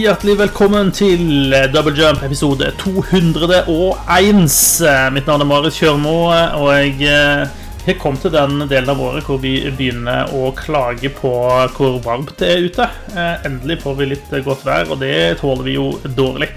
[0.00, 4.46] Hjertelig velkommen til Double Jump episode 201.
[5.12, 7.50] Mitt navn er Marit Kjørmo, og jeg eh,
[7.86, 11.32] har kommet til den delen av året hvor vi begynner å klage på
[11.76, 12.86] hvor varmt det er ute.
[13.12, 15.12] Eh, Endelig får vi litt godt vær, og det
[15.42, 16.48] tåler vi jo dårlig.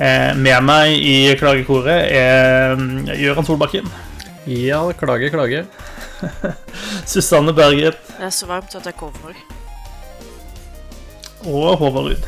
[0.00, 3.88] Eh, Med meg i klagekoret er mm, Gøran Solbakken,
[4.50, 5.64] Ja, klage, klage.
[7.08, 9.36] Susanne Berget Det er så varmt at jeg kommer.
[11.48, 12.26] og Håvard Ruud.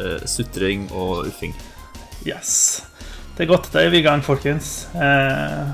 [0.00, 1.54] Eh, sutring og uffing.
[2.26, 2.82] Yes.
[3.36, 3.70] Det er godt.
[3.72, 4.86] Da er vi i gang, folkens.
[4.94, 5.70] Uh,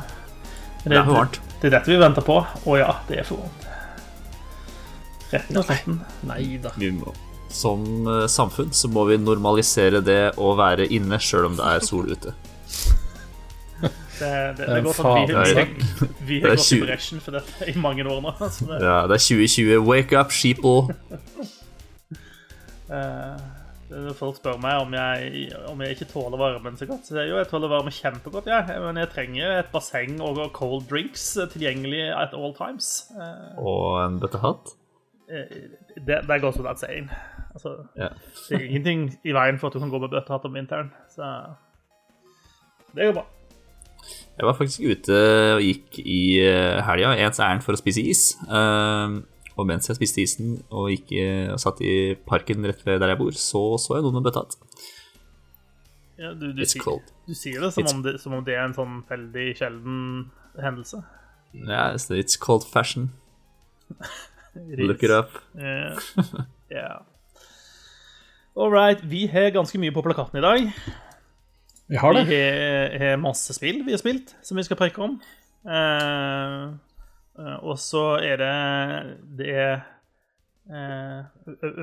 [0.85, 1.41] Det er for varmt.
[1.61, 2.37] Det er dette vi venter på.
[2.47, 3.63] Å ja, det er for varmt.
[5.33, 5.97] Retten og sletten.
[6.29, 6.71] Nei da.
[6.79, 7.11] Vi må,
[7.51, 11.83] som eh, samfunn så må vi normalisere det å være inne sjøl om det er
[11.83, 12.35] sol ute.
[13.81, 18.07] Det, det, det er godt vi, har er gått i bresjen for dette i mange
[18.07, 18.37] år nå.
[18.55, 19.83] Så det, Ja, det er 2020.
[19.91, 20.95] Wake up, sheeple.
[22.87, 23.56] eh, det-
[24.19, 27.07] folk spør meg om jeg, om jeg ikke tåler varmen så godt.
[27.07, 28.81] Så det er jo, jeg tåler varme kjempegodt, jeg.
[28.83, 33.07] Men jeg trenger et basseng og cold drinks tilgjengelig at all times.
[33.15, 34.75] Eh, Og en bøttehatt.
[35.29, 37.11] det, det goes without saying.
[37.55, 38.09] Altså, Ja.
[38.49, 40.91] det er ingenting i veien for at du kan gå med bøttehatt om vinteren.
[41.15, 41.23] Så
[42.95, 43.27] det går bra.
[44.39, 45.17] Jeg var faktisk ute
[45.57, 48.37] og gikk i eh, helga, ens ærend for å spise is.
[48.45, 49.17] Eh,
[49.57, 51.15] og mens jeg spiste isen og, gikk,
[51.55, 54.45] og satt i parken rett ved der jeg bor, så så jeg noen med bøtta.
[56.17, 58.77] Ja, du, du, sier- du sier det som, om det som om det er en
[58.77, 59.99] sånn veldig sjelden
[60.61, 61.03] hendelse.
[61.57, 63.11] Ja, it's, it's cold fashion.
[64.57, 65.37] Look it up.
[65.57, 65.99] Yeah.
[66.73, 67.03] yeah.
[68.57, 69.03] All right.
[69.05, 70.71] Vi har ganske mye på plakaten i dag.
[71.87, 72.39] Vi har Vi det.
[72.41, 75.19] har, har masse spill vi har spilt, som vi skal preke om.
[75.67, 76.65] Uh, eh,
[77.63, 78.53] og så er det
[79.39, 79.81] Det er
[80.71, 81.25] eh,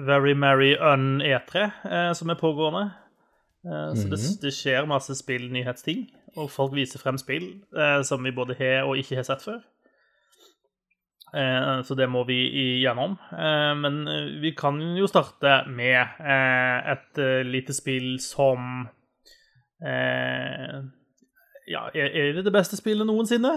[0.08, 2.88] Very Merry Un E3 eh, som er pågående.
[3.66, 8.32] Eh, Så det, det skjer masse spillnyhetsting, og folk viser frem spill eh, som vi
[8.32, 9.62] både har og ikke har sett før.
[11.34, 13.16] Eh, Så det må vi igjennom.
[13.32, 18.88] Eh, Men eh, vi kan jo starte med eh, et eh, lite spill som
[19.86, 20.82] eh,
[21.72, 23.54] Ja, er er det det beste spillet noensinne?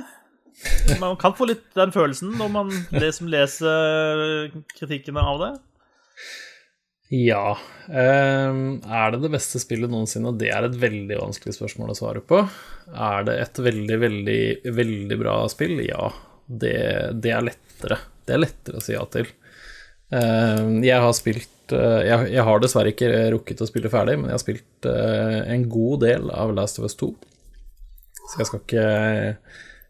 [1.01, 5.51] Man kan få litt den følelsen når man leser, leser kritikkene av det.
[7.13, 7.57] Ja.
[7.87, 10.33] Ehm, er det det beste spillet noensinne?
[10.39, 12.41] Det er et veldig vanskelig spørsmål å svare på.
[12.91, 14.41] Er det et veldig, veldig,
[14.75, 15.79] veldig bra spill?
[15.87, 16.11] Ja.
[16.47, 16.79] Det,
[17.23, 18.01] det er lettere.
[18.27, 19.31] Det er lettere å si ja til.
[20.15, 24.39] Ehm, jeg har spilt eh, jeg har dessverre ikke rukket å spille ferdig, men jeg
[24.39, 27.13] har spilt eh, en god del av Last of Us 2.
[28.27, 28.87] Så jeg skal ikke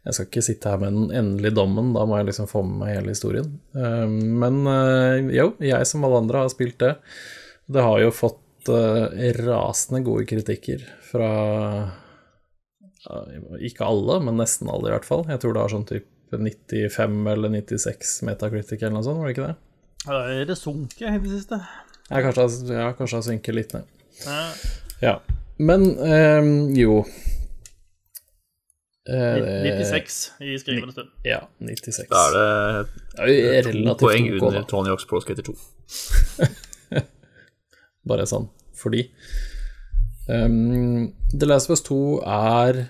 [0.07, 2.79] jeg skal ikke sitte her med den endelige dommen, da må jeg liksom få med
[2.79, 3.49] meg hele historien.
[3.75, 6.93] Eh, Men eh, jo, jeg som alle andre har spilt det.
[7.67, 11.31] Det har jo fått eh, rasende gode kritikker fra
[13.63, 15.27] Ikke alle, men nesten alle, i hvert fall.
[15.31, 19.37] Jeg tror det har sånn type 95 eller 96 Metacritic eller noe sånt, var det
[19.37, 19.57] ikke det?
[20.07, 21.59] Er det sunket i det siste.
[22.11, 23.91] Ja, kanskje, det har jeg synker litt ned.
[24.23, 24.43] Ja.
[25.03, 25.15] Ja.
[25.59, 25.89] Men
[26.79, 27.01] jo
[29.07, 31.11] 96 i skrivende stund.
[31.23, 32.09] Ja, 96.
[32.11, 34.65] Da er det Det er to relativt poeng ok, under.
[34.67, 35.55] Tony Hawks Pro Skater 2.
[38.11, 39.07] Bare sånn fordi
[40.29, 42.81] um, The Last of Us 2 er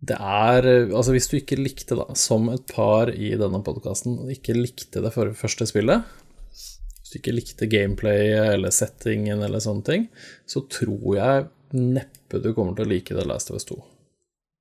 [0.00, 4.56] Det er Altså, hvis du ikke likte, da, som et par i denne podkasten, ikke
[4.56, 6.06] likte det for første spillet
[6.54, 10.08] Hvis du ikke likte gameplayet eller settingen eller sånne ting,
[10.48, 13.82] så tror jeg neppe du kommer til å like The Last of Us 2.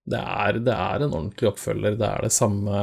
[0.03, 1.97] Det er, det er en ordentlig oppfølger.
[1.99, 2.79] Det er det samme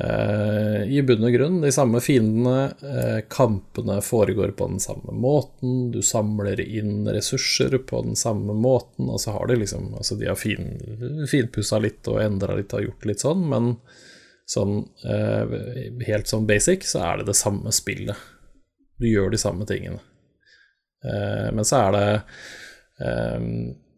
[0.00, 2.70] eh, I bunn og grunn, de samme fiendene.
[2.80, 5.90] Eh, kampene foregår på den samme måten.
[5.92, 9.10] Du samler inn ressurser på den samme måten.
[9.10, 10.72] Og så har de liksom Altså, de har fin,
[11.30, 13.74] finpussa litt og endra litt og gjort litt sånn, men
[14.46, 15.56] sånn eh,
[16.06, 18.16] helt sånn basic, så er det det samme spillet.
[18.96, 19.98] Du gjør de samme tingene.
[21.04, 22.06] Eh, men så er det
[23.04, 23.40] eh,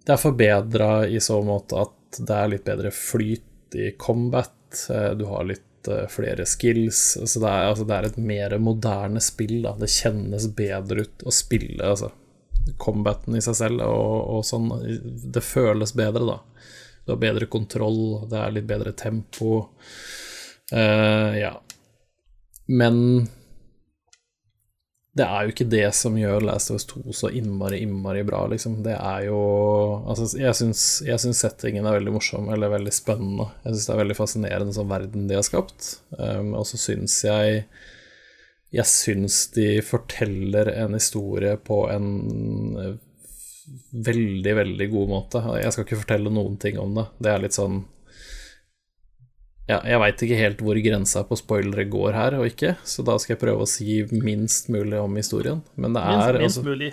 [0.06, 4.54] Det er forbedra i så måte at det er litt bedre flyt i combat.
[4.90, 7.18] eh, Du har litt eh, flere skills.
[7.24, 9.60] Så det er, altså, det er et mer moderne spill.
[9.66, 9.74] Da.
[9.78, 11.82] Det kjennes bedre ut å spille.
[11.84, 12.10] Altså.
[12.80, 14.70] Combaten i seg selv og, og sånn,
[15.32, 16.38] det føles bedre, da.
[17.04, 19.62] Du har bedre kontroll, det er litt bedre tempo.
[20.68, 21.54] Uh, ja.
[22.68, 22.98] Men
[25.16, 28.44] det er jo ikke det som gjør Last of Us 2 så innmari, innmari bra,
[28.52, 28.82] liksom.
[28.84, 29.38] Det er jo
[30.06, 33.48] Altså, jeg syns, jeg syns settingen er veldig morsom, eller veldig spennende.
[33.64, 35.94] Jeg syns det er veldig fascinerende sånn verden de har skapt.
[36.18, 37.64] Um, og så syns jeg
[38.74, 42.08] jeg syns de forteller en historie på en
[42.76, 42.96] eh,
[43.92, 45.40] veldig, veldig god måte.
[45.62, 47.06] Jeg skal ikke fortelle noen ting om det.
[47.16, 47.86] Det er litt sånn
[49.68, 53.18] ja, jeg veit ikke helt hvor grensa på spoilere går her og ikke, så da
[53.20, 55.62] skal jeg prøve å si minst mulig om historien.
[55.76, 56.90] Men det er Minst, minst altså, mulig.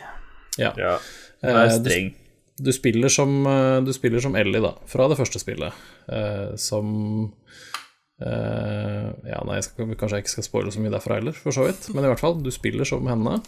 [0.59, 0.73] ja.
[0.77, 0.95] Ja.
[1.41, 2.13] Eh, Det er du- streng.
[2.57, 5.73] Du spiller som, eh, du spiller som Ellie, da, fra det første spillet.
[6.07, 7.33] Eh, som
[8.21, 11.51] eh, Ja, nei, jeg skal, kanskje jeg ikke skal spoile så mye derfra heller, for
[11.51, 11.89] så vidt.
[11.93, 13.41] Men i hvert fall, du spiller som henne.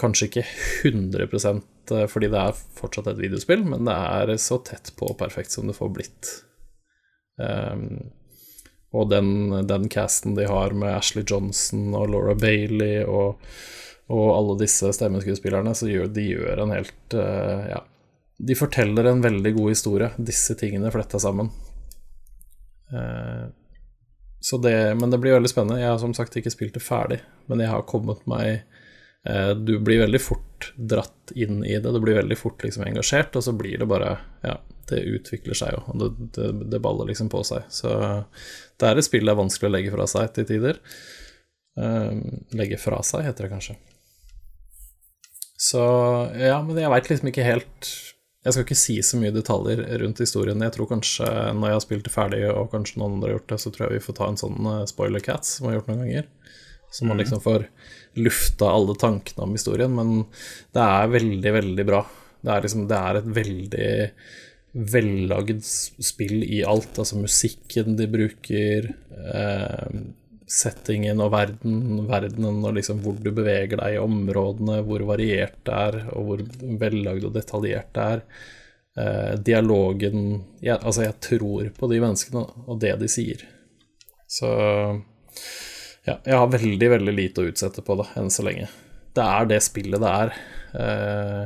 [0.00, 0.46] kanskje ikke
[0.84, 1.68] 100%
[2.08, 5.76] fordi det er fortsatt et videospill, men det er så tett på perfekt som det
[5.76, 6.28] får blitt.
[7.40, 8.12] Um,
[8.92, 13.40] og den, den casten de har med Ashley Johnson og Laura Bailey og,
[14.12, 17.80] og alle disse stemmeskuespillerne, så gjør de gjør en helt uh, Ja,
[18.38, 21.50] de forteller en veldig god historie, disse tingene fletta sammen.
[22.92, 23.48] Uh,
[24.62, 25.80] det, men det blir veldig spennende.
[25.80, 28.81] Jeg har som sagt ikke spilt det ferdig, men jeg har kommet meg eh,
[29.22, 33.44] Du blir veldig fort dratt inn i det, du blir veldig fort liksom engasjert, og
[33.46, 34.56] så blir det bare Ja,
[34.90, 37.66] det utvikler seg jo, og det, det, det baller liksom på seg.
[37.70, 37.92] Så
[38.80, 40.80] det er et spill det er vanskelig å legge fra seg til tider.
[41.78, 42.12] Eh,
[42.58, 43.76] legge fra seg, heter det kanskje.
[45.62, 45.82] Så
[46.42, 47.90] ja, men jeg veit liksom ikke helt
[48.42, 50.62] Jeg skal ikke si så mye detaljer rundt historien.
[50.66, 53.52] Jeg tror kanskje når jeg har spilt det ferdig, og kanskje noen andre har gjort
[53.52, 55.78] det, så tror jeg vi får ta en sånn eh, spoiler cats som vi har
[55.78, 56.26] gjort noen ganger.
[56.92, 57.68] Så man liksom får
[58.18, 59.92] lufta alle tankene om historien.
[59.96, 60.24] Men
[60.74, 62.02] det er veldig, veldig bra.
[62.42, 63.90] Det er liksom Det er et veldig
[64.72, 66.98] vellagd spill i alt.
[66.98, 68.90] Altså musikken de bruker,
[69.34, 70.00] eh,
[70.52, 75.78] settingen og verden, verdenen og liksom hvor du beveger deg i områdene, hvor variert det
[75.86, 76.42] er, og hvor
[76.80, 78.24] vellagd og detaljert det er.
[78.92, 83.46] Eh, dialogen jeg, Altså, jeg tror på de menneskene og det de sier.
[84.28, 84.48] Så
[86.08, 88.68] ja, jeg har veldig, veldig lite å utsette på det enn så lenge.
[89.12, 90.34] Det er det spillet det er.
[90.82, 91.44] Eh,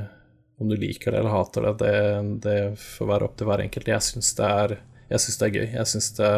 [0.62, 1.94] om du liker det eller hater det, det,
[2.47, 3.91] det får være opp til hver enkelt.
[3.93, 4.50] Jeg syns det
[5.06, 5.69] det er gøy.
[5.76, 6.32] Jeg syns det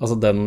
[0.00, 0.46] Altså den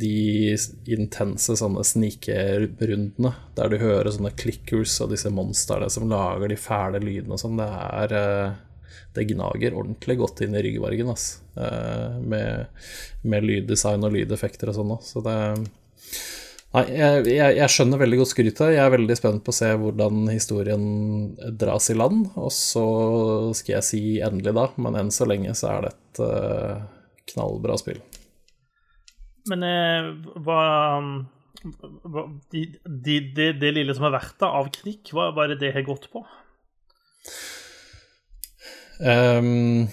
[0.00, 0.56] de
[0.96, 7.02] intense sånne snikerundene der du hører sånne clickers og disse monstrene som lager de fæle
[7.04, 8.54] lydene og sånn, det er eh,
[9.14, 11.44] Det gnager ordentlig godt inn i ryggvargen altså.
[11.60, 12.80] Eh, Med,
[13.28, 14.96] med lyddesign og lydeffekter og sånn.
[15.04, 15.36] Så det
[16.74, 18.72] Nei, jeg, jeg, jeg skjønner veldig godt skrytet.
[18.74, 20.86] Jeg er veldig spent på å se hvordan historien
[21.60, 22.32] dras i land.
[22.34, 22.86] Og så
[23.54, 26.82] skal jeg si endelig da, men enn så lenge så er det et uh,
[27.30, 28.02] knallbra spill.
[29.50, 30.08] Men eh,
[30.42, 30.60] hva,
[32.10, 35.54] hva de, de, det, det lille som har vært da, av kritikk, hva, hva er
[35.54, 36.24] det det har gått på?
[39.04, 39.86] Ehm,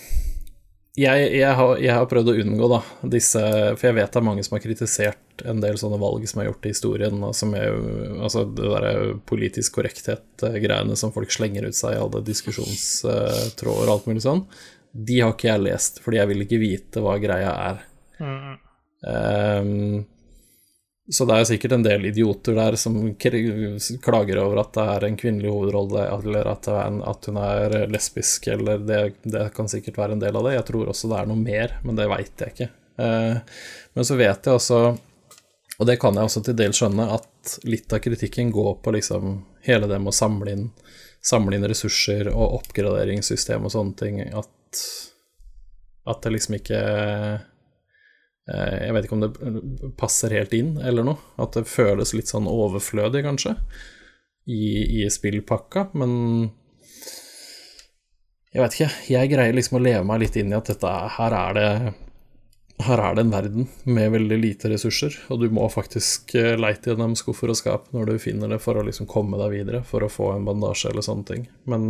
[1.00, 2.80] jeg, jeg, har, jeg har prøvd å unngå da
[3.14, 3.42] disse
[3.80, 6.50] For jeg vet det er mange som har kritisert en del sånne valg som er
[6.50, 7.78] gjort i historien, som er
[8.22, 14.12] Altså det der politisk korrekthet-greiene som folk slenger ut seg i alle diskusjonstråder og alt
[14.12, 14.44] mulig sånn.
[14.92, 17.82] De har ikke jeg lest, fordi jeg vil ikke vite hva greia er.
[18.20, 18.58] Mm.
[19.08, 20.04] Ehm,
[21.12, 25.18] så det er sikkert en del idioter der som klager over at det er en
[25.20, 30.16] kvinnelig hovedrolle, eller at, en, at hun er lesbisk, eller det, det kan sikkert være
[30.16, 30.56] en del av det.
[30.56, 32.70] Jeg tror også det er noe mer, men det veit jeg ikke.
[33.04, 33.60] Eh,
[33.98, 34.80] men så vet jeg også,
[35.82, 39.36] og det kan jeg også til dels skjønne, at litt av kritikken går på liksom
[39.68, 40.66] hele det med å samle inn,
[41.20, 44.86] samle inn ressurser og oppgraderingssystem og sånne ting, at,
[46.08, 46.82] at det liksom ikke
[48.52, 51.20] Jeg vet ikke om det passer helt inn eller noe.
[51.42, 53.56] At det føles litt sånn overflødig, kanskje,
[54.52, 55.90] i, i spillpakka.
[55.98, 56.14] Men
[58.52, 58.94] jeg vet ikke.
[59.14, 61.70] Jeg greier liksom å leve meg litt inn i at dette er, her er det
[62.82, 66.90] her er det en verden med veldig lite ressurser, og du må faktisk eh, leite
[66.92, 70.02] gjennom skuffer og skap når du finner det, for å liksom komme deg videre, for
[70.02, 71.46] å få en bandasje eller sånne ting.
[71.70, 71.84] Men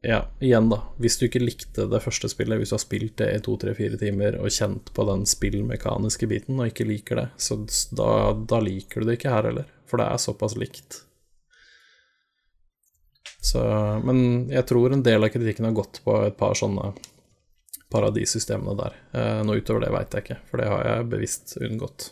[0.00, 0.78] ja, igjen, da.
[1.02, 3.74] Hvis du ikke likte det første spillet, hvis du har spilt det i to, tre,
[3.74, 7.58] fire timer og kjent på den spillmekaniske biten og ikke liker det, så
[7.98, 11.02] da, da liker du det ikke her heller, for det er såpass likt.
[13.42, 13.62] Så,
[14.06, 16.92] men jeg tror en del av kritikken har gått på et par sånne
[17.90, 18.96] par av de systemene der.
[19.16, 22.10] Eh, noe utover det veit jeg ikke, for det har jeg bevisst unngått.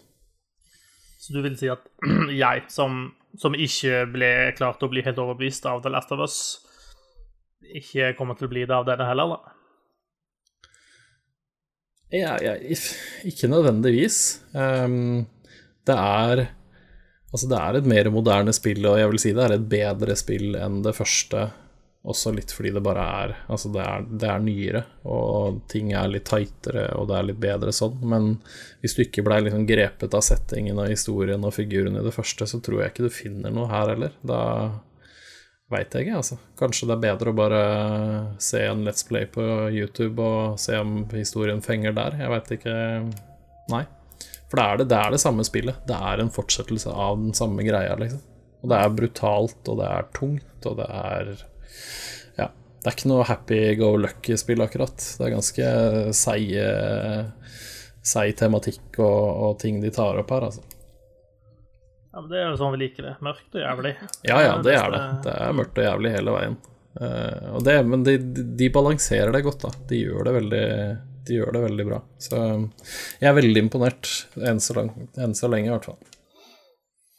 [1.21, 1.87] Så du vil si at
[2.33, 6.39] jeg, som, som ikke ble klart å bli helt overbevist av The Last of Us,
[7.81, 9.55] ikke kommer til å bli det av denne heller, da?
[12.15, 12.55] Ja, ja,
[13.27, 14.21] ikke nødvendigvis.
[14.55, 15.27] Um,
[15.87, 16.49] det er
[17.35, 20.15] Altså, det er et mer moderne spill, og jeg vil si det er et bedre
[20.17, 21.43] spill enn det første.
[22.07, 26.09] Også litt fordi det bare er Altså, det er, det er nyere, og ting er
[26.09, 27.99] litt tightere, og det er litt bedre sånn.
[28.09, 28.31] Men
[28.81, 32.47] hvis du ikke blei liksom grepet av settingen og historien og figuren i det første,
[32.49, 34.17] så tror jeg ikke du finner noe her heller.
[34.23, 34.41] Da
[35.73, 36.37] veit jeg ikke, altså.
[36.59, 37.63] Kanskje det er bedre å bare
[38.43, 39.43] se en Let's Play på
[39.75, 42.19] YouTube og se om historien fenger der.
[42.21, 42.75] Jeg veit ikke.
[43.73, 43.83] Nei.
[44.47, 45.83] For det er det, det er det samme spillet.
[45.89, 48.23] Det er en fortsettelse av den samme greia, liksom.
[48.63, 51.33] Og det er brutalt, og det er tungt, og det er
[52.39, 52.49] Ja.
[52.53, 54.97] Det er ikke noe happy go lucky-spill, akkurat.
[55.19, 55.67] Det er ganske
[58.07, 60.63] seig tematikk og, og ting de tar opp her, altså.
[62.17, 63.11] Ja, men Det er jo sånn vi liker det.
[63.21, 63.91] Mørkt og jævlig.
[64.25, 65.01] Ja, ja, det er det.
[65.27, 66.55] Det er mørkt og jævlig hele veien.
[66.97, 68.15] Uh, det, men de,
[68.57, 69.73] de, balanserer det godt, da.
[69.91, 70.63] De gjør det veldig,
[71.29, 71.99] de gjør det veldig bra.
[72.25, 74.09] Så jeg er veldig imponert,
[74.49, 74.87] enn så,
[75.37, 75.99] så lenge, i hvert fall.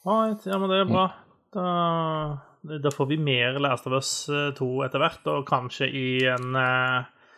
[0.07, 1.05] Right, ja, men det er bra.
[1.53, 1.67] Da,
[2.73, 6.57] da, får vi mer Last of Us 2 eh, etter hvert, og kanskje i en,
[6.57, 7.29] uh,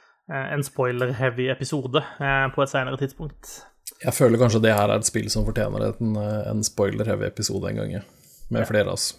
[0.45, 2.07] en spoiler-heavy episode
[2.55, 3.57] på et senere tidspunkt.
[3.99, 6.13] Jeg føler kanskje det her er et spill som fortjener en,
[6.47, 7.97] en spoiler-heavy episode en gang,
[8.47, 8.67] med ja.
[8.69, 9.11] flere av oss.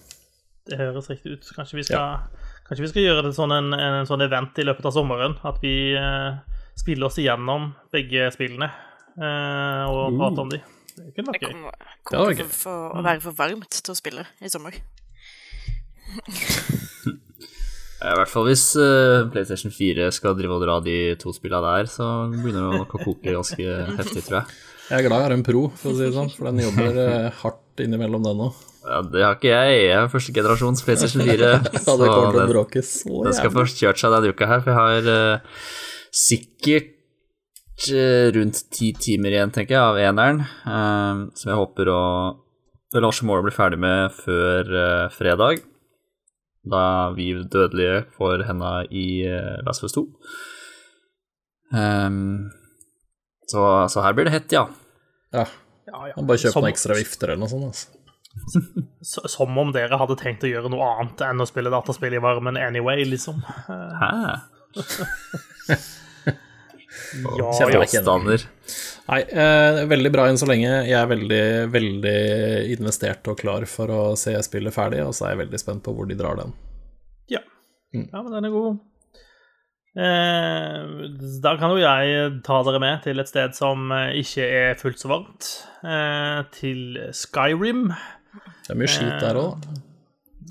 [0.71, 1.51] Det høres riktig ut.
[1.57, 2.57] Kanskje vi skal, ja.
[2.69, 5.37] kanskje vi skal gjøre det sånn en, en, sånn event i løpet av sommeren.
[5.45, 6.41] At vi uh,
[6.79, 10.17] spiller oss igjennom begge spillene uh, og uh.
[10.17, 10.63] prater om de.
[10.97, 11.53] Det kunne vært gøy.
[11.53, 11.61] Det
[12.11, 14.81] kommer til å være for varmt til å spille i sommer.
[18.01, 21.89] I hvert fall hvis uh, PlayStation 4 skal drive og dra de to spillene der,
[21.91, 23.67] så begynner det nok å koke ganske
[23.99, 24.59] heftig, tror jeg.
[24.91, 26.97] Jeg er glad jeg har en pro, for å si det sånn, for den jobber
[26.97, 28.63] uh, hardt innimellom den òg.
[28.81, 29.75] Ja, det har ikke jeg.
[29.85, 31.51] Jeg er første generasjons PlayStation 4.
[31.85, 32.95] så det til å bråkes.
[33.05, 35.69] Den skal få kjørt seg denne uka her, for jeg har uh,
[36.25, 36.97] sikkert
[38.37, 40.43] rundt ti timer igjen, tenker jeg, av eneren,
[41.33, 42.01] som jeg håper å
[43.01, 44.69] Lars Moore blir ferdig med før
[45.15, 45.63] fredag
[46.63, 50.05] da vi dødelige får henda i uh, Last of Us 2.
[51.73, 52.51] Um,
[53.47, 54.67] så, så, her blir det hett, ja.
[55.33, 55.47] Ja.
[55.87, 56.19] ja, ja.
[56.19, 57.71] Bare kjøp noen ekstra vifter eller noe sånt.
[57.71, 57.97] Altså.
[59.35, 62.61] Som om dere hadde tenkt å gjøre noe annet enn å spille dataspill i varmen
[62.61, 63.43] anyway, liksom.
[63.67, 64.13] Hæ?
[67.39, 68.05] ja, ja.
[69.11, 70.69] Nei, eh, veldig bra enn så lenge.
[70.87, 72.19] Jeg er veldig, veldig
[72.77, 75.95] investert og klar for å se spillet ferdig, og så er jeg veldig spent på
[75.97, 76.55] hvor de drar den.
[77.31, 77.43] Ja,
[77.95, 78.07] mm.
[78.07, 78.79] ja men den er god.
[79.91, 80.91] Eh,
[81.43, 85.11] da kan jo jeg ta dere med til et sted som ikke er fullt så
[85.11, 85.51] varmt.
[85.83, 87.89] Eh, til Skyrim.
[88.67, 89.67] Det er mye skit der òg.
[89.67, 89.81] Eh,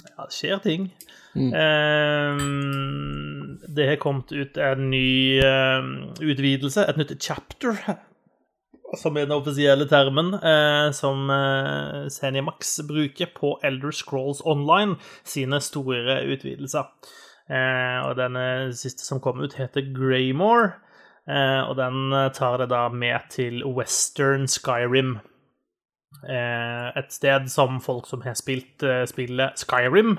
[0.10, 0.90] ja, det skjer ting.
[1.36, 1.54] Mm.
[1.54, 2.38] Eh,
[3.76, 5.42] det har kommet ut en ny
[6.22, 7.78] utvidelse, et nytt chapter
[8.98, 15.62] som er den offisielle termen, uh, som uh, Senimax bruker på Elder Scrolls Online sine
[15.62, 16.90] store utvidelser.
[17.50, 18.38] Uh, og Den
[18.78, 20.76] siste som kom ut, heter Greymore,
[21.26, 25.18] eh, og den tar det da med til Western Skyrim.
[26.28, 30.18] Eh, et sted som folk som har spilt eh, spillet Skyrim,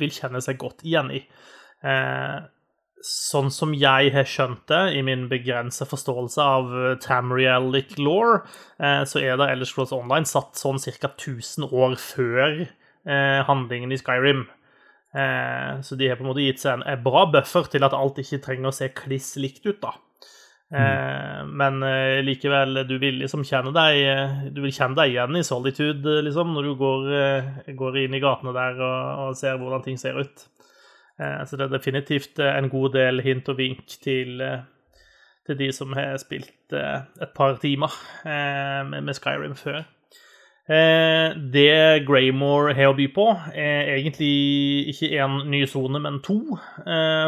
[0.00, 1.22] vil kjenne seg godt igjen i
[3.02, 8.38] sånn som jeg har skjønt det, i min begrensa forståelse av eh, Tamrielic law,
[8.78, 11.10] eh, så er det Ellers Cross Online satt sånn ca.
[11.10, 14.48] 1000 år før eh, handlingen i Skyrim.
[15.12, 18.38] Så de har på en måte gitt seg en bra buffer til at alt ikke
[18.46, 19.90] trenger å se kliss likt ut, da.
[20.72, 21.50] Mm.
[21.60, 21.82] Men
[22.24, 26.64] likevel, du vil liksom kjenne deg Du vil kjenne deg igjen i Solitude, liksom, når
[26.64, 27.10] du går,
[27.76, 30.46] går inn i gatene der og, og ser hvordan ting ser ut.
[31.20, 34.64] Eh, så det er definitivt eh, en god del hint og vink til, eh,
[35.46, 37.92] til de som har spilt et par timer
[38.24, 39.82] med Skyrim før.
[40.62, 43.24] Det Greymore har å by på,
[43.58, 46.36] er egentlig ikke én ny sone, men to.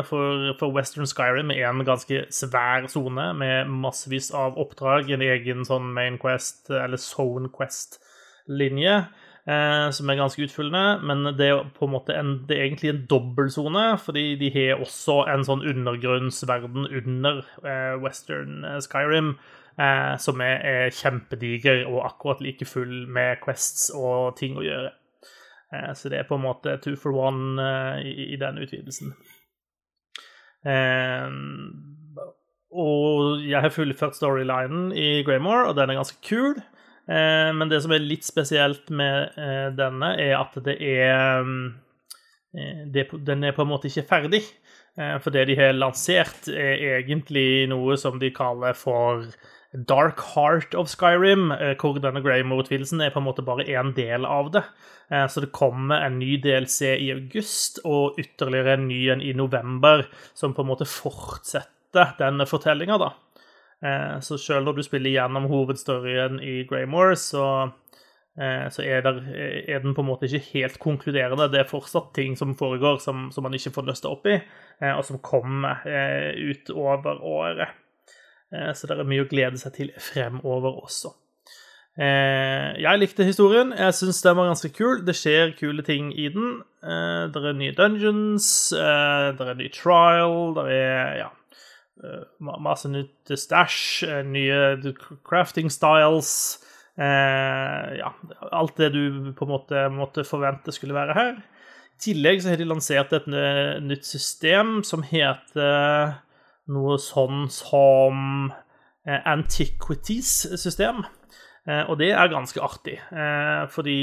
[0.07, 5.67] For, for Western Skyrim er en ganske svær sone med massevis av oppdrag, en egen
[5.67, 9.01] sånn Main Quest, eller Zone Quest-linje
[9.49, 11.01] eh, som er ganske utfyllende.
[11.07, 14.83] Men det er på en måte en, det er egentlig en dobbeltsone, fordi de har
[14.85, 19.37] også en sånn undergrunnsverden under eh, Western eh, Skyrim.
[19.75, 24.93] Eh, som er, er, kjempediger og akkurat like full med quests og ting å gjøre.
[25.75, 29.11] Eh, så det er på en måte two for one eh, i, i den utvidelsen.
[30.63, 31.27] Eh,
[32.75, 36.55] og jeg har fullført storylinen i Greymore, og den er ganske kul.
[37.11, 41.43] Eh, men det som er litt spesielt med eh, denne, er at det er
[42.55, 44.45] Den er på en måte ikke ferdig.
[44.95, 49.25] For det de har lansert, er egentlig noe som de kaller for
[49.75, 54.25] Dark Heart of Skyrim, eh, hvor denne Greymore-utvidelsen er på en måte bare én del
[54.25, 54.63] av det.
[55.11, 59.33] Eh, så det kommer en ny DLC i august, og ytterligere en ny en i
[59.33, 63.11] november, som på en måte fortsetter denne fortellinga, da.
[63.83, 67.71] Eh, så selv når du spiller gjennom hovedstoryen i Greymore, så,
[68.35, 69.21] så er, der,
[69.69, 71.51] er, den på en måte ikke helt konkluderende.
[71.51, 74.41] Det er fortsatt ting som foregår som, som man ikke får nøsta opp i,
[74.91, 75.87] og som kommer
[76.35, 77.84] utover året.
[78.53, 81.15] Eh, så det er mye å glede seg til fremover også.
[81.95, 83.73] Eh, jeg likte historien.
[83.77, 85.05] Jeg syns den var ganske kul.
[85.07, 86.59] Det skjer kule ting i den.
[86.83, 91.31] Eh, det er nye dungeons, det er ny trial, det er ja,
[92.41, 94.93] masse nytt stæsj, nye
[95.27, 96.61] crafting styles.
[96.95, 98.11] ja,
[98.53, 101.33] alt det du på en måte måtte forvente skulle være her.
[101.95, 103.27] I tillegg så har de lansert et
[103.83, 106.15] nytt system som heter
[106.73, 108.51] noe sånn som
[109.05, 111.05] eh, Antiquities-system.
[111.65, 113.99] Eh, og det er ganske artig, eh, fordi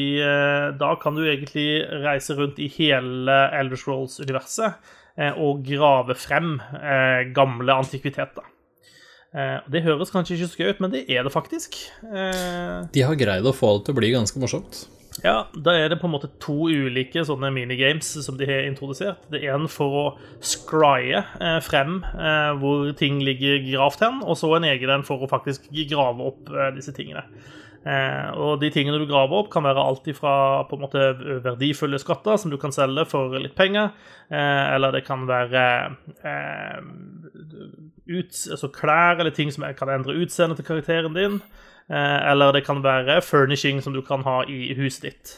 [0.80, 4.98] da kan du egentlig reise rundt i hele Elder Scrolls-universet
[5.44, 6.53] og grave frem
[7.36, 8.46] gamle antikviteter.
[9.70, 11.75] Det høres kanskje ikke så gøy ut, men det er det faktisk.
[12.08, 14.80] De har greid å få det til å bli ganske morsomt.
[15.20, 19.25] Ja, da er det på en måte to ulike sånne minigames som de har introdusert.
[19.34, 20.03] Det er en for å
[20.39, 25.22] scrye eh, frem eh, hvor ting ligger gravt hen, og så en egen en for
[25.22, 27.25] å faktisk grave opp eh, disse tingene.
[27.82, 30.34] Eh, og de tingene du graver opp, kan være alt ifra
[30.70, 31.06] på en måte
[31.44, 33.92] verdifulle skatter som du kan selge for litt penger,
[34.29, 35.66] eh, eller det kan være
[36.22, 36.77] eh,
[38.07, 41.42] ut, altså klær eller ting som kan endre utseendet til karakteren din.
[41.92, 45.32] Eh, eller det kan være furnishing som du kan ha i huset ditt.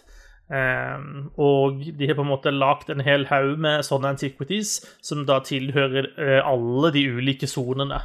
[0.54, 5.24] Um, og de har på en måte lagd en hel haug med sånne antiquities som
[5.26, 8.02] da tilhører uh, alle de ulike sonene,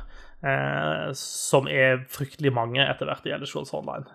[0.47, 4.09] uh, som er fryktelig mange etter hvert i Elder Online.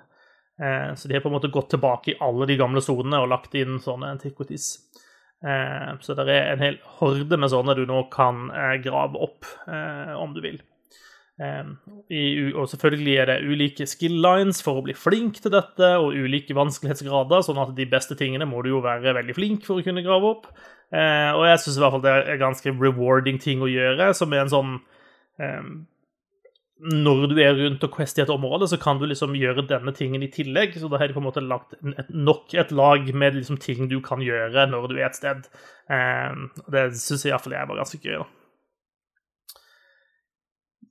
[0.96, 3.56] Så de har på en måte gått tilbake i alle de gamle sonene og lagt
[3.58, 4.68] inn sånne antiquities.
[5.42, 8.52] så det er en hel horde med sånne du nå kan
[8.86, 10.62] grave opp, om du vil.
[11.42, 16.14] I, og selvfølgelig er det ulike skill lines for å bli flink til dette, og
[16.14, 19.86] ulike vanskelighetsgrader, sånn at de beste tingene må du jo være veldig flink for å
[19.86, 20.52] kunne grave opp.
[20.94, 24.36] Uh, og jeg syns i hvert fall det er ganske rewarding ting å gjøre, som
[24.36, 24.76] er en sånn
[25.42, 25.72] um,
[26.84, 29.96] Når du er rundt og quest i et område, så kan du liksom gjøre denne
[29.98, 30.78] tingen i tillegg.
[30.78, 33.90] Så da har de på en måte lagt et, nok et lag med liksom ting
[33.90, 35.50] du kan gjøre når du er et sted.
[35.90, 38.20] Um, det syns jeg iallfall er ganske gøy.
[38.22, 38.43] da.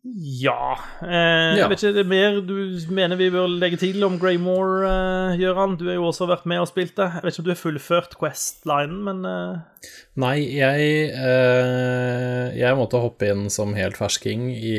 [0.02, 0.74] Ja.
[0.98, 2.56] Eh, jeg vet ikke, det er mer du
[2.90, 5.76] mener vi bør legge til om Greymore, eh, Gøran?
[5.78, 7.06] Du har jo også vært med og spilt det.
[7.06, 9.86] Jeg vet ikke om du har fullført Quest-linen, men eh...
[10.18, 14.76] Nei, jeg eh, Jeg måtte hoppe inn som helt fersking i,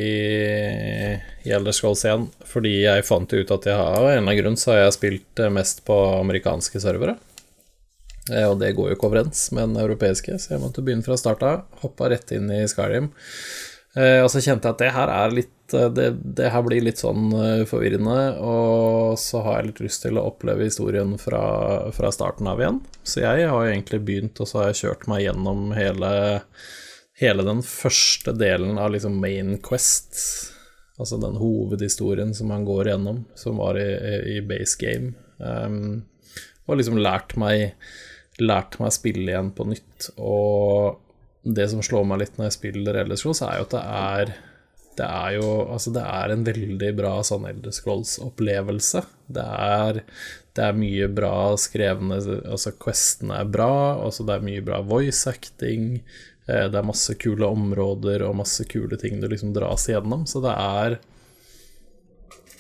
[1.48, 4.42] i Elder Scrolls 1, fordi jeg fant ut at jeg har, av en eller annen
[4.44, 7.16] grunn så har jeg spilt eh, mest på amerikanske servere.
[8.32, 11.16] Eh, og det går jo ikke overens med den europeiske, så jeg måtte begynne fra
[11.20, 11.64] start av.
[11.84, 13.14] Hoppa rett inn i Skyrim.
[13.94, 16.08] Eh, og så kjente jeg at det her er litt eh, det,
[16.40, 20.26] det, her blir litt sånn eh, forvirrende, og så har jeg litt lyst til å
[20.32, 21.44] oppleve historien fra,
[21.94, 22.80] fra starten av igjen.
[23.06, 26.14] Så jeg har egentlig begynt, og så har jeg kjørt meg gjennom hele,
[27.22, 30.18] hele den første delen av liksom Main Quest.
[30.98, 33.88] Altså den hovedhistorien som man går gjennom, som var i,
[34.38, 35.14] i base game.
[35.38, 36.04] Um,
[36.70, 37.74] og liksom lært meg,
[38.42, 40.12] lært meg spille igjen på nytt.
[40.22, 41.03] Og
[41.44, 44.36] det som slår meg litt når jeg spiller Elder Scrolls, er jo at det er
[44.98, 49.04] det er jo Altså, det er en veldig bra sånn Elder Scrolls-opplevelse.
[49.34, 50.04] Det er,
[50.54, 53.72] det er mye bra skrevne Altså, questene er bra,
[54.04, 55.98] altså det er mye bra voice acting.
[56.46, 60.44] Eh, det er masse kule områder og masse kule ting du liksom dras igjennom, så
[60.44, 61.00] det er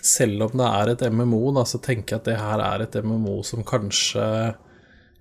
[0.03, 2.95] Selv om det er et MMO, da, så tenker jeg at det her er et
[3.05, 4.25] MMO som kanskje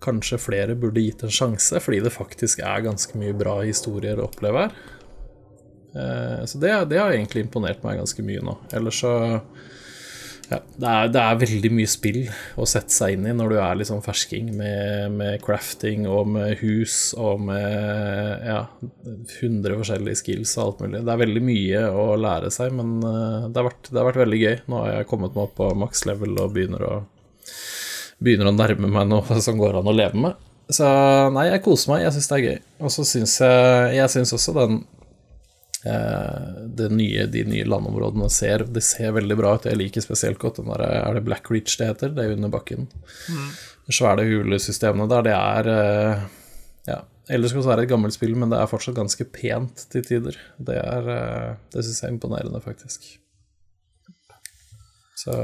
[0.03, 4.29] kanskje flere burde gitt en sjanse, fordi det faktisk er ganske mye bra historier å
[4.29, 4.81] oppleve her.
[5.95, 8.57] Eh, så det, det, har egentlig imponert meg ganske mye nå.
[8.73, 9.13] Ellers så
[10.53, 12.21] ja, det, er, det, er, veldig mye spill
[12.61, 16.59] å sette seg inn i når du er sånn fersking med, med crafting og med
[16.61, 18.59] hus og med ja,
[19.41, 21.05] 100 forskjellige skills og alt mulig.
[21.07, 24.23] Det er veldig mye å lære seg, men eh, det har vært, det har vært
[24.25, 24.55] veldig gøy.
[24.69, 26.95] Nå har jeg kommet meg opp på maks level og begynner å
[28.23, 30.49] begynner å nærme meg noe som går an å leve med.
[30.73, 30.89] Så
[31.35, 32.05] nei, jeg koser meg.
[32.07, 32.59] Jeg syns det er gøy.
[32.83, 34.79] Og så syns jeg Jeg syns også den
[35.91, 39.69] eh, nye, de nye landområdene ser De ser veldig bra ut.
[39.69, 42.15] Jeg liker spesielt godt den der Er det Black Reach det heter?
[42.15, 42.89] Det er under bakken.
[43.29, 43.49] Mm.
[43.89, 46.29] De svære hulesystemene der, det er eh,
[46.93, 47.01] Ja.
[47.31, 50.39] Ellers skal det være et gammelt spill, men det er fortsatt ganske pent til tider.
[50.59, 53.11] Det er eh, Det syns jeg er imponerende, faktisk.
[55.23, 55.35] Så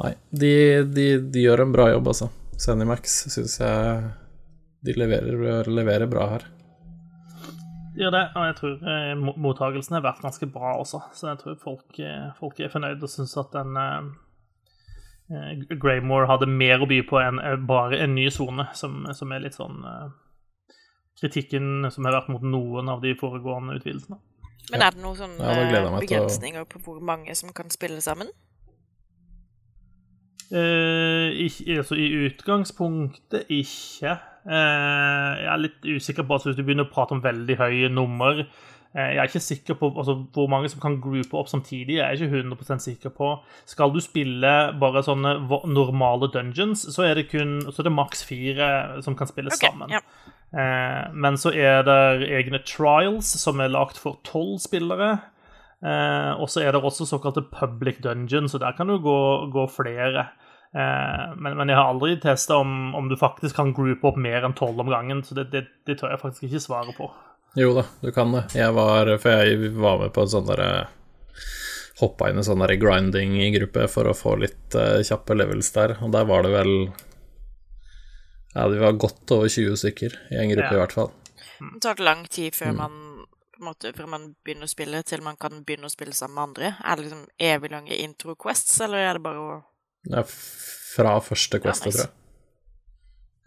[0.00, 0.54] Nei, de,
[0.88, 2.30] de, de gjør en bra jobb, altså.
[2.60, 4.00] Zenimax syns jeg
[4.84, 6.46] de leverer, leverer, bra her.
[7.92, 9.12] De gjør det, og jeg tror eh,
[9.44, 11.02] mottagelsen har vært ganske bra også.
[11.16, 14.08] Så jeg tror folk, eh, folk er fornøyd og syns at den eh,
[15.76, 19.44] Graymore hadde mer å by på enn eh, bare en ny sone, som, som, er
[19.44, 20.08] litt sånn eh,
[21.20, 24.20] kritikken som har vært mot noen av de foregående utvidelsene.
[24.70, 28.30] Men er det noen sånne ja, begrensninger på hvor mange som kan spille sammen?
[30.50, 34.16] Uh, ikke, altså, I utgangspunktet ikke.
[34.42, 37.90] Uh, jeg er litt usikker på altså, Hvis du begynner å prate om veldig høye
[37.92, 42.00] nummer uh, Jeg er ikke sikker på altså, hvor mange som kan groupe opp samtidig.
[42.00, 43.30] Jeg er ikke 100% sikker på
[43.68, 45.36] Skal du spille bare sånne
[45.70, 48.70] normale dungeons, så er det kun så er det maks fire
[49.06, 49.94] som kan spille okay, sammen.
[49.94, 50.02] Ja.
[51.14, 55.20] men så er det egne trials som er lagd for tolv spillere.
[55.80, 59.18] Eh, og så er det også såkalte public dungeon, så der kan du gå,
[59.52, 60.28] gå flere.
[60.76, 64.44] Eh, men, men, jeg har aldri testa om, om, du faktisk kan groupe opp mer
[64.46, 67.10] enn tolv om gangen, så det, det, det, tør jeg faktisk ikke svare på.
[67.58, 68.44] Jo da, du kan det.
[68.54, 70.72] Jeg var, for jeg var med på en sånn derre
[72.00, 76.14] Hoppa inn i en sånn grinding-gruppe for å få litt uh, kjappe levels der, og
[76.14, 76.70] der var det vel
[78.54, 80.78] Ja, vi var godt over 20 stykker i en gruppe, ja.
[80.78, 81.10] i hvert fall.
[81.60, 82.80] Det tar lang tid før mm.
[82.80, 83.09] man
[83.60, 86.38] på en måte, fra man begynner å spille, til man kan begynne å spille sammen
[86.38, 86.70] med andre?
[86.80, 89.58] Er det liksom evig lange intro-quests, eller er det bare å
[90.08, 91.98] Ja, fra første quest, ja, nice.
[91.98, 92.16] tror jeg.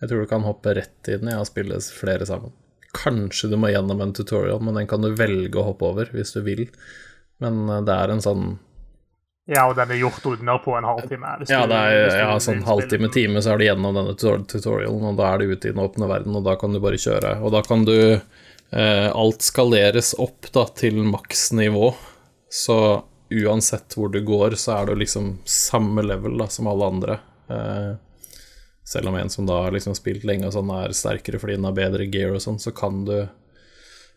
[0.04, 2.54] Jeg tror du kan hoppe rett i den ja, og spille flere sammen.
[2.94, 6.36] Kanskje du må gjennom en tutorial, men den kan du velge å hoppe over hvis
[6.36, 6.68] du vil.
[7.42, 8.46] Men eh, det er en sånn
[9.50, 11.34] ja, og den er gjort under på en halvtime.
[11.52, 15.42] ja, det er ja, sånn halvtime-time, så er du gjennom denne tutorialen, og da er
[15.42, 17.34] du ute i den åpne verden, og da kan du bare kjøre.
[17.44, 17.98] Og da kan du
[18.74, 21.92] alt skaleres opp da, til maksnivå,
[22.50, 22.78] så
[23.34, 27.20] uansett hvor du går, så er du liksom samme level da, som alle andre.
[27.50, 27.94] Eh,
[28.84, 31.68] selv om en som da har liksom spilt lenge og sånn, er sterkere fordi den
[31.68, 33.18] har bedre gear og sånn, så kan du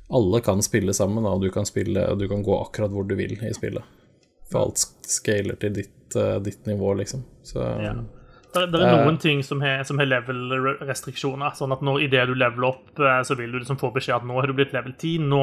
[0.06, 3.16] Alle kan spille sammen, da, og du kan spille du kan gå akkurat hvor du
[3.18, 3.82] vil i spillet.
[4.52, 7.24] For alt scaler til ditt, uh, ditt nivå, liksom.
[7.42, 7.96] Så ja.
[8.56, 9.00] Det, det er eh.
[9.04, 11.56] noen ting som har, level-restriksjoner.
[11.58, 14.28] Sånn at når idet du leveler opp, eh, så vil du liksom få beskjed at
[14.28, 15.26] nå har du blitt level 10.
[15.30, 15.42] Nå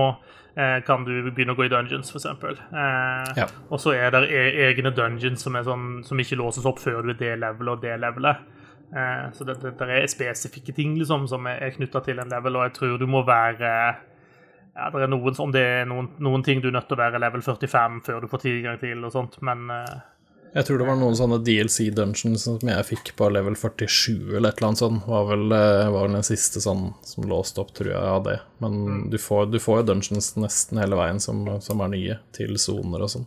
[0.55, 2.27] eh, kan du begynne å gå i dungeons, f.eks.
[2.27, 3.49] Eh, ja.
[3.69, 7.13] Og så er det e egne dungeons som, sånn, som, ikke låses opp før du
[7.13, 8.49] er det levelet og det levelet.
[8.93, 12.33] Eh, så det, det, det, er spesifikke ting liksom, som er, er knytta til en
[12.33, 13.69] level, og jeg tror du må være
[14.73, 17.03] ja, det er noen, Om det er noen, noen ting du er nødt til å
[17.03, 19.99] være level 45 før du får tilgang til, og sånt, men eh,
[20.53, 24.51] jeg tror det var noen sånne DLC dungeons som jeg fikk på level 47 eller
[24.51, 25.07] et eller annet sånt.
[25.09, 28.35] Var vel, eh, var vel den siste sånn som låste opp, tror jeg, av det.
[28.61, 28.99] Men mm.
[29.09, 33.01] du, får, du, får, jo dungeons nesten hele veien som, som er nye, til soner
[33.01, 33.25] og sånn.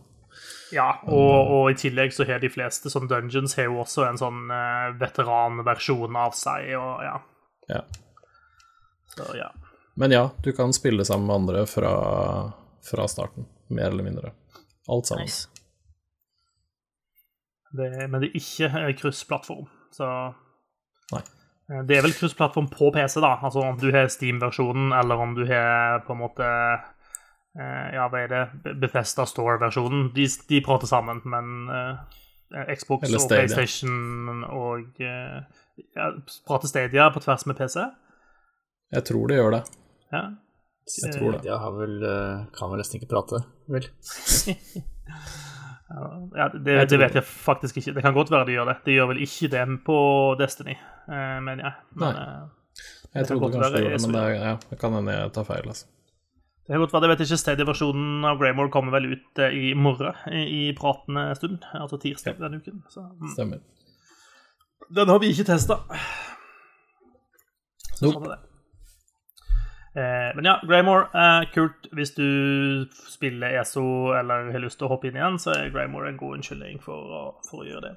[0.71, 4.19] Ja, og, og, i tillegg så har de fleste som dungeons har jo også en
[4.19, 7.13] sånn uh, veteranversjon av seg, og ja.
[7.71, 7.83] ja.
[9.15, 9.51] Så ja.
[9.99, 11.93] Men ja, du kan spille sammen med andre fra,
[12.87, 14.35] fra starten, mer eller mindre.
[14.87, 15.27] Alt sammen.
[15.27, 15.56] Nice.
[17.77, 19.67] Det, men det er ikke kryssplattform.
[19.95, 20.07] Så
[21.13, 21.23] Nei.
[21.71, 23.35] Eh, det er vel kryssplattform på PC, da.
[23.41, 28.23] Altså om du har Steam-versjonen, eller om du har på en måte eh, Ja, hva
[28.23, 28.43] er det?
[28.81, 30.11] Bethesda Store-versjonen.
[30.15, 35.39] De, de, prater sammen, men uh, Xbox og PlayStation og uh,
[35.95, 36.11] ja,
[36.47, 37.81] Prater Stadia på tvers med PC?
[38.95, 39.63] Jeg tror de gjør det.
[40.13, 40.27] Ja.
[41.03, 41.41] Jeg tror det.
[41.43, 41.97] Ja, vel,
[42.55, 43.89] kan vel nesten ikke prate, vel.
[45.87, 47.93] Ja, det, det, vet jeg faktisk ikke.
[47.95, 48.77] Det kan godt være de gjør det.
[48.85, 49.99] De gjør vel ikke det på
[50.39, 50.75] Destiny,
[51.07, 51.75] men mener jeg.
[52.01, 52.17] Men.
[52.23, 52.81] Eh,
[53.15, 55.69] jeg trodde kanskje de gjorde det, men det, ja, det kan hende jeg tar feil.
[55.71, 55.85] altså.
[56.67, 57.39] Det kan godt være, det vet ikke.
[57.39, 61.63] Stadia-versjonen av Greymore kommer vel ut eh, i morgen, i, i pratende stund.
[61.73, 62.43] Altså tirsdag ja.
[62.43, 62.83] denne uken.
[62.91, 63.31] Så, mm.
[63.37, 63.63] Stemmer.
[64.99, 65.79] Den har vi ikke testa.
[68.01, 68.11] Nope.
[68.11, 68.41] Sånn er det.
[69.97, 71.87] Eh, men ja, Greymore er kult.
[71.95, 72.27] Hvis du
[73.09, 76.37] spiller ESO eller har lyst til å hoppe inn igjen, så er Greymore en god
[76.37, 77.95] unnskyldning for å, for å gjøre det.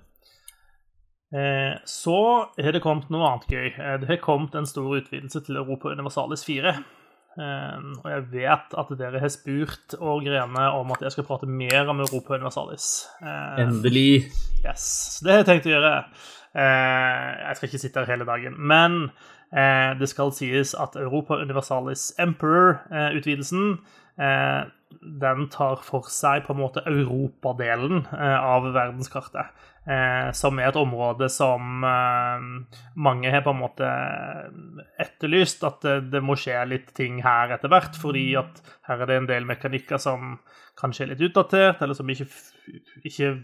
[1.37, 2.17] Eh, så
[2.57, 3.69] har det kommet noe annet gøy.
[3.75, 6.81] Eh, det har kommet en stor utvidelse til Europa Universalis 4.
[7.41, 11.89] og jeg vet at dere har spurt og grene om at jeg skal prate mer
[11.89, 12.89] om Europa Universalis.
[13.23, 14.27] Endelig.
[14.65, 14.83] Yes.
[15.15, 15.93] Så det har jeg tenkt å gjøre.
[16.59, 18.59] jeg skal ikke sitte her hele dagen.
[18.59, 18.99] Men
[19.51, 23.73] det skal sies at Europa Universalis Emperor-utvidelsen
[24.15, 24.61] eh,
[25.01, 29.53] den tar for seg på en måte europadelen eh, av verdenskartet.
[29.89, 32.43] Eh, som er et område som eh,
[33.01, 33.89] mange har på en måte
[35.01, 35.65] etterlyst.
[35.67, 39.31] At det, må skje litt ting her etter hvert, fordi at her er det en
[39.31, 40.37] del mekanikker som
[40.81, 42.29] kanskje er litt utdatert, eller som ikke,
[43.05, 43.35] ikke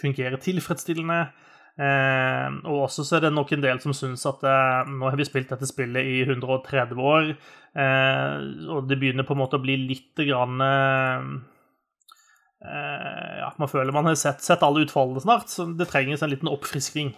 [0.00, 1.26] fungerer tilfredsstillende.
[1.74, 5.18] Eh, og også så er det nok en del som syns at eh, nå har
[5.18, 7.32] vi spilt dette spillet i 130 år,
[7.74, 8.34] eh,
[8.70, 11.24] og det begynner på en måte å bli litt grann eh,
[13.40, 16.52] ja, Man føler man har sett, sett alle utfallene snart, så det trenges en liten
[16.52, 17.10] oppfriskning.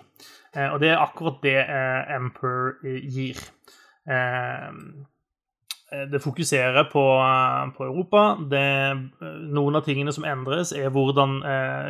[0.56, 3.44] Eh, og det er akkurat det eh, Emperor gir.
[6.10, 7.02] det fokuserer på,
[7.76, 8.36] på Europa.
[8.50, 8.66] Det,
[9.52, 11.40] noen av tingene som endres, er hvordan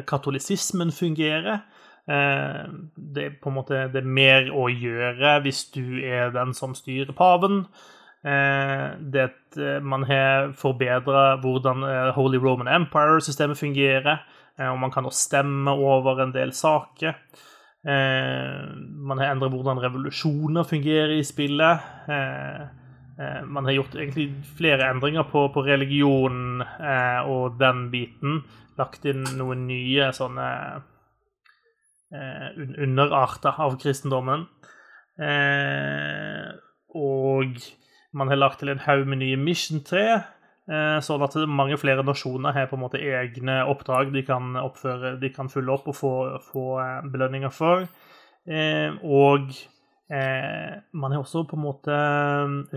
[0.09, 1.61] katolisismen fungerer.
[2.07, 2.67] Eh,
[2.97, 6.77] det er på en måte det er mer å gjøre hvis du er den som
[6.79, 7.65] styrer paven.
[8.27, 9.31] Eh, det
[9.83, 14.25] Man har forbedra hvordan eh, Holy Roman Empire-systemet fungerer.
[14.57, 17.13] Og man kan også stemme over en del saker.
[17.85, 21.83] Man har endret hvordan revolusjoner fungerer i spillet.
[23.45, 28.41] Man har gjort egentlig flere endringer på, på religion og den biten.
[28.77, 30.83] Lagt inn noen nye sånne eh,
[32.13, 34.47] underarter av kristendommen.
[35.19, 36.49] Eh,
[36.97, 37.61] og
[38.17, 40.07] man har lagt til en haug med nye mission-tre,
[40.71, 45.17] eh, sånn at mange flere nasjoner har på en måte egne oppdrag de kan, oppføre,
[45.21, 46.13] de kan følge opp og få,
[46.53, 47.89] få eh, belønninger for.
[48.47, 49.51] Eh, og
[50.07, 51.95] Eh, man har også på en måte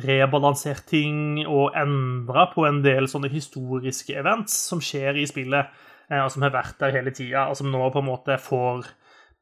[0.02, 5.70] rebalansert ting og endra på en del sånne historiske events som skjer i spillet,
[6.10, 8.89] eh, og som har vært der hele tida, og som nå på en måte får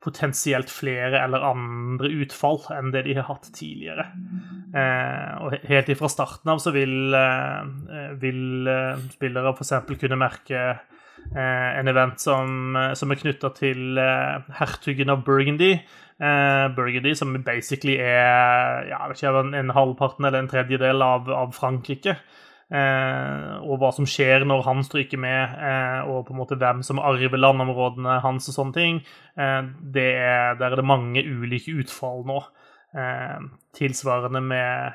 [0.07, 4.07] potensielt flere eller andre utfall enn det de har hatt tidligere.
[4.71, 9.73] Eh, og Helt ifra starten av så vil, eh, vil eh, spillere f.eks.
[9.99, 15.77] kunne merke eh, en event som, eh, som er knytta til eh, hertugen av Burgundy.
[16.17, 22.15] Burgundy, som basically er ja, ikke, en, en halvparten eller en tredjedel av, av Frankrike.
[22.67, 26.81] Eh, og hva som skjer når han stryker med, eh, og på en måte hvem
[26.83, 28.99] som arver landområdene hans og sånne ting.
[29.39, 29.69] Eh,
[30.03, 32.41] er, der er det mange ulike utfall nå.
[33.75, 34.93] tilsvarende med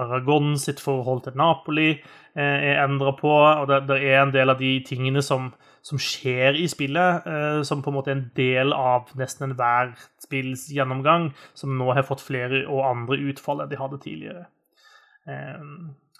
[0.00, 1.90] Aragon sitt forhold til Napoli
[2.34, 5.52] er endra på, og det, det, er en del av de tingene som,
[5.84, 7.28] som skjer i spillet,
[7.68, 9.92] som på en måte er en del av nesten enhver
[10.24, 14.48] spills gjennomgang, som nå har fått flere og andre utfall enn de hadde tidligere.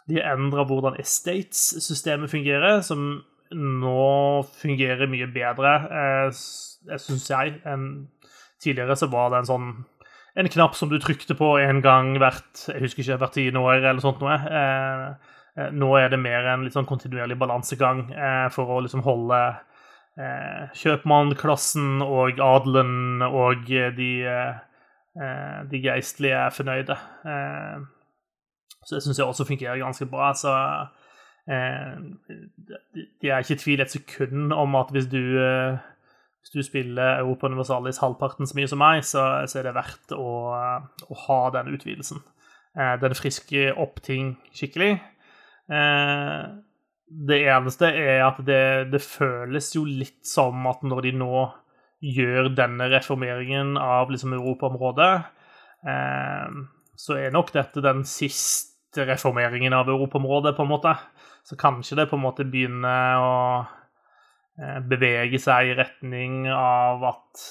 [0.07, 4.07] De endra hvordan estates-systemet fungerer, som nå
[4.61, 8.07] fungerer mye bedre, eh, syns jeg, enn
[8.63, 8.97] tidligere.
[8.99, 9.71] Så var det en sånn
[10.37, 13.81] en knapp som du trykte på en gang hvert jeg husker ikke, hvert tiende år
[13.81, 14.37] eller sånt noe.
[14.37, 15.07] Eh,
[15.57, 19.41] eh, nå er det mer en litt sånn kontinuerlig balansegang eh, for å liksom holde
[20.21, 23.65] eh, kjøpmannklassen og adelen og
[23.97, 26.99] de, eh, de geistlige fornøyde.
[27.33, 27.96] Eh,
[28.87, 30.31] så det syns jeg også fungerer ganske bra.
[30.39, 30.53] Så
[31.51, 31.97] eh,
[32.95, 35.81] de er ikke i tvil et sekund om at hvis du, eh,
[36.41, 40.15] hvis du spiller Europa Universalis halvparten så mye som meg, så, så er det verdt
[40.15, 40.31] å,
[41.11, 42.23] å ha den utvidelsen.
[42.79, 44.95] Eh, den frisker opp ting skikkelig.
[45.67, 46.47] Eh,
[47.27, 51.43] det eneste er at det, det, føles jo litt som at når de nå
[52.07, 55.13] gjør denne reformeringen av liksom Europaområdet,
[55.91, 56.57] eh,
[56.97, 60.95] så er nok dette den siste reformeringen av Europaområdet, på en måte.
[61.45, 63.37] Så kanskje det på en måte begynner å
[64.61, 67.45] eh, bevege seg i retning av at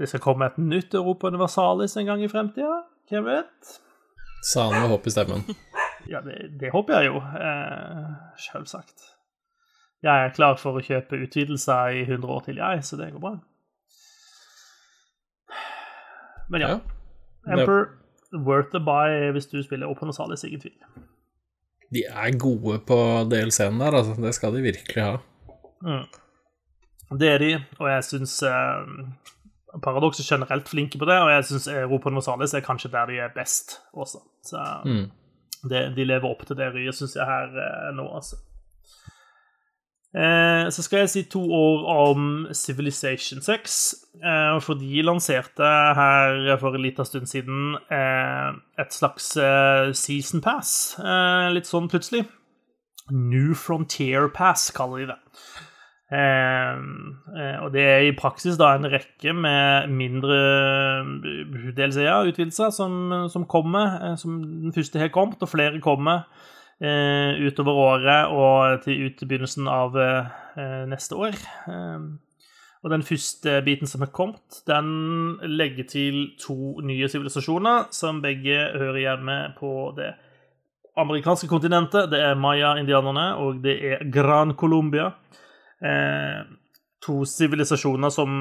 [0.00, 2.80] det skal komme et nytt Europa Universalis en gang i fremtida.
[3.10, 3.76] Hvem vet?
[4.48, 5.44] Sa han med håp i stemmen.
[6.08, 7.18] Ja, det, det håper jeg jo.
[7.20, 8.06] Eh,
[8.40, 9.10] Selvsagt.
[10.00, 13.20] Jeg er klar for å kjøpe utvidelser i 100 år til, jeg, så det går
[13.20, 13.34] bra.
[16.50, 16.70] Men ja.
[16.72, 17.52] ja.
[17.52, 17.90] Emperor
[18.32, 20.76] worth the buy hvis du spiller Open Osalis, ingen tvil.
[21.90, 22.98] De er gode på
[23.30, 24.14] DLC-en der, altså.
[24.22, 25.16] Det skal de virkelig ha.
[25.82, 26.06] Mm.
[27.18, 28.90] Det er de, og jeg syns eh,
[29.82, 33.18] Paradox er generelt flinke på det, og jeg syns Europa Nosalis er kanskje der de
[33.18, 34.22] er best også.
[34.46, 35.08] Så mm.
[35.70, 38.38] det, de lever opp til det ryet, syns jeg, her eh, nå, altså.
[40.10, 43.94] Eh, så skal jeg si to ord om Civilization 6.
[44.18, 48.50] Eh, for de lanserte her for en liten stund siden eh,
[48.82, 49.36] et slags
[49.94, 50.98] season pass.
[51.54, 52.26] litt sånn plutselig.
[53.10, 55.18] New Frontier Pass, kaller de det.
[57.62, 60.38] Og det er i praksis da en rekke med mindre
[61.74, 64.16] DLC-er-utvidelser som, som kommer.
[64.18, 66.26] Som den første har kommet, og flere kommer
[66.80, 71.36] utover året og til ut begynnelsen av eh, neste år.
[71.68, 72.06] Eh,
[72.80, 78.56] og den første biten som er kommet, den legger til to nye sivilisasjoner som begge
[78.72, 80.14] hører hjemme på det
[81.00, 82.08] amerikanske kontinentet.
[82.12, 85.10] Det er maya-indianerne, og det er Gran Colombia.
[85.84, 86.40] Eh,
[87.04, 88.32] to sivilisasjoner som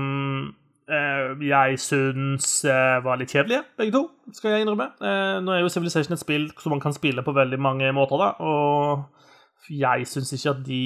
[0.48, 0.59] eh,
[0.90, 4.90] jeg syns eh, var litt kjedelige, begge to, skal jeg innrømme.
[4.98, 8.22] Eh, nå er jo Civilization et spill som man kan spille på veldig mange måter,
[8.22, 10.84] da, og jeg syns ikke at de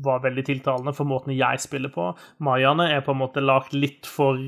[0.00, 2.12] var veldig tiltalende for måten jeg spiller på.
[2.46, 4.38] Mayaene er på en måte lagt litt for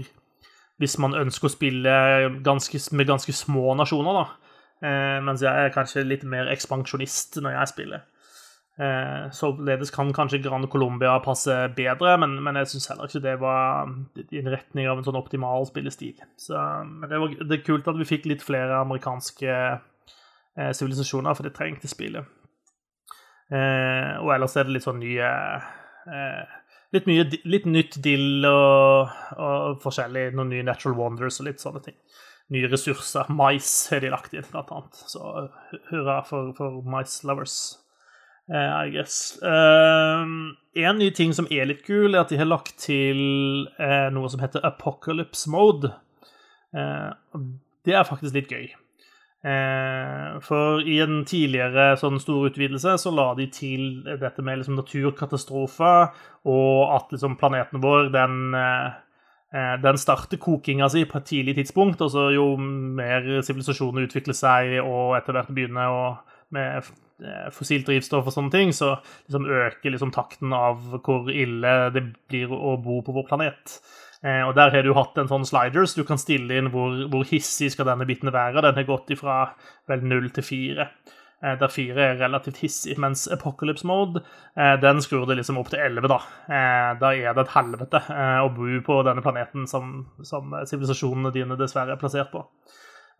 [0.82, 1.96] hvis man ønsker å spille
[2.42, 4.52] ganske, med ganske små nasjoner, da.
[4.82, 8.06] Eh, mens jeg er kanskje litt mer ekspansjonist når jeg spiller.
[8.80, 13.34] Eh, Således kan kanskje Gran Colombia passe bedre, men, men jeg syns heller ikke det
[13.42, 13.90] var
[14.22, 16.16] i en retning av en sånn optimal spillestil.
[16.40, 16.56] Så,
[17.04, 21.90] det, var, det er kult at vi fikk litt flere amerikanske eh, for det trengte
[21.90, 22.24] spillet.
[23.52, 25.28] Eh, og ellers er det litt sånn nye
[26.08, 26.58] eh,
[26.92, 30.26] Litt mye litt nytt dill og, og forskjellig.
[30.36, 31.94] Noen nye natural wonders og litt sånne ting.
[32.52, 33.30] Nye ressurser.
[33.32, 35.00] Mais har de lagt inn, blant annet.
[35.08, 35.22] Så
[35.88, 37.56] hurra for, for mais lovers.
[38.52, 39.38] Uh, I guess.
[39.42, 44.10] Uh, en ny ting som er litt kul, er at de har lagt til uh,
[44.12, 45.92] noe som heter apocalypse mode.
[46.72, 48.70] det er faktisk litt gøy.
[50.46, 56.14] for i en tidligere sånn stor utvidelse så la de til dette med liksom, naturkatastrofer,
[56.48, 58.54] og at liksom, planeten vår den
[59.84, 64.78] den starter kokinga si på et tidlig tidspunkt, og så jo mer sivilisasjonen utvikler seg
[64.80, 66.06] og etter hvert begynner å
[66.52, 66.88] med
[67.54, 68.94] fossilt drivstoff og sånne ting, så
[69.26, 73.78] liksom øker liksom takten av hvor ille det blir å bo på vår planet.
[74.22, 75.96] Eh, og Der har du hatt en sånn sliders.
[75.98, 78.62] Du kan stille inn hvor, hvor hissig skal denne biten være.
[78.62, 79.40] Den har gått ifra
[79.90, 80.88] vel null til fire.
[81.42, 84.22] Eh, der fire er relativt hissig, mens Apocalypse Mode
[84.54, 86.12] eh, den skrur det liksom opp til elleve.
[86.12, 90.54] Da eh, Da er det et helvete eh, å bo på denne planeten som som
[90.62, 92.46] sivilisasjonene dine dessverre er plassert på.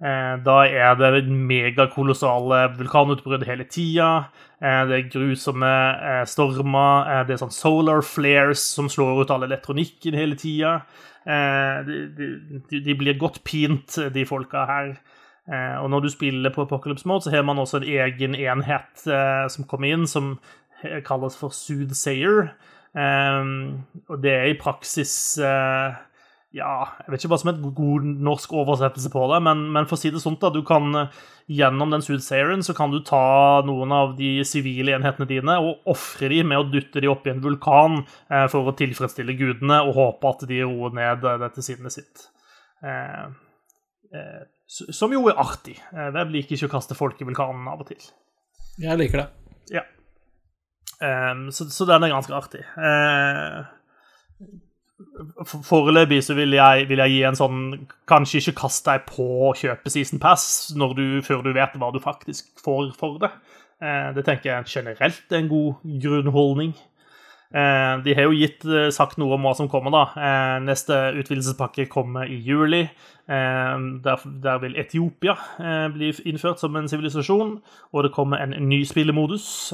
[0.01, 4.25] Eh, Da er det megakolossale vulkanutbrudd hele tida.
[4.63, 7.25] Eh, Det er grusomme eh, stormer.
[7.27, 10.83] Det er sånn solar flares som slår ut all elektronikken hele tida.
[11.25, 14.89] De, blir godt pint, de folka her.
[15.83, 19.05] Og når du spiller på Apocalypse Mode, så har man også en egen enhet
[19.51, 20.39] som kommer inn, som
[21.07, 22.51] kalles for Soothsayer.
[22.99, 25.39] Og det er i praksis
[26.53, 29.87] ja, jeg vet ikke hva som er et god norsk oversettelse på det, men, men
[29.89, 32.99] for å si det sånn, da, du kan eh, gjennom den Soothsayeren så kan du
[33.09, 37.25] ta noen av de sivile enhetene dine og ofre de med å dytte de opp
[37.27, 41.41] i en vulkan eh, for å tilfredsstille gudene og håpe at de roer ned eh,
[41.41, 42.29] dette sinnet sitt.
[42.85, 43.27] Eh,
[44.13, 45.79] eh, som jo er artig.
[45.89, 48.13] Eh, Hvem liker ikke å kaste folk i vulkanen av og til?
[48.83, 49.31] Jeg liker det.
[49.81, 49.89] Ja.
[51.51, 52.61] Så, så den er ganske artig.
[52.79, 53.73] Eh,
[55.47, 57.63] Foreløpig så vil jeg, vil jeg gi en sånn
[58.11, 62.01] Kanskje ikke kast deg på å kjøpe Season Pass du, før du vet hva du
[62.03, 63.31] faktisk får for det.
[63.83, 66.75] Eh, det tenker jeg generelt er en god grunnholdning.
[67.53, 70.61] Eh, de har jo gitt, eh, sagt noe om hva som kommer, da.
[70.63, 72.89] Neste utvidelsespakke kommer i juli.
[73.27, 75.37] Der, der vil Etiopia
[75.95, 77.63] bli innført som en sivilisasjon,
[77.93, 79.73] og det kommer en ny spillemodus.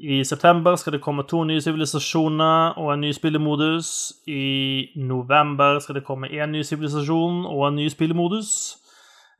[0.00, 4.12] Eh, I september skal det komme to nye sivilisasjoner og en ny spillemodus.
[4.26, 8.78] I november skal det komme én ny sivilisasjon og en ny spillemodus.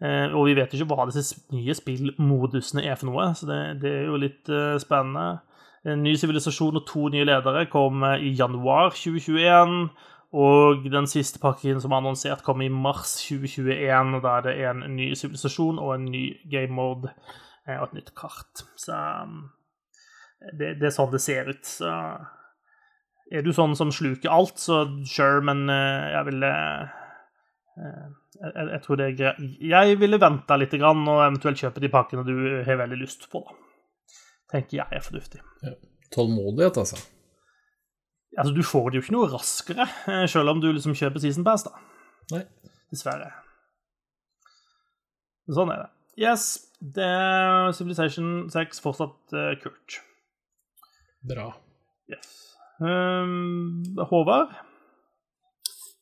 [0.02, 3.94] Eh, og vi vet ikke hva disse nye spillmodusene er for noe, så det, det
[3.96, 5.40] er jo litt eh, spennende.
[5.86, 9.88] En ny sivilisasjon og to nye ledere kommer i januar 2021.
[10.38, 14.16] Og den siste pakken som er annonsert, kommer i mars 2021.
[14.18, 17.08] og Da er det en ny sivilisasjon og en ny game mode
[17.66, 18.66] eh, og et nytt kart.
[18.76, 19.46] Så um,
[20.40, 21.64] det, det er sånn det ser ut.
[21.66, 21.92] Så
[23.28, 26.52] er du sånn som sluker alt, så sure, men eh, jeg ville
[27.76, 28.06] eh,
[28.38, 29.42] jeg, jeg tror det er greit.
[29.74, 32.34] Jeg ville venta litt grann, og eventuelt kjøpe de pakkene du
[32.66, 33.42] har veldig lyst på.
[33.44, 33.58] da.
[34.54, 35.42] Tenker jeg er fornuftig.
[36.14, 37.02] Tålmodighet, altså.
[38.38, 41.44] Altså, Du får det jo ikke noe raskere, eh, selv om du liksom kjøper Season
[41.44, 41.74] Pass, da.
[42.32, 42.44] Nei.
[42.92, 43.28] Dessverre.
[45.52, 45.88] Sånn er det.
[46.18, 46.44] Yes,
[46.80, 50.00] det er Civilization 6 fortsatt uh, kult.
[51.28, 51.50] Bra.
[52.08, 52.34] Yes.
[52.80, 54.54] Um, Håvard,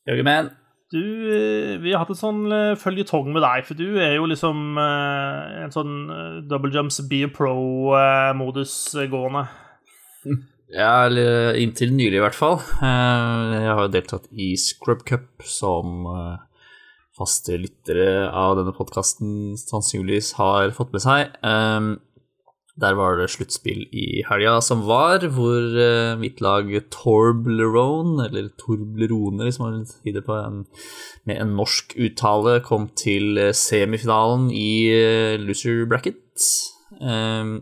[0.07, 0.51] Jørgen,
[0.87, 4.27] du, eh, vi har hatt en sånn eh, føljetong med deg, for du er jo
[4.31, 5.95] liksom uh, en sånn
[6.47, 8.75] double jumps be a pro-modus
[9.11, 9.43] gående.
[10.71, 12.61] Ja, eller inntil nylig i hvert fall.
[12.79, 16.07] Eh, Jeg har jo deltatt i Scrub Cup, som
[17.17, 21.31] faste lyttere av denne podkasten sannsynligvis har fått med seg.
[22.77, 29.47] Der var det sluttspill i helga som var, hvor uh, mitt lag Torblerone, eller Torblerone,
[29.47, 30.59] hvis man vil si det på en,
[31.25, 36.21] med en norsk uttale, kom til eh, semifinalen i uh, loser bracket.
[37.01, 37.57] Um,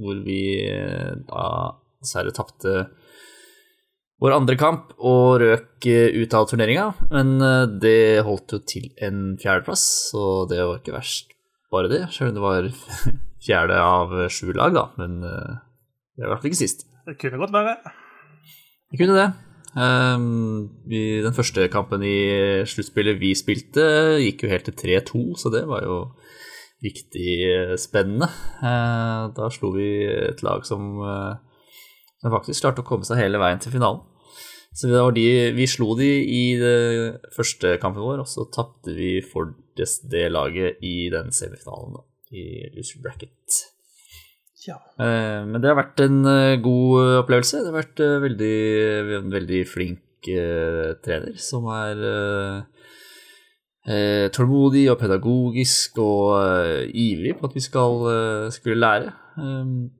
[0.00, 1.46] hvor vi uh, da
[2.02, 2.74] dessverre tapte
[4.20, 6.90] vår andre kamp og røk ut av turneringa.
[7.14, 7.38] Men
[7.80, 11.32] det holdt jo til en fjerdeplass, så det var ikke verst,
[11.72, 12.02] bare det.
[12.12, 12.72] Selv om det var
[13.44, 14.88] fjerde av sju lag, da.
[15.00, 15.60] Men eh,
[16.16, 16.86] det var i hvert fall ikke sist.
[17.06, 17.76] Det kunne godt være.
[18.90, 19.30] Det kunne det.
[19.70, 22.16] Um, vi, den første kampen i
[22.66, 23.84] sluttspillet vi spilte,
[24.18, 26.00] gikk jo helt til 3-2, så det var jo
[26.82, 28.26] riktig eh, spennende.
[28.58, 31.36] Uh, da slo vi et lag som, uh,
[32.22, 34.02] som faktisk klarte å komme seg hele veien til finalen.
[34.74, 39.54] Så de, vi slo de i det første kampen vår, og så tapte vi for
[39.78, 43.60] det, det laget i den semifinalen, da, i loser bracket.
[44.66, 44.76] Ja.
[45.00, 47.62] Eh, Men det har vært en eh, god opplevelse.
[47.62, 48.56] Det har vært eh, veldig,
[49.20, 52.82] en veldig flink eh, trener som er eh,
[53.88, 59.14] eh, tålmodig og pedagogisk og eh, ivrig på at vi skal eh, skulle lære.
[59.40, 59.90] Um,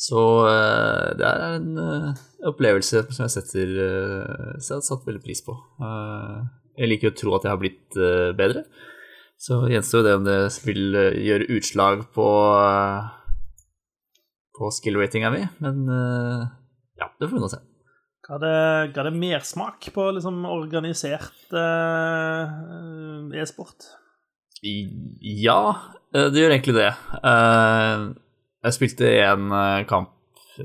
[0.00, 5.06] så eh, det er en eh, opplevelse som jeg setter eh, så jeg har satt
[5.06, 5.54] veldig pris på.
[5.84, 6.38] Eh,
[6.80, 8.64] jeg liker å tro at jeg har blitt eh, bedre.
[9.40, 10.36] Så gjenstår det om det
[10.66, 12.26] vil eh, gjøre utslag på
[12.60, 13.08] eh,
[14.60, 16.42] på skill-ratinga mi, men eh,
[17.00, 17.62] ja, det får vi nå se.
[18.28, 18.56] Ga det,
[18.94, 23.88] ga det mersmak på liksom organisert uh, e-sport?
[24.62, 25.56] Ja,
[26.12, 26.90] det gjør egentlig det.
[27.24, 28.12] Uh,
[28.60, 29.48] Jeg spilte en
[29.88, 30.12] kamp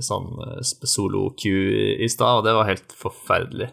[0.03, 1.51] sånn eh, solo-Q
[2.03, 3.69] i stad, og det var helt forferdelig.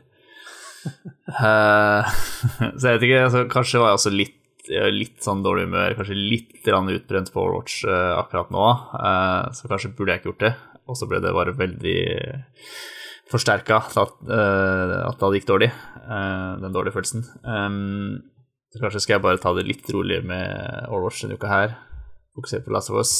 [1.41, 2.07] uh,
[2.79, 4.39] Så jeg vet ikke, altså, kanskje var jeg også litt,
[4.71, 8.67] litt sånn dårlig humør, kanskje litt utbrent på Overwatch eh, akkurat nå,
[8.99, 10.55] eh, så kanskje burde jeg ikke gjort det.
[10.87, 11.99] Og så ble det bare veldig
[13.31, 15.71] forsterka at, eh, at det gikk dårlig,
[16.63, 17.23] den dårlige følelsen.
[17.47, 18.19] Um,
[18.73, 21.77] så kanskje skal jeg bare ta det litt roligere med Overwatch denne uka her.
[22.37, 23.15] Fokusere på Last of Us.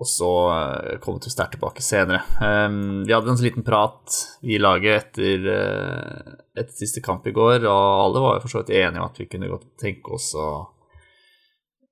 [0.00, 2.22] Og så eh, komme til sterkt tilbake senere.
[2.40, 7.34] Um, vi hadde en sånn liten prat i laget etter, eh, etter siste kamp i
[7.36, 10.16] går, og alle var jo for så vidt enige om at vi kunne godt tenke
[10.16, 10.48] oss å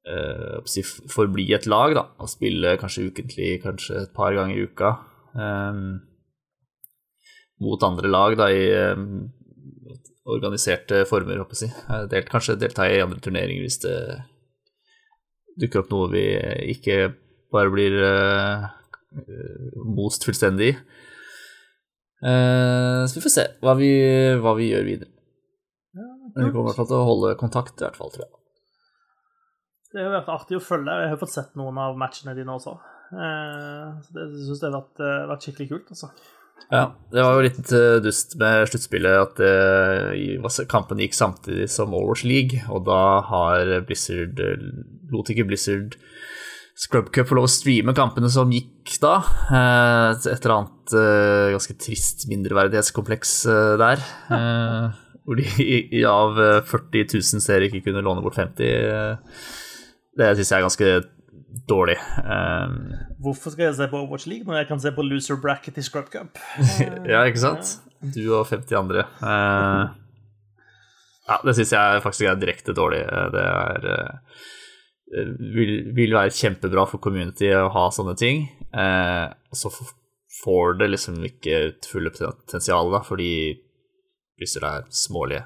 [0.09, 0.81] uh,
[1.13, 2.07] forbli et lag, da.
[2.17, 4.95] Og spille kanskje ukentlig, kanskje et par ganger i uka.
[5.37, 6.01] Um,
[7.61, 9.29] mot andre lag, da, i um,
[10.33, 12.09] organiserte former, håper jeg å si.
[12.09, 13.97] Delt, kanskje delta i andre turneringer hvis det
[15.61, 16.29] dukker opp noe vi
[16.73, 17.03] ikke
[17.55, 18.67] bare blir uh,
[19.97, 20.79] most fullstendig i.
[22.19, 23.91] Eh, så vi får se hva vi,
[24.43, 25.13] hva vi gjør videre.
[26.35, 28.35] Men vi kommer i hvert fall til å holde kontakt, i hvert fall, tror jeg.
[29.95, 30.97] Det har vært artig å følge.
[31.03, 32.77] Jeg har fått sett noen av matchene dine også.
[33.09, 36.11] Uh, så det syns jeg har vært, vært skikkelig kult, altså.
[36.69, 36.83] Ja,
[37.15, 37.71] det var jo litt
[38.05, 44.43] dust med sluttspillet at eh, kampen gikk samtidig som Overwatch League, og da har Blizzard
[45.15, 45.95] lot ikke Blizzard
[46.79, 49.17] Scrub Cup får lov å streame kampene som gikk da.
[49.51, 54.05] Eh, Et eller annet eh, ganske trist mindreverdighetskompleks eh, der.
[55.27, 58.63] Hvor de av eh, 40 000 serier ikke kunne låne bort 50.
[58.63, 59.47] eh,
[60.19, 60.93] Det syns jeg er ganske
[61.69, 61.97] dårlig.
[63.27, 65.85] Hvorfor skal jeg se på Overwatch League når jeg kan se på loser bracket i
[65.85, 66.39] Scrub Cup?
[67.11, 67.75] Ja, ikke sant?
[68.15, 69.03] Du og 50 andre.
[71.29, 73.03] Ja, det syns jeg faktisk er direkte dårlig.
[73.35, 73.91] Det er
[75.11, 78.45] vil, vil være kjempebra for community å ha sånne ting.
[78.73, 79.73] Eh, så
[80.43, 83.33] får det liksom ikke fulle potensial, da, fordi
[84.39, 85.45] Blizzard er smålige.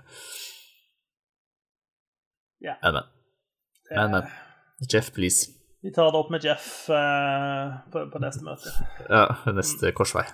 [2.63, 2.77] Ja.
[2.83, 3.11] Men, men.
[3.97, 4.31] men, men.
[4.91, 5.51] Jeff, please.
[5.83, 8.71] Vi tar det opp med Jeff eh, på, på neste møte.
[9.09, 10.27] Ja, neste korsvei.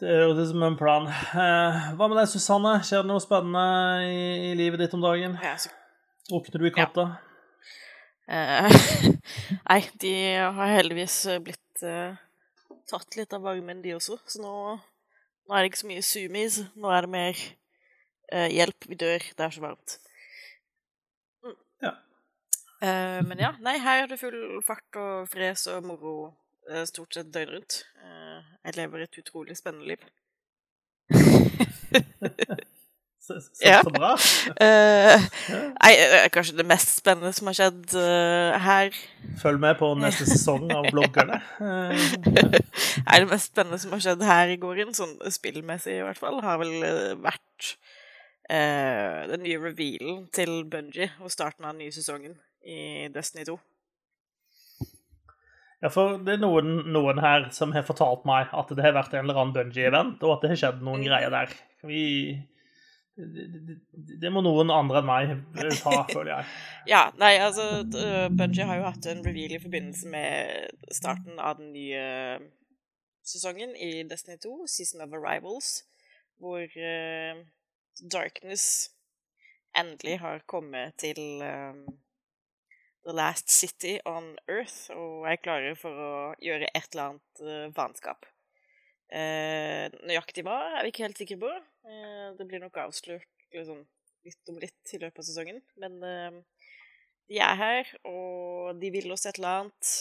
[0.00, 1.06] Det høres ut som en plan.
[1.06, 2.78] Eh, hva med deg, Susanne?
[2.84, 3.64] Skjer det noe spennende
[4.08, 5.36] i, i livet ditt om dagen?
[5.44, 5.70] Ja, så,
[6.30, 7.08] Drukner du i katta?
[8.28, 8.78] eh,
[9.70, 10.14] nei, de
[10.56, 12.16] har heldigvis blitt uh,
[12.88, 14.16] tatt litt av varmen, de også.
[14.28, 14.54] Så nå,
[15.44, 16.62] nå er det ikke så mye zoomies.
[16.80, 17.44] Nå er det mer
[18.32, 19.98] uh, hjelp, vi dør, det er så varmt.
[21.44, 21.58] Mm.
[21.84, 21.92] Ja.
[22.84, 26.14] Eh, men ja, nei, her er det full fart og fres og moro
[26.68, 27.80] eh, stort sett døgnet rundt.
[28.04, 30.00] Eh, jeg lever et utrolig spennende liv.
[33.24, 33.80] Så, så, Ja.
[33.82, 34.10] så bra.
[34.64, 35.22] uh,
[35.80, 38.92] nei, eh, kanskje det mest spennende som har skjedd uh, her
[39.40, 41.38] Følg med på neste sesong av bloggerne.
[41.56, 41.96] Uh,
[43.06, 46.42] Nei, det mest spennende som har skjedd her i gården, sånn spillmessig i hvert fall,
[46.44, 46.76] har vel
[47.24, 47.74] vært
[48.44, 53.56] den nye revealen til Bungie og starten av den nye sesongen i Destiny 2.
[55.80, 59.16] Ja, for det er noen, noen her som har fortalt meg at det har vært
[59.16, 61.56] en eller annen Bungie-event, og at det har skjedd noen greier der.
[61.80, 62.04] Kan vi
[63.14, 63.76] det, det,
[64.22, 65.32] det må noen andre enn meg
[65.78, 66.50] ta, føler jeg.
[66.90, 67.84] Ja, nei, altså
[68.34, 72.04] Bunji har jo hatt en reveal i forbindelse med starten av den nye
[73.24, 75.84] sesongen i Destiny 2, Season of Arrivals,
[76.42, 77.44] hvor uh,
[78.12, 78.90] Darkness
[79.76, 81.86] endelig har kommet til um,
[83.06, 87.68] The Last City on Earth og er klare for å gjøre et eller annet uh,
[87.76, 88.26] vanskap.
[89.14, 91.54] Uh, nøyaktig hva er vi ikke helt sikre på.
[91.84, 93.82] Eh, det blir nok avslørt liksom,
[94.24, 95.60] litt om litt i løpet av sesongen.
[95.80, 96.38] Men eh,
[97.28, 99.92] de er her, og de vil oss et eller annet.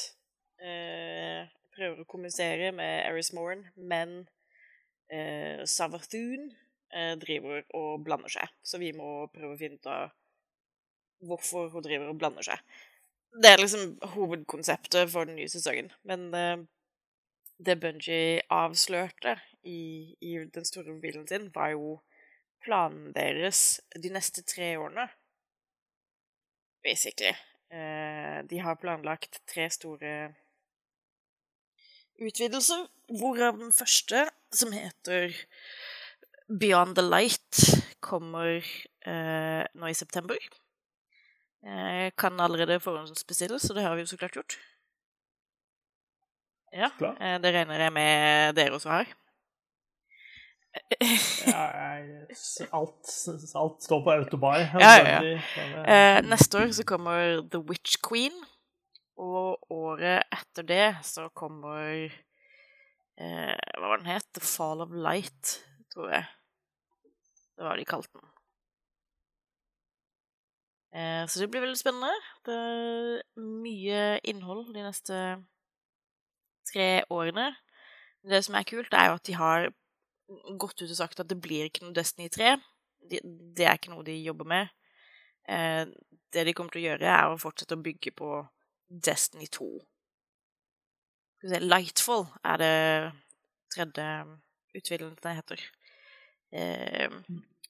[0.64, 4.24] Eh, prøver å kommunisere med Eris Moren, men
[5.70, 6.48] Savathun
[7.22, 8.50] driver og blander seg.
[8.66, 10.14] Så vi må prøve å finne ut av
[11.28, 12.64] hvorfor hun driver og blander seg.
[13.44, 15.92] Det er liksom hovedkonseptet for den nye sesongen.
[16.02, 16.32] Men
[17.62, 21.98] det Bungie avslørte i, i den store mobilen sin, var jo
[22.64, 25.08] planen deres de neste tre årene.
[26.84, 27.34] Basically.
[27.74, 30.34] Eh, de har planlagt tre store
[32.22, 32.86] utvidelser,
[33.20, 35.34] hvorav den første, som heter
[36.48, 37.64] Beyond the Light,
[38.04, 38.60] kommer
[39.08, 40.38] eh, nå i september.
[41.64, 44.60] Eh, kan allerede forhåndsbestille, så det har vi jo så klart gjort.
[46.74, 49.12] Ja, eh, det regner jeg med dere også har.
[51.48, 51.64] Ja,
[52.78, 53.12] alt,
[53.56, 54.66] alt står på autobuy.
[54.82, 55.84] Ja, ja, ja.
[55.84, 58.36] Eh, neste år så kommer The Witch Queen,
[59.22, 64.26] og året etter det så kommer eh, Hva var den het?
[64.34, 65.60] The Fall of Light,
[65.94, 66.26] tror jeg.
[67.54, 68.30] Det var de kalte den.
[70.94, 72.14] Eh, så det blir veldig spennende.
[72.46, 75.22] Det er mye innhold de neste
[76.70, 77.52] tre årene.
[78.24, 79.70] Det som er kult, er jo at de har
[80.60, 82.56] gått ut og sagt at det blir ikke noe Destiny 3.
[83.12, 83.20] De,
[83.58, 84.74] det er ikke noe de jobber med.
[85.50, 85.86] Eh,
[86.34, 88.30] det de kommer til å gjøre, er å fortsette å bygge på
[88.88, 89.70] Destiny 2.
[91.38, 92.76] Skal vi se, Lightfall er det
[93.74, 94.08] tredje
[94.74, 95.66] utvidelsen det heter.
[96.54, 97.20] Eh,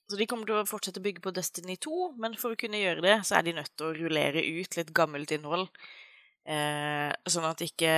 [0.09, 2.81] så de kommer til å fortsette å bygge på Destiny 2, men for å kunne
[2.81, 5.69] gjøre det, så er de nødt til å rullere ut litt gammelt innhold.
[6.43, 7.93] Eh, sånn at ikke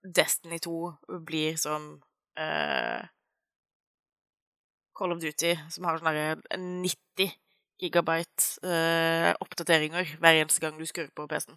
[0.00, 1.92] Destiny 2 blir som
[2.40, 3.04] eh,
[5.00, 7.32] Call of Duty, som har sånne der 90
[7.80, 11.56] gigabyte eh, oppdateringer hver eneste gang du skrur på PC-en.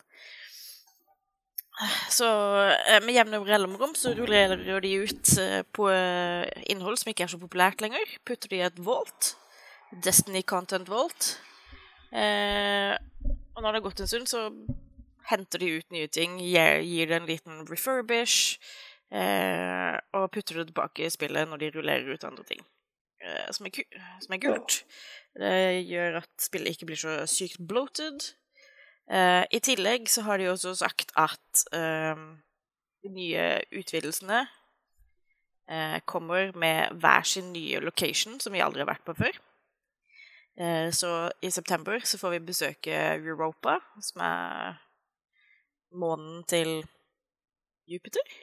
[2.13, 2.27] Så
[2.87, 7.33] eh, med jevne mellomrom så rullerer de ut eh, på eh, innhold som ikke er
[7.33, 8.15] så populært lenger.
[8.23, 9.33] Putter de i et vault.
[10.05, 11.33] Destiny Content Vault.
[12.13, 12.93] Eh,
[13.53, 14.47] og når det har gått en stund, så
[15.29, 18.59] henter de ut nye ting, gir, gir det en liten refurbish,
[19.11, 22.63] eh, og putter det tilbake i spillet når de rullerer ut andre ting.
[23.23, 23.83] Eh, som, er
[24.21, 24.79] som er gult.
[25.33, 28.33] Det gjør at spillet ikke blir så sykt bloated.
[29.11, 32.19] Uh, I tillegg så har de også sagt at uh,
[33.03, 39.07] de nye utvidelsene uh, kommer med hver sin nye location, som vi aldri har vært
[39.07, 39.41] på før.
[40.93, 41.09] Så
[41.41, 44.75] i september så får vi besøke Europa, som er
[45.97, 46.83] månen til
[47.89, 48.35] Jupiter.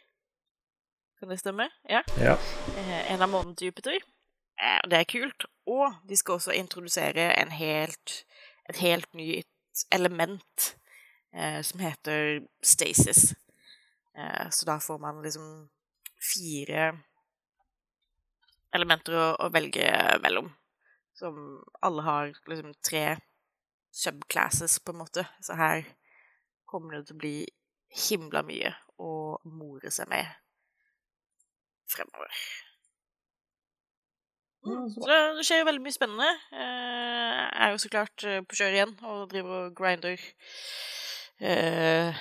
[1.20, 1.68] Kan det stemme?
[1.87, 2.03] Ja.
[2.18, 2.35] Ja.
[3.14, 4.03] En av månene til Jupiter.
[4.61, 5.46] Eh, det er kult.
[5.70, 8.24] Og de skal også introdusere en helt,
[8.68, 10.74] et helt nytt element
[11.34, 13.34] eh, som heter stasis.
[14.16, 15.68] Eh, så da får man liksom
[16.20, 16.90] fire
[18.74, 19.88] elementer å, å velge
[20.22, 20.52] mellom.
[21.16, 23.18] Som alle har liksom tre
[23.92, 25.26] subclasses, på en måte.
[25.42, 25.84] Så her
[26.70, 27.36] kommer det til å bli
[28.08, 29.12] himla mye å
[29.50, 30.28] more seg med
[31.90, 32.30] fremover.
[34.61, 36.30] Så det, skjer jo veldig mye spennende.
[36.52, 40.24] Eh, jeg er jo så klart eh, på kjøret igjen og driver og grinder
[41.40, 42.20] eh,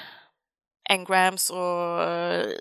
[0.89, 2.53] engrams og eh,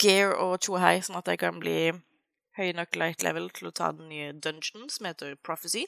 [0.00, 1.92] gear og tjohei, sånn at jeg kan bli
[2.58, 5.84] høy nok light level til å ta den nye dungeon som heter Prophecy.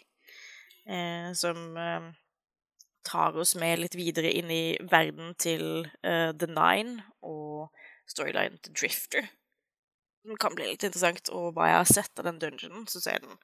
[0.86, 2.12] Eh, som eh,
[3.06, 7.70] tar oss med litt videre inn i verden til eh, The Nine og
[8.10, 9.30] storyline til Drifter.
[10.24, 13.22] Den kan bli litt interessant, og hva jeg har sett av den dungeonen, så ser
[13.24, 13.38] den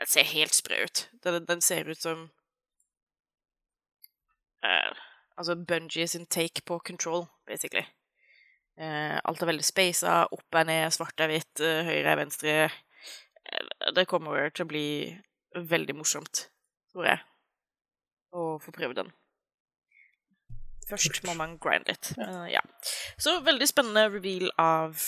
[0.00, 1.08] Den ser helt sprø ut.
[1.22, 2.24] Den, den ser ut som
[4.64, 4.92] uh,
[5.36, 7.84] Altså Bungie sin take på control, basically.
[8.80, 10.26] Uh, alt er veldig spasa.
[10.32, 12.56] Opp er ned, svart er hvitt, uh, høyre er venstre.
[13.96, 14.86] Det kommer til å bli
[15.56, 16.46] veldig morsomt,
[16.92, 17.24] tror jeg,
[18.32, 19.10] å få prøve den.
[20.88, 22.12] Først må man grinde litt.
[22.52, 22.62] ja.
[23.20, 25.02] Så veldig spennende reveal av,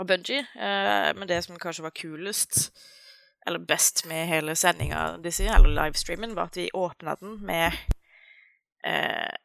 [0.00, 0.40] av Bungie.
[0.40, 2.70] Eh, men det som kanskje var kulest,
[3.46, 7.72] eller best med hele sendinga, eller livestreamen, var at de åpna den med
[8.84, 9.36] eh,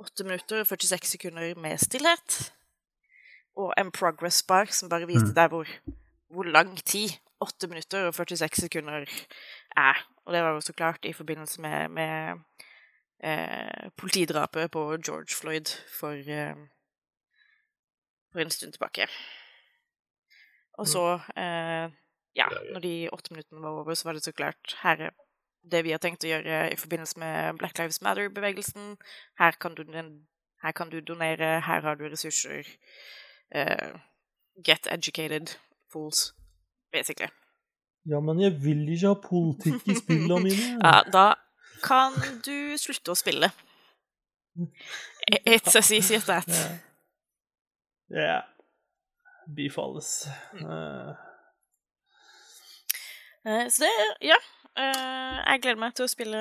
[0.00, 2.52] 8 minutter og 46 sekunder med stillhet.
[3.56, 5.68] Og en progress bar som bare viste deg hvor,
[6.30, 9.04] hvor lang tid 8 minutter og 46 sekunder
[9.76, 10.06] er.
[10.24, 12.40] Og det var jo så klart i forbindelse med, med
[13.24, 15.68] eh, politidrapet på George Floyd
[15.98, 16.56] for, eh,
[18.32, 19.06] for en stund tilbake.
[20.80, 21.90] Og så, eh,
[22.36, 25.10] ja, når de åtte minuttene var over, så var det så klart her er
[25.70, 28.96] det vi har tenkt å gjøre i forbindelse med Black Lives Matter-bevegelsen.
[29.38, 29.84] Her, kan du
[30.62, 32.64] her kan du donere, her har du ressurser.
[33.54, 33.92] Eh,
[34.64, 35.56] get educated,
[35.92, 36.34] fools,
[36.92, 37.28] basically.
[38.06, 40.78] Ja, men jeg vil ikke ha politikk i spillene mine.
[40.80, 41.34] Ja, da
[41.84, 42.16] kan
[42.46, 43.50] du slutte å spille.
[45.46, 46.48] It's as easy as that.
[48.10, 48.40] Ja.
[49.56, 50.26] Bifalles.
[50.54, 51.14] Uh.
[53.46, 53.90] Eh, Så det,
[54.28, 54.36] ja.
[54.76, 56.40] eh, Jeg gleder meg til å spille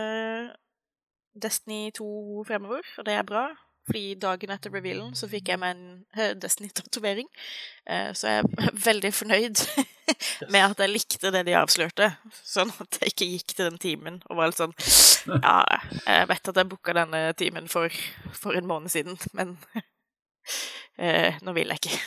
[1.40, 3.48] Destiny 2 fremover, og det er bra.
[3.90, 7.30] Fordi dagen etter revealen så fikk jeg meg en Destiny-tatovering.
[7.90, 9.64] Eh, Så jeg er veldig fornøyd
[10.54, 12.12] med at jeg likte det de avslørte.
[12.44, 14.76] Sånn at jeg ikke gikk til den timen og var litt sånn
[15.46, 15.64] Ja,
[16.06, 17.90] jeg vet at jeg booka denne timen for,
[18.34, 19.56] for en måned siden, men
[21.46, 22.00] nå vil jeg ikke.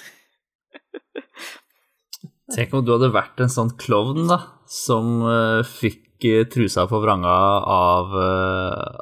[2.53, 7.01] Tenk om du hadde vært en sånn klovn da, som eh, fikk eh, trusa på
[7.01, 7.37] vranga
[7.73, 8.99] av eh,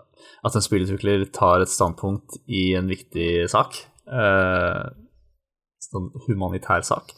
[0.46, 3.80] at en spillutvikler tar et standpunkt i en viktig sak.
[4.06, 4.84] Eh,
[5.82, 7.10] sånn humanitær sak.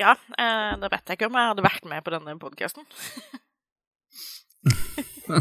[0.00, 2.88] Ja, eh, da vet jeg ikke om jeg hadde vært med på denne podkasten.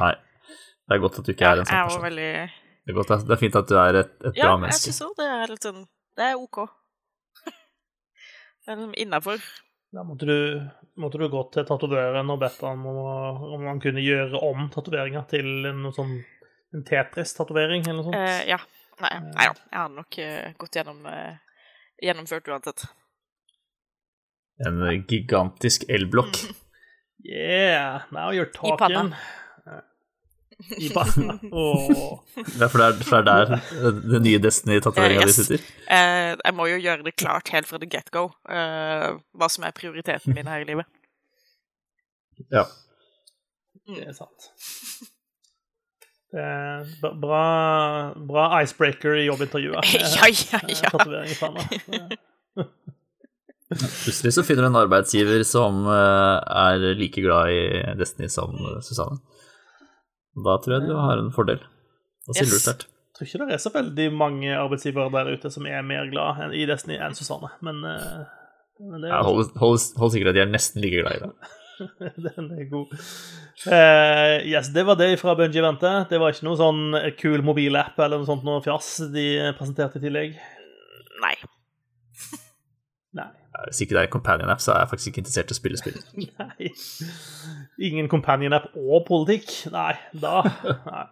[0.00, 0.14] Nei.
[0.84, 1.78] Det er godt at du ikke er en sånn person.
[1.78, 4.36] Jeg var jo veldig Det er, godt, det er fint at du er et, et
[4.36, 4.92] Ja, bra jeg menneske.
[4.92, 5.84] syns òg det er litt sånn
[6.18, 6.58] Det er OK.
[8.64, 9.44] Det er liksom innafor.
[9.94, 10.36] Da måtte du,
[11.00, 12.98] måtte du gå til tatovøren og bedt ham om,
[13.56, 16.16] om han kunne gjøre om tatoveringa til en noe sånn
[16.74, 18.18] en Tetris-tatovering eller noe sånt.
[18.18, 18.58] Eh, ja.
[19.02, 19.52] Nei, nei ja.
[19.70, 21.40] Jeg hadde nok eh, gått gjennom eh,
[22.02, 22.84] Gjennomført uansett.
[24.66, 26.42] En gigantisk elblokk.
[27.24, 28.74] Yeah, now you're talking.
[28.74, 29.16] I panna.
[30.90, 30.92] Åh.
[30.94, 31.40] banen.
[32.62, 35.36] er for det er, for det er der eh, den nye Destiny-tatoveringa Eh, yes.
[35.36, 35.64] di sitter.
[35.90, 39.66] Eh, jeg må jo gjøre det klart helt fra the get go eh, hva som
[39.66, 40.88] er prioriteten min her i livet.
[42.50, 42.64] Ja.
[43.86, 44.50] Det er sant.
[46.34, 46.88] Det er
[47.22, 47.44] bra,
[48.18, 49.92] bra icebreaker i jobbintervjuet.
[50.16, 50.90] ja, ja, ja.
[50.90, 51.62] Tatovering i panna.
[53.74, 57.62] Plutselig så finner du en arbeidsgiver som eh, er like glad i
[57.98, 59.18] Destiny som Susanne.
[60.34, 61.62] Da tror jeg du har en fordel.
[62.26, 62.58] Da stiller Yes.
[62.58, 62.86] du sterkt.
[63.14, 66.54] Jeg tror ikke det er så veldig mange arbeidsgivere der ute som er mer glad
[66.58, 68.24] i Destiny enn Susanne, men, eh,
[68.82, 69.22] men det er...
[69.22, 71.30] hold, hold, hold sikkert at de er nesten like glad i det.
[72.26, 72.92] Den er god.
[73.66, 75.92] Uh, yes, det var det fra Bungie Vente.
[76.10, 76.82] Det var ikke noe sånn
[77.18, 79.26] kul mobilapp eller noe sånt noe fjas de
[79.58, 80.36] presenterte i tillegg.
[81.22, 81.34] Nei.
[83.54, 83.68] Nei.
[83.70, 85.58] Hvis ikke det er en companion app, så er jeg faktisk ikke interessert i å
[85.60, 86.00] spille spill.
[86.42, 86.72] Nei.
[87.88, 89.52] Ingen companion app og politikk?
[89.74, 90.40] Nei, da
[90.90, 91.06] Nei.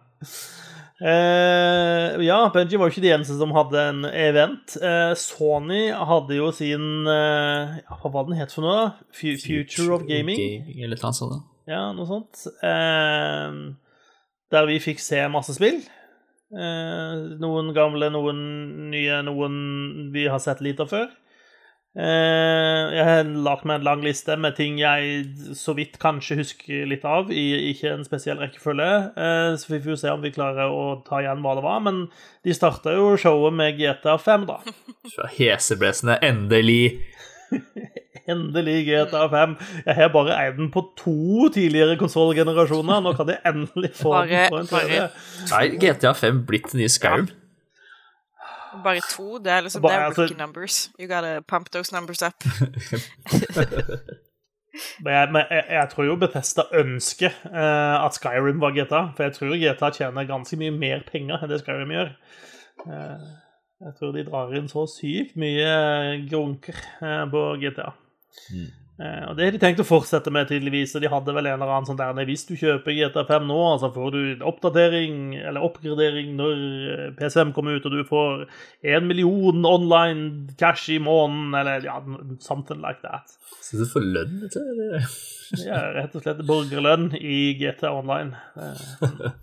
[1.03, 4.75] Uh, ja, Benji var jo ikke de eneste som hadde en event.
[4.79, 8.75] Uh, Sony hadde jo sin uh, ja, Hva var den het for noe?
[8.77, 9.09] da?
[9.17, 10.39] Fu- Future of Gaming?
[10.77, 11.41] Eller noe sånt.
[11.67, 12.45] Ja, noe sånt.
[12.59, 13.57] Eh,
[14.51, 15.77] der vi fikk se masse spill.
[16.53, 18.41] Eh, noen gamle, noen
[18.91, 19.55] nye, noen
[20.13, 21.07] vi har sett litt av før.
[21.93, 26.87] Eh, jeg har lagt meg en lang liste med ting jeg så vidt kanskje husker
[26.89, 28.87] litt av, i ikke en spesiell rekkefølge.
[29.13, 31.83] Eh, så vi får se om vi klarer å ta igjen hva det var.
[31.85, 32.07] Men
[32.43, 34.57] de starta jo showet med GTA 5, da.
[35.13, 36.99] Så heseblesende, endelig.
[38.23, 39.53] Endelig GTA 5.
[39.85, 43.01] Jeg har bare eid den på to tidligere konsollgenerasjoner.
[43.03, 44.99] Nå kan jeg endelig få Bare- den på en TV.
[45.51, 47.27] bare- Er GTA 5 blitt den nye Skyrim?
[48.83, 49.37] Bare to.
[49.37, 50.91] Det er liksom Bare, det er altså- numbers.
[50.99, 52.43] You gotta pump those numbers up.
[54.99, 59.23] Men jeg, men jeg, jeg tror jo Bethesda ønsker uh, at Skyrim var GTA, for
[59.23, 62.09] jeg tror GTA tjener ganske mye mer penger enn det Skyrim gjør.
[62.87, 63.27] Uh,
[63.83, 67.91] jeg tror de drar inn så sykt mye grunker uh, på GTA.
[68.49, 68.71] Eh,
[69.01, 70.93] og Det har de tenkt å fortsette med, tydeligvis.
[70.93, 73.59] Og de hadde vel en eller annen sånn der nei, Hvis du kjøper GTA5 nå,
[73.81, 78.43] så får du oppdatering eller oppgradering når eh, PCM kommer ut, og du får
[78.93, 81.97] en million online cash i måneden, eller ja,
[82.43, 83.33] something like that.
[83.63, 85.05] Så du får lønn, til det?
[85.63, 88.37] Ja, rett og slett borgerlønn i GTA Online.
[88.57, 89.33] Eh,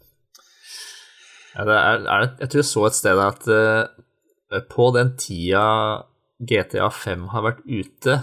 [1.51, 5.65] Ja, det er, er jeg tror jeg så et sted at uh, på den tida
[6.41, 8.21] GTA 5 har vært ute,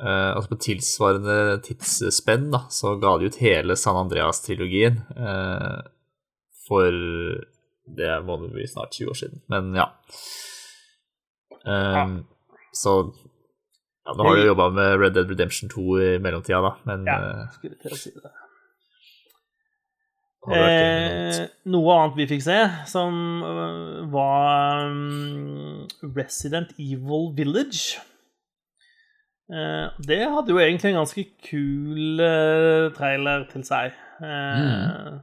[0.00, 5.84] eh, altså på tilsvarende tidsspenn, da, så ga de ut hele San Andreas-trilogien uh,
[6.66, 6.90] for
[7.86, 9.90] Det må det bli snart 20 år siden, men ja.
[11.66, 12.20] Um,
[12.74, 12.96] Så
[14.06, 17.16] ja, nå har du jobba med Red Dead Redemption 2 i mellomtida, da, men ja,
[17.18, 18.34] eh, skulle til å si det.
[20.46, 21.38] Eh,
[21.74, 23.16] noe annet vi fikk se, som
[24.12, 27.98] var um, Resident Evil Village.
[29.46, 33.94] Eh, det hadde jo egentlig en ganske kul eh, trailer til seg.
[34.20, 35.20] Mm.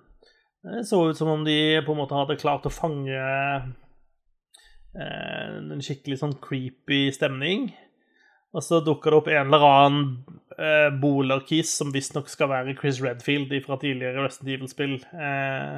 [0.64, 3.18] Det så ut som om de på en måte hadde klart å fange
[4.96, 7.74] eh, en skikkelig sånn creepy stemning.
[8.54, 10.04] Og så dukker det opp en eller annen
[10.56, 14.96] eh, bolerkis som visstnok skal være Chris Redfield fra tidligere Resident Evil-spill.
[15.02, 15.78] Eh,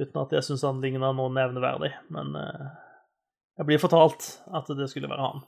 [0.00, 1.92] uten at jeg syns han ligner noe nevneverdig.
[2.12, 2.66] Men eh,
[3.60, 5.46] jeg blir fortalt at det skulle være han.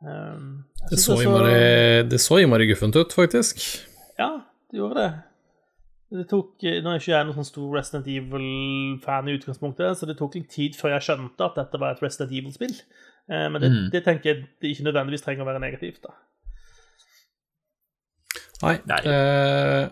[0.00, 0.44] Eh,
[0.80, 1.56] jeg Det så innmari,
[2.08, 3.60] det så innmari guffent ut, faktisk.
[4.18, 4.40] Ja,
[4.70, 5.10] det gjorde det.
[6.10, 10.08] Det tok, Nå er jeg ikke jeg noen sånn stor Resident Evil-fan i utgangspunktet, så
[10.08, 12.74] det tok litt tid før jeg skjønte at dette var et Resident Evil-spill.
[13.30, 13.86] Eh, men det, mm.
[13.92, 16.02] det tenker jeg det ikke nødvendigvis trenger å være negativt.
[16.02, 16.16] da.
[18.60, 18.74] Nei.
[18.90, 19.00] Nei.
[19.06, 19.84] eh,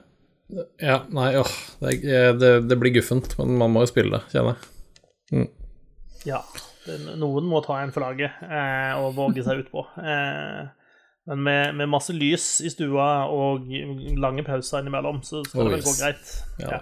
[0.82, 1.54] ja, nei, åh.
[1.84, 5.46] Det, er- det, det blir guffent, men man må jo spille det, kjenner jeg.
[6.26, 6.67] Ja, det,
[7.20, 9.84] noen må ta en for laget eh, og våge seg utpå.
[10.02, 10.66] Eh,
[11.28, 13.68] men med, med masse lys i stua og
[14.16, 16.30] lange pauser innimellom, så skal Oh, det vel gå greit.
[16.62, 16.80] Ja.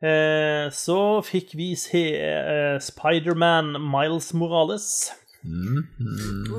[0.00, 4.90] Eh, så fikk vi se eh, Spiderman Miles Morales.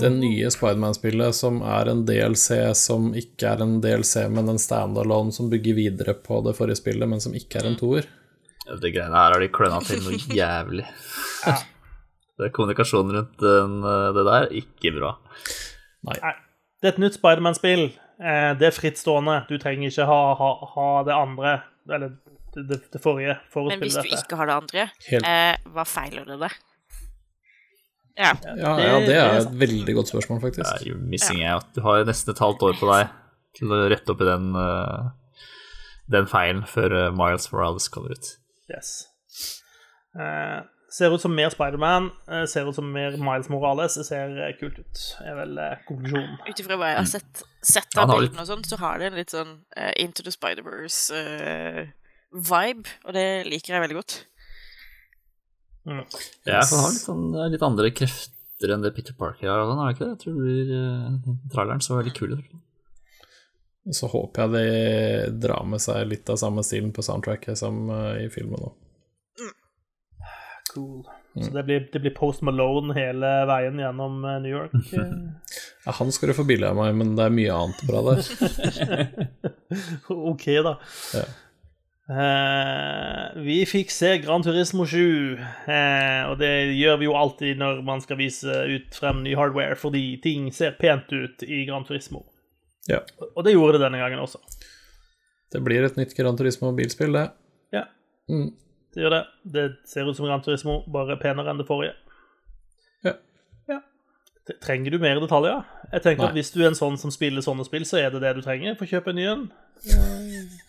[0.02, 5.34] Det nye Spiderman-spillet som er en DLC som ikke er en DLC, men en standalone
[5.34, 8.10] som bygger videre på det forrige spillet, men som ikke er en toer.
[8.68, 10.86] Ja, Det greiene her har de kløna til noe jævlig.
[12.38, 15.16] Det er kommunikasjonen rundt den, eh, det der, ikke bra.
[16.08, 16.16] Nei.
[16.82, 17.84] Det er et nytt Spiderman-spill.
[18.22, 19.40] Eh, det er frittstående.
[19.50, 21.56] Du trenger ikke ha, ha, ha det andre,
[21.90, 22.16] eller
[22.56, 24.88] det, det, det forrige, for å Men hvis du ikke har det andre,
[25.22, 26.58] eh, hva feiler det deg?
[28.20, 28.34] Ja.
[28.44, 30.68] Ja, det- ja, det er et veldig godt spørsmål, faktisk.
[30.68, 31.70] er jo missing out.
[31.74, 33.14] Du har nesten et halvt år på deg
[33.58, 35.10] til å rette opp i den, eh,
[36.12, 38.38] den feilen før Miles Morales kommer ut.
[38.72, 38.90] Yes.
[40.20, 40.60] Eh,
[40.92, 43.94] ser ut som mer Spiderman, eh, ser ut som mer Miles Morales.
[44.00, 46.36] Det ser eh, kult ut, er vel eh, konklusjonen.
[46.50, 49.20] Ut ifra hva jeg har sett, sett av bildene og sånn, så har det en
[49.22, 54.14] litt sånn eh, Into the Spider-Verse-vibe, og det liker jeg veldig godt.
[55.82, 59.58] Ja, for han har litt, sånn, eh, litt andre krefter enn det Peter Parker har.
[59.64, 60.14] og sånn, Har det ikke det?
[60.14, 61.10] Jeg tror det blir, eh,
[61.56, 62.46] traileren så veldig kul ut.
[63.92, 67.90] Og så håper jeg de drar med seg litt av samme stilen på soundtracket som
[67.92, 68.78] eh, i filmen òg.
[70.72, 71.04] Cool.
[71.36, 74.74] Så det blir, det blir Post Malone hele veien gjennom eh, New York.
[74.96, 75.14] eh.
[75.86, 79.16] Ja, han skal du få bilde av meg, men det er mye annet bra der.
[80.32, 80.78] OK, da.
[81.20, 81.30] Ja.
[82.12, 87.80] Uh, vi fikk se Gran Turismo 7, uh, og det gjør vi jo alltid når
[87.88, 92.26] man skal vise ut frem ny hardware, fordi ting ser pent ut i Gran Turismo.
[92.90, 93.00] Ja.
[93.36, 94.40] Og det gjorde det denne gangen også.
[95.52, 97.28] Det blir et nytt Gran Turismo-bilspill, det.
[97.76, 97.86] Ja,
[98.30, 98.54] Mm.
[98.96, 99.24] det gjør det.
[99.52, 101.94] Det ser ut som Gran Turismo, bare penere enn det forrige.
[103.04, 103.14] Ja.
[103.70, 103.82] Ja.
[104.64, 105.64] Trenger du mer detaljer?
[105.92, 108.22] Jeg tenker at Hvis du er en sånn som spiller sånne spill, så er det
[108.22, 108.76] det du trenger.
[108.78, 109.52] for å kjøpe en ny en.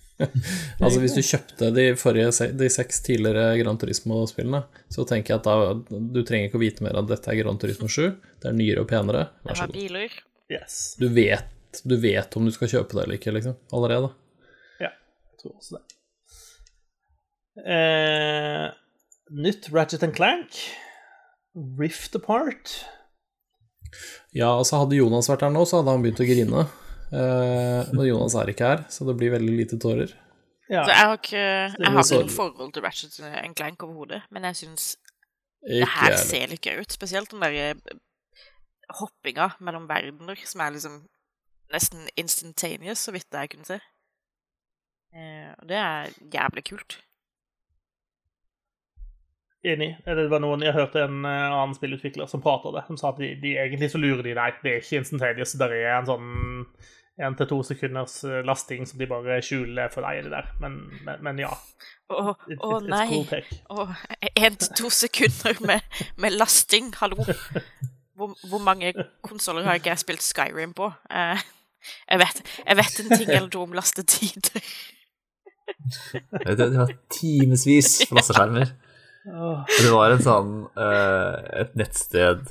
[0.82, 4.60] Altså Hvis du kjøpte de forrige de seks tidligere Gran Turismo-spillene,
[4.92, 7.58] så tenker jeg at da du trenger ikke å vite mer at dette er Gran
[7.58, 8.12] Turismo 7.
[8.42, 9.24] Det er nyere og penere.
[9.48, 9.74] Vær så god.
[9.74, 10.14] biler.
[10.52, 10.76] Yes.
[11.00, 11.48] Du vet,
[11.84, 13.56] du vet om du skal kjøpe det eller ikke, liksom.
[13.72, 14.12] Allerede.
[14.82, 15.84] Ja, jeg tror også det.
[17.68, 18.66] Eh,
[19.44, 20.58] nytt Ratchet and Clank.
[21.78, 22.78] Rift Apart.
[24.32, 26.64] Ja, altså Hadde Jonas vært her nå, så hadde han begynt å grine.
[27.12, 30.14] Eh, men Jonas er ikke her, så det blir veldig lite tårer.
[30.70, 34.22] Ja, Så jeg har ikke Jeg har ikke noe forhold til Ratchet and Clank overhodet,
[34.32, 34.94] men jeg syns
[35.62, 36.94] det her ser litt gøy ut.
[36.94, 37.74] Spesielt den derre
[38.98, 40.96] hoppinga mellom verdener, som er liksom
[41.72, 43.80] nesten instantaneous, så vidt jeg kunne se.
[45.12, 46.98] Eh, og det er jævlig kult.
[49.62, 49.92] Enig.
[50.04, 53.20] Det var noen, Jeg hørte en eh, annen spillutvikler som prata det, som sa at
[53.22, 54.58] de, de egentlig så lurer de deg.
[54.64, 55.54] Det er ikke instantaneous.
[55.58, 56.32] Det er en sånn
[57.22, 60.24] én til to sekunders eh, lasting som de bare skjuler for deg.
[60.26, 60.50] det der.
[60.64, 61.52] Men, men, men ja.
[62.10, 63.06] Å oh, oh, nei.
[63.12, 63.54] cool.
[63.70, 63.86] Å,
[64.32, 65.86] en til to sekunder med,
[66.20, 67.22] med lasting, hallo.
[68.12, 68.92] Hvor, hvor mange
[69.24, 70.90] konsoller har ikke jeg spilt Skyrim på?
[71.10, 71.40] Eh,
[72.08, 74.66] jeg, vet, jeg vet en ting eller to om lastetider.
[76.58, 78.66] Det, har timevis på lasteskjermer
[79.24, 82.42] Det var en sånn eh, et nettsted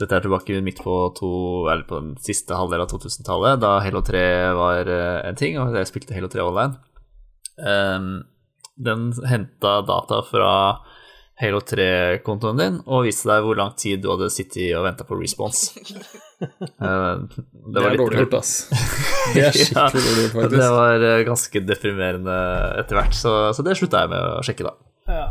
[0.00, 1.30] Dette er tilbake midt på, to,
[1.70, 4.24] eller på den siste halvdel av 2000-tallet, da Halo 3
[4.58, 6.74] var eh, en ting, og jeg spilte Halo 3 online.
[7.62, 8.08] Ehm,
[8.74, 10.50] den henta data fra
[11.38, 15.18] Halo 3-kontoen din og viste deg hvor lang tid du hadde sittet og venta på
[15.20, 15.78] response.
[16.42, 18.52] Eh, Det, er dårlig gjort, ass.
[19.34, 22.36] Det er skikkelig dårlig gjort, Det var eh, ganske deprimerende
[22.82, 24.74] etter hvert, så, så det slutta jeg med å sjekke, da.
[25.14, 25.26] ja.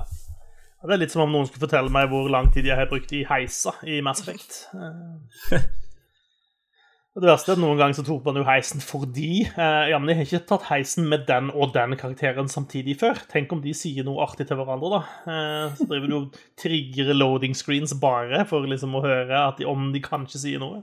[0.84, 3.12] Det er litt som om noen skulle fortelle meg hvor lang tid jeg har brukt
[3.16, 4.66] i heisa i Mass Effect.
[7.14, 9.89] Eh, Og det verste er at noen ganger så tok man jo heisen fordi eh,
[9.91, 13.20] Ja, men jeg har ikke tatt heisen med den og den karakteren samtidig før.
[13.30, 15.01] Tenk om de sier noe artig til hverandre, da.
[15.30, 19.66] Eh, så driver du og trigger loading screens bare for liksom å høre at de,
[19.70, 20.82] om de kanskje sier noe.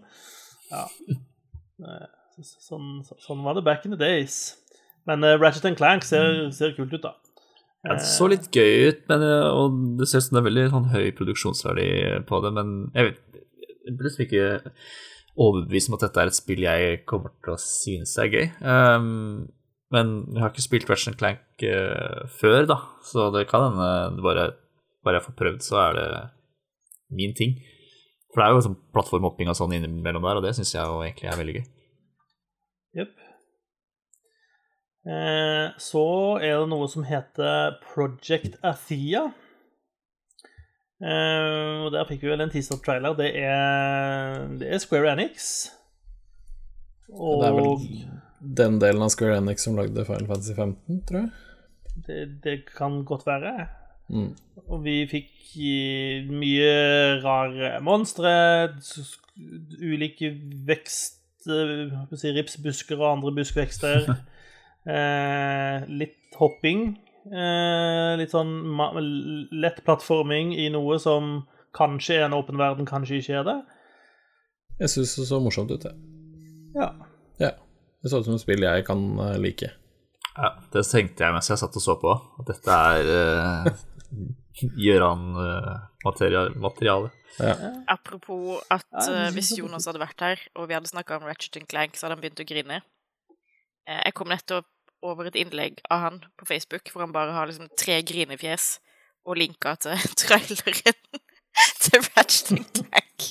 [0.70, 0.84] Ja.
[1.10, 2.06] Eh,
[2.46, 4.54] sånn, sånn var det back in the days.
[5.08, 7.16] Men eh, Ratchet and Clank ser, ser kult ut, da.
[7.80, 10.48] Ja, det så litt gøy ut, men, eh, og det ser ut som det er
[10.50, 11.86] veldig sånn, høy produksjonsverdi
[12.28, 13.46] på det, men jeg vet
[14.04, 14.48] liksom ikke
[15.38, 18.46] overbevist om at dette er et spill jeg kommer til å synes er gøy.
[18.60, 19.48] Um,
[19.94, 24.52] men jeg har ikke spilt Ratchet Clank uh, før, da, så det kan hende bare,
[25.06, 26.08] bare jeg får prøvd, så er det
[27.14, 27.58] min ting.
[28.30, 31.02] For det er jo sånn plattformhopping og sånn innimellom der, og det syns jeg jo
[31.02, 31.66] egentlig er veldig gøy.
[33.00, 33.16] Jepp.
[35.10, 36.04] Eh, så
[36.38, 39.30] er det noe som heter Project Athea.
[41.00, 43.14] Eh, og Der fikk vi vel en teaser-trailer.
[43.16, 45.70] Det, er- det er Square Enix.
[47.12, 48.08] Og Det er vel
[48.56, 51.30] den delen av Square Enix som lagde Final Fantasy 15, tror jeg.
[52.06, 53.66] det, det kan godt være.
[54.10, 54.30] Mm.
[54.68, 56.70] Og vi fikk eh, mye
[57.24, 58.32] rare monstre,
[59.80, 60.32] ulike
[60.68, 61.16] vekst...
[61.48, 64.10] eh, si, Ripsbusker og andre buskvekster.
[64.88, 66.94] Eh, litt hopping.
[67.28, 68.72] Eh, litt sånn
[69.52, 71.42] lett plattforming i noe som
[71.76, 73.58] kanskje er en åpen verden, kanskje ikke er det.
[74.80, 75.94] Jeg syns det så morsomt ut, det.
[76.74, 76.88] Ja.
[77.42, 77.52] Ja.
[78.00, 79.68] Det så ut som et spill jeg kan eh, like.
[80.30, 82.10] Ja, det tenkte jeg mens jeg satt og så på,
[82.40, 83.16] at dette er uh,
[84.80, 87.10] Gjøran-materiale.
[87.38, 87.54] Ja.
[87.88, 91.68] Apropos at eh, synes hvis Jonas hadde vært her, og vi hadde snakka om Ratchet
[91.70, 92.76] Clank, så hadde han begynt å grine.
[93.86, 94.68] Eh, jeg kom nettopp
[95.06, 98.78] over et innlegg av han på Facebook hvor han bare har liksom tre grinefjes
[99.28, 101.20] og linka til traileren
[101.80, 103.26] til Ratchet Clank.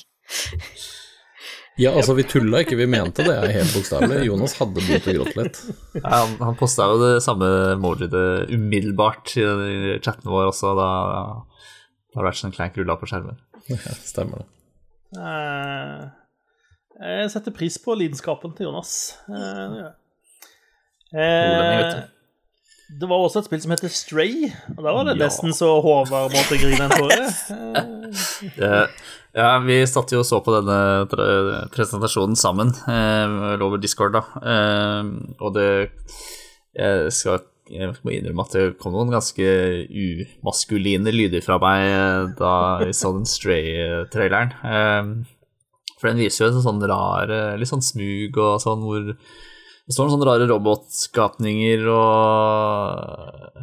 [1.80, 4.20] ja, altså, vi tulla ikke, vi mente det er helt bokstavelig.
[4.28, 5.60] Jonas hadde begynt å gråte litt.
[5.96, 8.14] Ja, han, han posta jo det samme emojiet
[8.52, 10.90] umiddelbart i i chatten vår også, da,
[12.14, 13.40] da Ratchet Clank rulla på skjermen.
[13.70, 14.48] Ja, Stemmer det.
[15.20, 16.10] Eh,
[17.00, 18.92] jeg setter pris på lidenskapen til Jonas.
[19.30, 19.96] Eh, det gjør jeg.
[21.14, 22.02] Eh,
[23.00, 25.24] det var også et spill som heter Stray, og da var det Ja.
[25.26, 28.88] nesten så Håvard måtte grine en tåre.
[29.30, 34.24] Ja, vi satt jo og så på denne pre- presentasjonen sammen eh, over Discord, da.
[34.42, 35.68] Eh, og det
[36.74, 39.44] Jeg skal jeg må innrømme at det kom noen ganske
[39.86, 44.50] umaskuline lyder fra meg eh, da vi så den Stray-traileren.
[44.66, 45.12] Eh,
[46.00, 49.12] for den viser jo en sånn rar eh, Litt sånn smug og sånn hvor
[49.90, 53.56] det står noen sånne rare robotskapninger og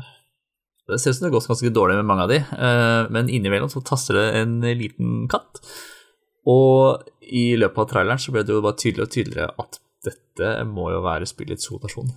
[0.91, 3.31] Det ser ut som det har gått ganske dårlig med mange av de, eh, men
[3.31, 5.59] innimellom så taster det en liten katt.
[6.47, 10.51] Og i løpet av traileren så ble det jo bare tydeligere og tydeligere at dette
[10.67, 12.11] må jo være spillets hovedperson,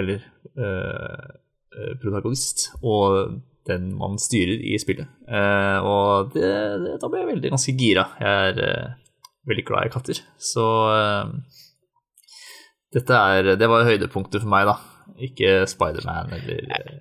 [0.00, 0.24] eller
[0.56, 1.24] eh,
[1.76, 5.08] eh, protagonist, og den man styrer i spillet.
[5.28, 6.52] Eh, og det,
[6.84, 8.08] det, da ble jeg veldig ganske gira.
[8.20, 8.96] Jeg er eh,
[9.48, 10.20] veldig glad i katter,
[10.52, 11.60] så eh,
[12.94, 14.78] dette er Det var høydepunktet for meg, da.
[15.22, 16.94] Ikke Spiderman eller eh,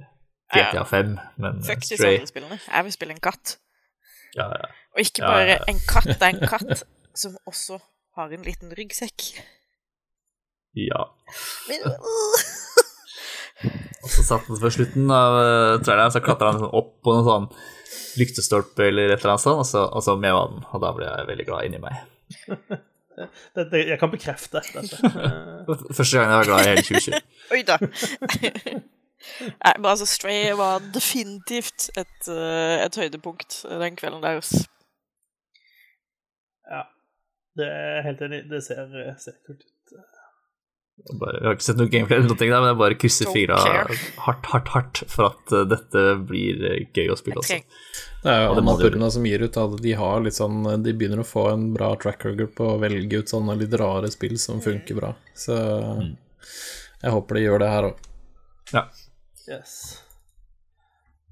[0.54, 2.18] GTA 5, men Fuck Stray.
[2.20, 2.60] andre spillene.
[2.68, 3.58] Jeg vil spille en katt.
[4.38, 4.70] Ja, ja.
[4.94, 5.60] Og ikke bare ja.
[5.70, 6.84] en katt, det er en katt
[7.18, 7.80] som også
[8.18, 9.30] har en liten ryggsekk.
[10.78, 11.08] ja.
[11.70, 11.80] Men,
[14.04, 17.14] Og så satt han på slutten av eh, traileren, så klatra han sånn opp på
[17.16, 17.46] noen sånn
[18.20, 21.08] lyktestolpe eller et eller annet sånt, og så, og så meva den, og da ble
[21.08, 22.02] jeg veldig glad inni meg.
[23.18, 24.98] det, det, jeg kan bekrefte dette.
[25.64, 27.20] Eh, Første gang jeg var glad i hele 2020.
[27.56, 27.78] oi da.
[29.64, 34.42] Nei, men altså, Stray var definitivt et, eh, et høydepunkt den kvelden der.
[36.74, 36.82] Ja.
[37.56, 38.44] Det er helt enig.
[38.50, 38.90] Det ser,
[39.22, 39.73] ser kult ut.
[41.20, 43.58] Bare, jeg har ikke sett noe gameplay, eller noe der, men jeg bare krysser fingra
[44.24, 47.58] hardt, hardt, hardt for at eh, dette blir eh, gøy å spille også.
[48.24, 51.28] Det er jo Annapurna som gir ut, at de har litt sånn De begynner å
[51.28, 55.02] få en bra track record på å velge ut sånne litt rare spill som funker
[55.02, 55.12] bra.
[55.36, 55.58] Så
[57.04, 58.08] jeg håper de gjør det her òg.
[58.72, 58.86] Ja.
[59.50, 59.76] Yes.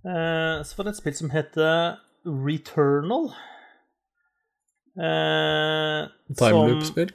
[0.03, 1.95] Eh, så var det et spill som heter
[2.25, 3.31] Returnal.
[4.99, 7.13] Eh, Timeloop-spill.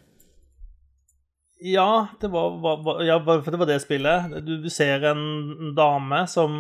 [1.65, 4.35] Ja, det var, var, ja, for det var det spillet.
[4.45, 6.57] Du, du ser en dame som,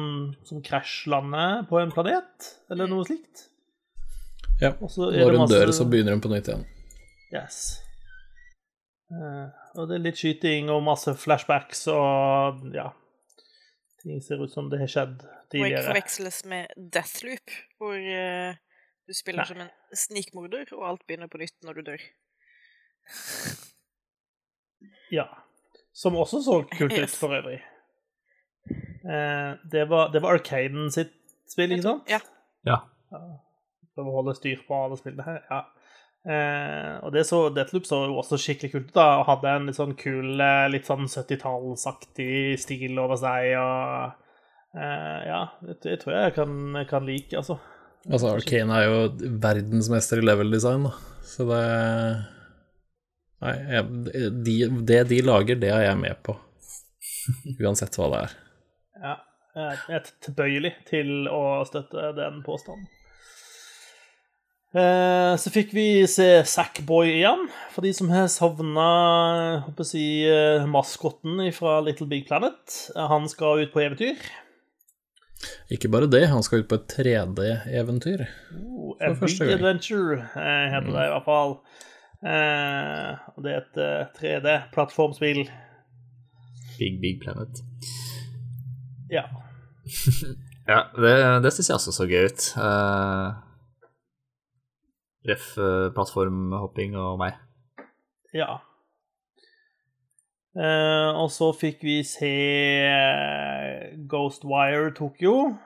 [0.49, 3.43] som krasjlander på en planet, eller noe slikt.
[4.63, 4.71] Ja.
[4.81, 6.65] Og Når det hun masse- dør, så begynner hun på nytt igjen.
[7.35, 7.59] Yes.
[9.13, 12.89] Uh, og det er litt skyting og masse flashbacks og ja
[14.03, 15.85] Ting ser ut som det har skjedd Og ikke tidligere.
[15.93, 18.57] forveksles med Deathloop, hvor uh,
[19.07, 19.49] du spiller Nei.
[19.53, 19.71] som en
[20.07, 22.03] snikmorder, og alt begynner på nytt når du dør.
[25.15, 25.27] Ja.
[25.97, 27.15] Som også så kult ut, Yes.
[27.19, 27.61] for øvrig.
[29.07, 31.13] Eh, det var, det var Arcaden sitt
[31.49, 32.11] spill, ikke sant?
[32.11, 32.19] Ja.
[32.67, 32.81] Ja.
[33.97, 35.43] Prøve å holde styr på alle spillene her.
[35.51, 35.63] Ja.
[36.27, 39.69] Eh, og det så, Deathloop så jo også skikkelig kult ut, da, og hadde en
[39.71, 46.01] litt sånn kul, eh, litt sånn 70-tallsaktig stil over seg, og eh, ja, det, det
[46.03, 46.57] tror jeg jeg kan,
[46.91, 47.61] kan like, altså.
[48.11, 50.93] Altså, Arcane er jo verdensmester i level design, da.
[51.27, 51.63] Så det
[53.45, 54.57] Nei, jeg, de,
[54.89, 56.37] det de lager, det er jeg med på.
[57.61, 58.37] Uansett hva det er.
[59.03, 59.15] Ja,
[59.57, 62.87] jeg er tilbøyelig til å støtte den påstanden.
[64.77, 68.89] Eh, Så fikk vi se Sackboy igjen, for de som har savna
[69.85, 72.91] si, eh, maskotten fra Little Big Planet.
[72.97, 74.17] Han skal ut på eventyr.
[75.71, 78.25] Ikke bare det, han skal ut på et 3D-eventyr.
[78.57, 79.59] Oh, For A Big første gang.
[79.59, 81.59] Adventure eh, heter det i hvert fall.
[82.25, 85.45] Eh, og det er et uh, 3D-plattformspill.
[86.79, 87.63] Big, big planet.
[89.13, 89.29] Ja.
[90.67, 92.45] Ja, det, det syns jeg også så gøy ut.
[92.59, 93.37] Uh,
[95.27, 97.37] ref eh, plattformhopping og meg.
[98.35, 98.59] Ja.
[100.57, 102.33] Eh, og så fikk vi se
[104.09, 105.57] Ghostwire Tokyo.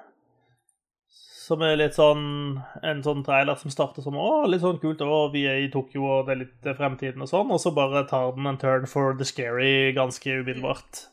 [1.50, 5.24] Som er litt sånn en sånn trailer som starter som Å, litt sånn kult, å,
[5.32, 7.50] vi er i Tokyo, og det er litt eh, fremtiden og sånn.
[7.50, 11.08] Og så bare tar den en turn for the scary ganske umiddelbart.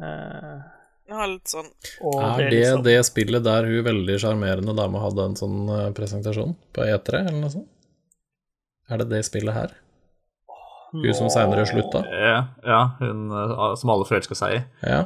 [0.00, 0.64] Uh,
[1.06, 1.68] ja, litt sånn
[2.02, 5.92] og Er det liksom- det spillet der hun veldig sjarmerende dame hadde en sånn eh,
[5.94, 7.70] presentasjon på E3, eller noe sånt?
[8.90, 9.76] Er det det spillet her?
[10.94, 12.02] Hun som seinere slutta?
[12.10, 13.30] Ja, ja hun
[13.78, 14.60] som alle forelska seg i.
[14.82, 15.04] Ja.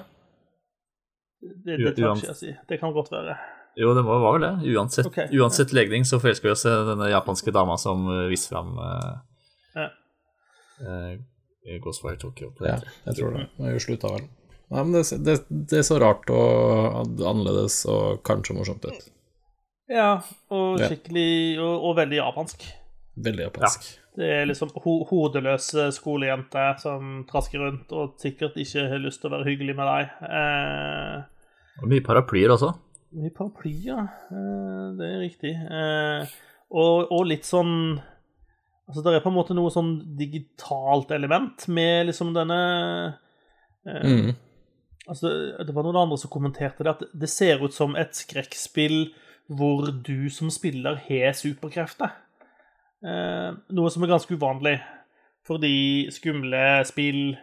[1.40, 2.57] Det, det, tør ikke jeg si.
[2.68, 3.36] Det kan godt være.
[3.77, 4.75] Jo, det var vel det.
[4.75, 5.29] Uansett, okay.
[5.39, 9.19] uansett legning så forelsker vi oss i denne japanske dama som viser viste fram uh,
[9.77, 9.91] Ja.
[11.83, 12.53] Ghostfire Tokyo.
[12.64, 13.47] Ja, jeg tror det.
[13.59, 14.27] Hun slutta vel.
[14.69, 19.09] Nei, men det, det, det så rart og annerledes og kanskje morsomt ut.
[19.89, 20.19] Ja,
[20.53, 22.66] og skikkelig Og, og veldig japansk.
[23.25, 23.87] Veldig japansk.
[24.19, 29.31] Det er liksom ho hodeløse skolejenter som trasker rundt og sikkert ikke har lyst til
[29.31, 30.12] å være hyggelig med deg.
[30.27, 31.16] Eh,
[31.83, 32.73] Og mye paraplyer også.
[33.17, 35.53] Mye paraplyer, eh, det er riktig.
[35.55, 36.37] Eh,
[36.69, 37.99] og, og litt sånn
[38.89, 42.61] Altså, det er på en måte noe sånn digitalt element med liksom denne
[43.85, 44.31] eh, Mm.
[45.09, 45.29] Altså,
[45.65, 49.11] det var noen andre som kommenterte det, at det ser ut som et skrekkspill
[49.49, 52.13] hvor du som spiller har superkrefter.
[53.01, 54.75] Noe som er ganske uvanlig,
[55.49, 57.39] fordi skumle spill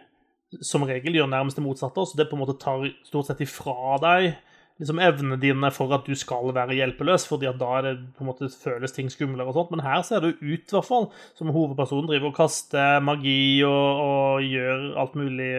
[0.62, 3.98] som regel gjør nærmest det motsatte, så det på en måte tar stort sett ifra
[4.04, 4.36] deg
[4.78, 8.24] liksom evnene dine for at du skal være hjelpeløs, fordi at da er det på
[8.24, 9.70] en måte føles ting skumlere og sånt.
[9.72, 11.06] Men her ser det ut, i hvert fall,
[11.38, 15.50] som hovedpersonen driver og kaster magi og, og gjør alt mulig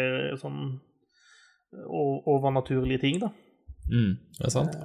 [0.41, 0.80] sånn
[1.88, 3.30] overnaturlige ting, da.
[3.91, 4.13] Mm.
[4.38, 4.76] Det er sant.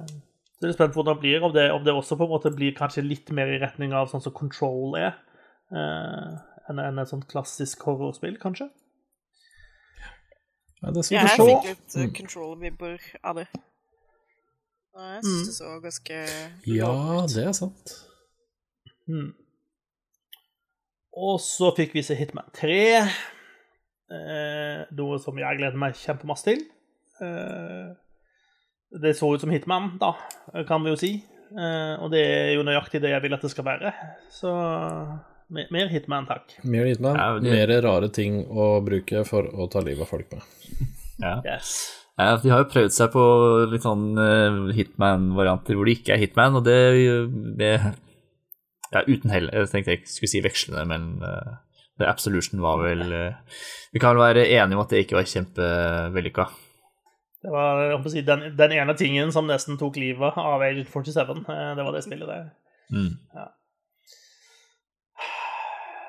[0.59, 2.33] Så jeg er spent på hvordan det blir, om det, om det også på en
[2.33, 5.17] måte blir kanskje litt mer i retning av sånn som Control er,
[5.75, 6.33] eh,
[6.71, 8.69] enn en et sånt klassisk horrorspill, kanskje.
[10.83, 11.47] Ja, det skal Jeg det har så.
[11.49, 12.13] fikk litt Mm.
[12.19, 13.47] control-vibber av det.
[14.93, 16.17] Og jeg syns det så ganske
[16.69, 17.33] Ja, lovende ut.
[17.35, 17.93] det er sant.
[19.09, 19.31] Mm.
[21.17, 22.77] Og så fikk vi se Hitman 3,
[24.13, 26.63] eh, noe som jeg gleder meg kjempemasse til.
[27.21, 27.91] Eh,
[29.03, 30.13] det så ut som Hitman, da,
[30.69, 31.11] kan vi jo si.
[31.53, 33.93] Eh, og det er jo nøyaktig det jeg vil at det skal være.
[34.33, 34.49] Så
[35.53, 36.55] mer, mer Hitman, takk.
[36.65, 40.31] Mer Hitman, Ja, det- mer rare ting å bruke for å ta livet av folk
[40.31, 40.41] med.
[41.19, 41.41] Ja.
[41.45, 42.02] Yes.
[42.19, 43.21] Ja, de har jo prøvd seg på
[43.71, 46.77] litt sånn eh, Hitman-varianter hvor det ikke er Hitman, og det,
[47.57, 47.71] det
[48.93, 49.49] Ja, uten hell.
[49.49, 51.55] Jeg tenkte jeg skulle si vekslende, men uh,
[51.97, 53.57] The Absolution var vel uh,
[53.93, 56.45] Vi kan vel være enige om at det ikke var kjempevellykka.
[57.43, 60.61] Det var jeg håper å si, den, den ene tingen som nesten tok livet av
[60.63, 61.17] Agent 47.
[61.17, 62.45] eh, Det var det spillet der.
[62.93, 63.09] Mm.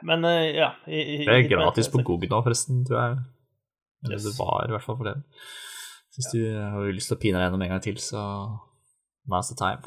[0.04, 3.22] Men uh, ja i, i, Det er gratis på Google nå, forresten, tror jeg.
[4.04, 4.26] Eller Yes.
[4.28, 5.24] det var i hvert fall for den.
[6.14, 8.22] Hvis du har lyst til å pine deg gjennom en gang til, så
[9.26, 9.82] now's the time.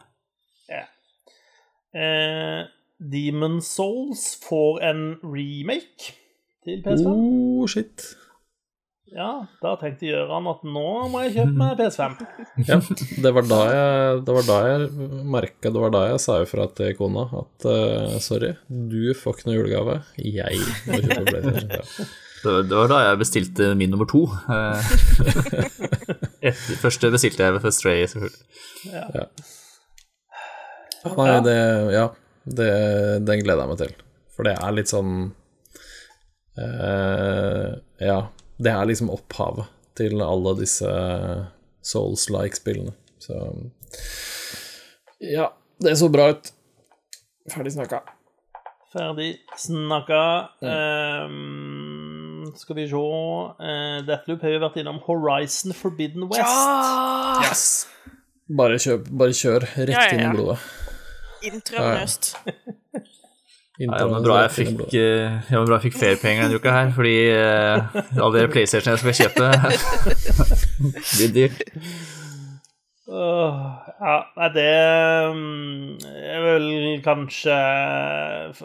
[1.97, 2.67] Eh,
[2.99, 6.15] Demon Souls får en remake
[6.65, 7.11] til PS5.
[7.11, 8.05] Oh, shit.
[9.07, 12.17] Ja, da tenkte Gøran at nå må jeg kjøpe meg PS5.
[12.69, 12.79] Ja,
[13.23, 14.89] det var da jeg, det var da jeg
[15.31, 19.49] merka Det var da jeg sa ifra til kona at uh, sorry, du får ikke
[19.49, 19.99] noe julegave.
[20.19, 20.59] Jeg
[20.89, 22.11] må kjøpe PlayStation 5.
[22.37, 24.27] Det var, det var da jeg bestilte min nummer to.
[26.51, 28.43] Etter, første bestilte jeg for Stray, selvfølgelig.
[31.17, 31.57] Nei, det
[31.93, 32.07] Ja,
[32.47, 32.69] det,
[33.27, 33.93] den gleder jeg meg til.
[34.35, 35.13] For det er litt sånn
[36.59, 37.69] uh,
[38.03, 38.19] Ja,
[38.57, 40.91] det er liksom opphavet til alle disse
[41.87, 42.93] Souls-like-spillene.
[43.23, 43.33] Så
[45.23, 45.49] Ja,
[45.81, 46.51] det så bra ut.
[47.49, 48.03] Ferdig snakka.
[48.93, 50.21] Ferdig snakka.
[50.61, 51.86] Ehm,
[52.55, 56.41] skal vi se uh, Deathloop har jo vært innom Horizon Forbidden West.
[56.41, 57.43] Ja!
[57.43, 57.67] Yes!
[58.57, 60.59] Bare, kjøp, bare kjør rett Ja, ja, inn i blodet.
[61.47, 62.31] Intravenøst.
[63.77, 66.87] Ja, ja, men bra jeg fikk, eh, men bra jeg fikk feriepenger denne uka her,
[66.95, 69.51] fordi uh, alle dere PlayStation jeg skal kjøpe
[71.17, 71.61] blir dyrt.
[73.07, 74.71] Ja, det
[75.33, 75.93] mm,
[76.27, 76.65] er vel
[77.05, 77.53] kanskje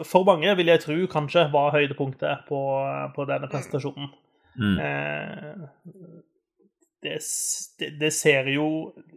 [0.03, 2.59] For mange vil jeg tro kanskje var høydepunktet på,
[3.15, 4.09] på denne presentasjonen.
[4.59, 4.75] Mm.
[4.83, 5.61] Eh,
[7.03, 7.19] det,
[7.99, 8.67] det, ser jo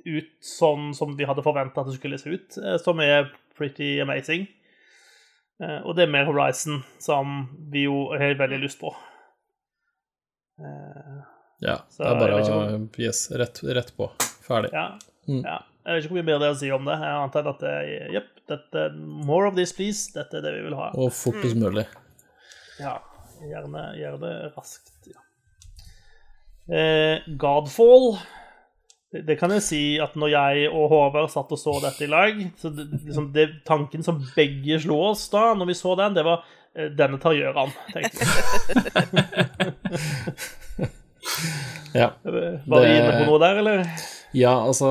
[0.07, 3.97] ut sånn som vi hadde forventa at det skulle se ut, eh, som er pretty
[4.03, 4.47] amazing.
[5.62, 8.95] Eh, og det er mer Horizon, som vi jo har veldig lyst på.
[11.61, 14.09] Ja, Så det er bare ikke Yes, rett, rett på.
[14.47, 14.70] Ferdig.
[14.72, 14.95] Ja.
[15.27, 15.43] Mm.
[15.43, 15.59] ja.
[15.87, 16.95] Jeg vet ikke hvor mye mer det er å si om det.
[16.99, 17.74] Jeg antar at det,
[18.16, 20.09] jepp, dette More of this, please.
[20.14, 20.89] Dette er det vi vil ha.
[20.99, 21.85] Og fortest mulig.
[22.83, 22.97] Ja,
[23.47, 24.91] gjerne, gjerne raskt.
[25.07, 25.22] Ja.
[26.74, 28.16] Eh, Godfall
[29.14, 32.11] det, det kan jeg si at når jeg og Håvard satt og så dette i
[32.11, 36.16] lag så det, liksom det, Tanken som begge slo oss da når vi så den,
[36.18, 36.43] det var
[36.74, 38.33] eh, 'Denne tar Gjøran', tenkte vi.
[41.97, 42.11] Ja.
[42.22, 43.79] Var vi inne på noe der, eller?
[44.37, 44.89] Ja, altså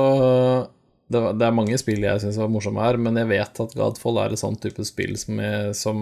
[1.12, 4.32] det, er mange spill jeg syns var morsomme her, men jeg vet at Godfall er
[4.34, 6.00] et sånt type spill som jeg, som,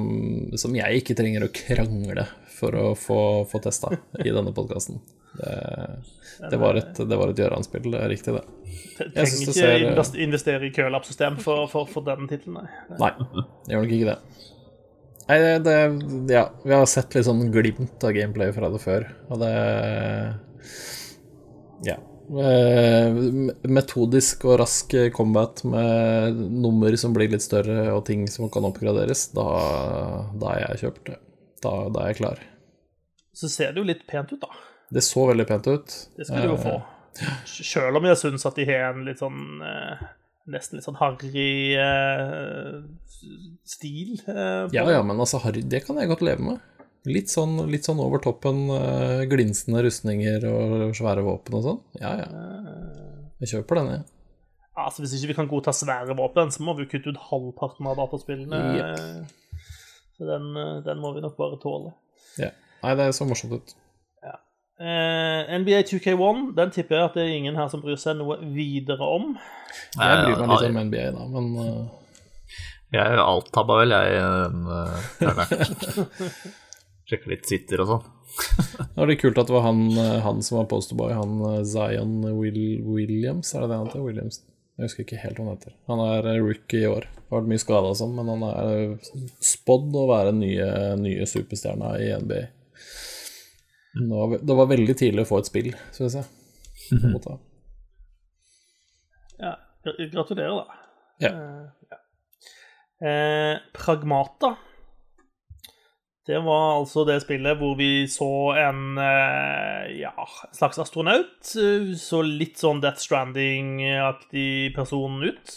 [0.60, 2.24] som jeg ikke trenger å krangle
[2.54, 3.18] for å få,
[3.50, 3.90] få testa
[4.24, 5.02] i denne podkasten.
[5.34, 5.54] Det,
[6.52, 8.44] det, var et- det var et Gjøran-spill, det er riktig, det.
[8.94, 12.98] Jeg Trenger ikke ser- invest- investere i kølappsystem for, for, for den tittelen, nei.
[13.02, 13.12] Nei,
[13.72, 14.18] gjør nok ikke det.
[15.26, 19.06] Nei, det, det Ja, vi har sett litt sånn glimt av gameplay fra det før,
[19.28, 19.52] og det
[21.90, 21.98] Ja.
[22.24, 23.18] Eh,
[23.68, 29.26] metodisk og rask combat med nummer som blir litt større, og ting som kan oppgraderes,
[29.36, 29.44] da,
[30.40, 31.12] da er jeg kjøpt.
[31.64, 32.40] Da, da er jeg klar.
[33.34, 34.50] Så ser det jo litt pent ut, da.
[34.94, 35.94] Det så veldig pent ut.
[36.16, 36.74] Det skal du jo Eh, få.
[37.46, 40.00] Sjøl om jeg syns at de har en litt sånn eh,
[40.50, 42.80] Nesten litt sånn harry eh,
[43.64, 44.18] stil.
[44.28, 46.58] eh, Ja, ja, men altså, Harry, det kan jeg godt leve med.
[47.04, 51.80] Litt sånn, litt sånn over toppen, eh, glinsende rustninger og svære våpen og sånn.
[52.00, 52.28] Ja, ja.
[53.42, 54.04] Jeg kjøper den, jeg.
[54.74, 57.90] Altså, Hvis ikke vi kan godta svære våpen, så må vi jo kutte ut halvparten
[57.90, 58.60] av dataspillene.
[58.80, 59.60] Yep.
[60.16, 61.92] Så den, eh, den må vi nok bare tåle.
[62.40, 62.50] Ja.
[62.82, 63.74] Nei, det så morsomt ut.
[64.80, 68.40] Eh, NBA 2K1 den tipper jeg at det er ingen her som bryr seg noe
[68.56, 69.36] videre om.
[69.94, 71.84] Jeg bryr meg litt Eh, om NBA, da, men uh...
[72.94, 74.18] Jeg alt-tabba vel, jeg,
[74.66, 74.98] uh,
[77.08, 78.10] Sjekka litt sitter og sånn.
[78.80, 81.60] det var litt kult at det var han, eh, han som var posterboy, han eh,
[81.68, 84.04] Zion Will Williams, er det det han heter?
[84.06, 84.40] Williams?
[84.74, 85.74] Jeg husker ikke helt hva han heter.
[85.90, 87.06] Han er eh, rookie i år.
[87.28, 88.96] Har vært mye skada og sånn, men han er
[89.44, 90.68] spådd å være nye,
[90.98, 92.42] nye superstjerna i NBA.
[93.94, 96.26] Det var, det var veldig tidlig å få et spill, syns jeg.
[96.90, 97.38] En.
[99.38, 99.52] Ja,
[100.10, 100.80] gratulerer, da.
[101.22, 101.30] Ja.
[101.30, 102.00] Eh, ja.
[103.06, 104.56] Eh, Pragmata.
[106.26, 110.12] Det var altså det spillet hvor vi så en eh, ja,
[110.56, 111.50] slags astronaut.
[111.60, 115.52] eh, Så litt sånn Death Stranding-aktig person ut.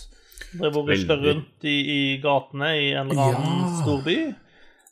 [0.58, 3.72] Drev og rusla rundt i, i gatene i en eller annen Ja.
[3.82, 4.18] storby.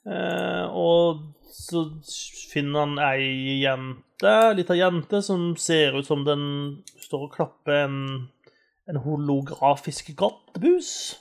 [0.06, 1.86] Eh, og så
[2.52, 8.00] finner han ei jente, lita jente, som ser ut som den står og klapper en,
[8.88, 11.16] en holografisk gattebus.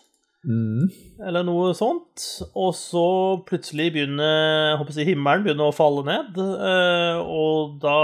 [0.44, 0.90] Mm.
[1.24, 2.22] Eller noe sånt.
[2.52, 3.06] Og så
[3.48, 7.98] plutselig begynner håper jeg, himmelen begynner å falle ned, eh, og da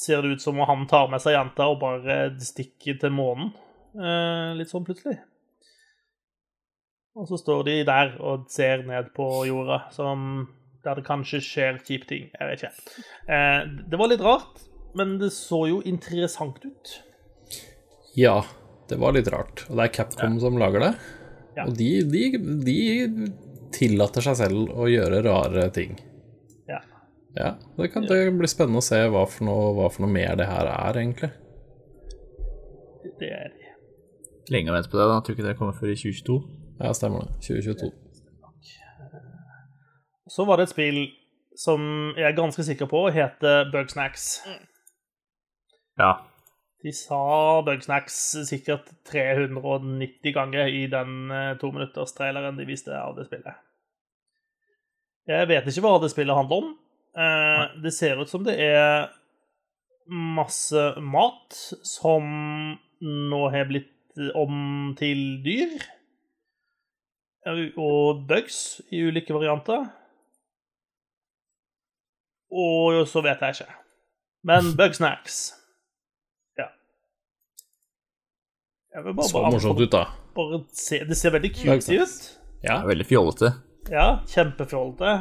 [0.00, 3.52] ser det ut som om han tar med seg jenta og bare stikker til månen.
[3.96, 5.18] Eh, litt sånn plutselig.
[7.18, 10.48] Og så står de der og ser ned på jorda, som
[10.84, 12.30] der det kanskje skjer kjipe ting.
[12.32, 13.02] Jeg vet ikke.
[13.28, 13.60] Eh,
[13.90, 14.62] det var litt rart,
[14.96, 16.94] men det så jo interessant ut.
[18.16, 18.40] Ja,
[18.90, 19.64] det var litt rart.
[19.70, 20.92] Og det er Capcom som lager det.
[21.56, 21.66] Ja.
[21.66, 22.24] Og de, de,
[22.66, 22.78] de
[23.74, 25.96] tillater seg selv å gjøre rare ting.
[26.70, 26.80] Ja.
[27.38, 30.38] Ja, det kan det bli spennende å se hva for, noe, hva for noe mer
[30.40, 31.30] det her er, egentlig.
[33.20, 33.72] Det er de.
[34.50, 35.06] Lenge å vente på det.
[35.06, 36.38] da Jeg tror ikke det kommer før i 2022.
[36.80, 37.38] Ja, stemmer det.
[37.46, 37.90] 2022.
[40.30, 41.00] Så var det et spill
[41.58, 41.82] som
[42.16, 44.40] jeg er ganske sikker på heter Bugsnacks.
[46.00, 46.12] Ja.
[46.80, 53.58] De sa Bugsnacks sikkert 390 ganger i den eh, tominutterstraileren de viste av det spillet.
[55.28, 56.70] Jeg vet ikke hva det spillet handler om.
[57.20, 59.10] Eh, det ser ut som det er
[60.10, 62.24] masse mat som
[63.00, 63.92] nå har blitt
[64.34, 65.76] om til dyr.
[67.80, 69.86] Og bugs i ulike varianter.
[72.50, 73.72] Og så vet jeg ikke.
[74.44, 75.54] Men Bugsnacks
[76.58, 76.66] Ja.
[78.90, 80.04] Jeg vil bare, Så morsomt ut, da.
[80.34, 82.24] bare se Det ser veldig cutesy ut.
[82.62, 83.52] Ja, Det er veldig fjollete.
[83.90, 85.12] Ja, kjempefjollete.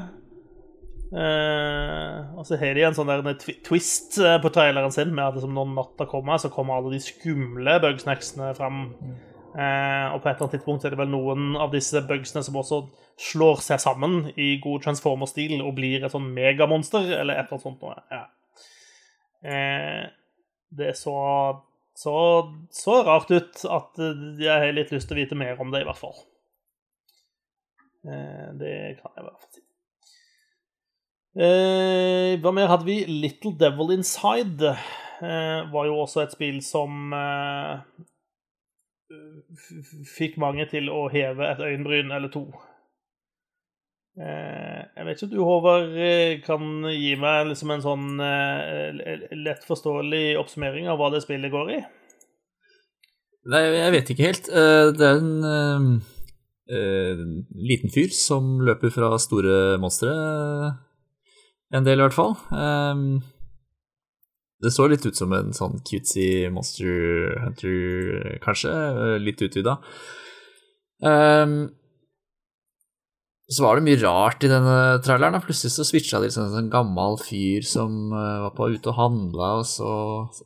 [1.10, 5.24] Uh, og så har de en sånn der en twist eh, på traileren sin med
[5.26, 8.84] at liksom, når natta kommer, så kommer alle de skumle bugsnacksene fram.
[9.56, 12.60] Uh, og på et eller annet tidspunkt er det vel noen av disse bugsene som
[12.62, 12.84] også
[13.32, 17.66] slår seg sammen i god transformer-stil og blir et sånn megamonster, eller et eller annet
[17.66, 17.98] sånt noe.
[18.14, 18.24] Ja.
[19.42, 20.06] Uh,
[20.78, 21.16] det så,
[22.00, 22.18] så
[22.72, 25.84] så rart ut at eh, jeg har litt lyst til å vite mer om det,
[25.84, 26.16] i hvert fall.
[28.08, 29.66] Eh, det kan jeg i hvert fall si.
[31.40, 33.02] Eh, hva mer hadde vi?
[33.26, 34.74] Little Devil Inside
[35.20, 37.12] var jo også et spill som
[40.08, 42.46] fikk mange til å heve et øyenbryn eller to.
[44.18, 49.30] Eh, jeg vet ikke om du, Håvard, eh, kan gi meg liksom en sånn eh,
[49.38, 51.80] lett forståelig oppsummering av hva det spillet går i?
[53.50, 54.50] Nei, jeg vet ikke helt.
[54.50, 56.02] Det er en
[56.70, 57.22] eh,
[57.70, 60.12] liten fyr som løper fra store monstre.
[61.74, 62.36] En del, i hvert fall.
[62.52, 63.22] Um,
[64.60, 68.74] Det så litt ut som en sånn cutesy Monster Hunter, kanskje.
[69.24, 69.78] Litt utvida.
[73.50, 75.34] Så var det mye rart i denne traileren.
[75.34, 75.42] da.
[75.42, 79.00] Plutselig så switcha de til en sånn gammel fyr som eh, var på ute og
[79.00, 79.94] handla, og så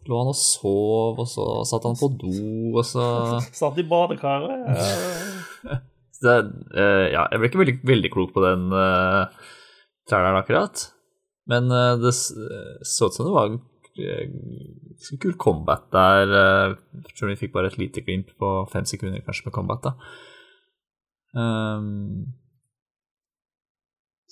[0.08, 2.32] lå han og sov, og så satt han på do,
[2.72, 3.08] og så
[3.64, 4.70] Satt i badekaret?
[5.64, 5.78] Ja.
[6.24, 6.34] Det,
[6.76, 9.32] uh, ja, jeg ble ikke veldig, veldig klok på den uh,
[10.08, 10.86] traileren akkurat.
[11.52, 16.32] Men uh, det så ut som det var en kul combat der.
[17.12, 19.88] Selv om vi fikk bare et lite glimt på fem sekunder kanskje med combat.
[19.88, 19.96] da.
[21.36, 22.32] Um,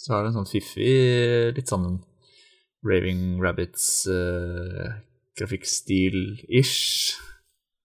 [0.02, 2.00] så er det en sånn fiffig, litt sånn
[2.88, 4.98] Raving Rabbits uh,
[5.38, 7.14] grafikkstil-ish.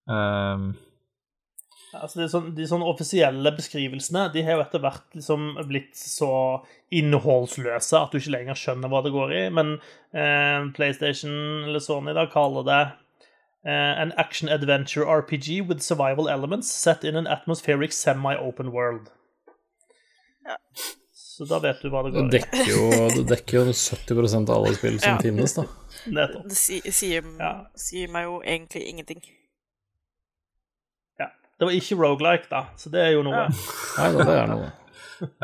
[0.08, 0.72] Um,
[1.96, 6.30] Altså, de, sånn, de sånn offisielle beskrivelsene de har jo etter hvert liksom blitt så
[6.94, 9.42] innholdsløse at du ikke lenger skjønner hva det går i.
[9.54, 9.76] Men
[10.12, 11.32] eh, PlayStation
[11.66, 17.16] eller Sony da kaller det eh, an action adventure RPG with survival elements set in
[17.16, 19.10] an atmospheric semi-open world.
[20.46, 20.60] Ja.
[21.36, 23.08] Så da vet du hva det Det går i.
[23.18, 25.20] det dekker jo 70% av alle spill som Ja.
[25.20, 25.64] finnes, da.
[26.08, 26.46] Nettopp.
[26.48, 27.50] Det si, sier, Ja.
[27.76, 29.20] sier meg jo egentlig ingenting.
[31.20, 31.26] Ja.
[31.58, 33.34] Det var ikke roguelike, da, så det er jo noe.
[33.34, 33.48] Ja.
[33.98, 34.70] Nei da, det er noe.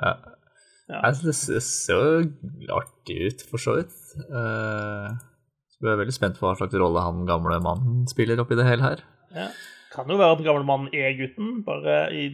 [0.01, 1.10] ja.
[1.10, 3.93] s- det ser jo artig ut, for så vidt.
[4.31, 5.12] Uh,
[5.73, 8.66] så jeg er veldig spent på hva slags rolle han gamle mannen spiller oppi det
[8.69, 9.05] hele her.
[9.35, 9.51] Ja.
[9.93, 12.27] Kan jo være at gamle mannen er gutten, bare i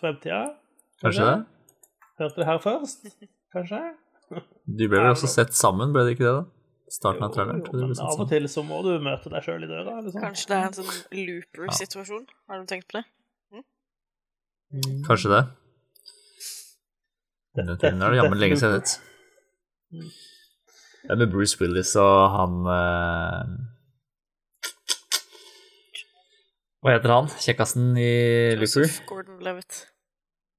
[0.00, 0.54] fremtida.
[1.02, 1.38] Kanskje det?
[2.18, 3.10] Hørte det her først,
[3.54, 3.82] kanskje?
[4.78, 6.34] De ble vel også sett sammen, ble det ikke det?
[6.40, 6.46] da?
[6.88, 7.60] Starten av traileren.
[7.68, 9.98] Jo, men av og til så må du møte deg sjøl i døra.
[10.00, 10.24] Eller sånn.
[10.24, 12.26] Kanskje det er en sånn looper-situasjon?
[12.48, 13.04] Har du tenkt på det?
[15.06, 15.42] Kanskje det.
[17.58, 18.84] Denne tiden er det jammen lenge siden.
[19.92, 20.08] Mm.
[21.02, 23.52] Det er med Bruce Willis og han eh,
[26.84, 27.30] Hva heter han?
[27.32, 28.10] Kjekkasen i
[28.60, 28.92] Looper?
[29.08, 29.80] Gordon-Levitt.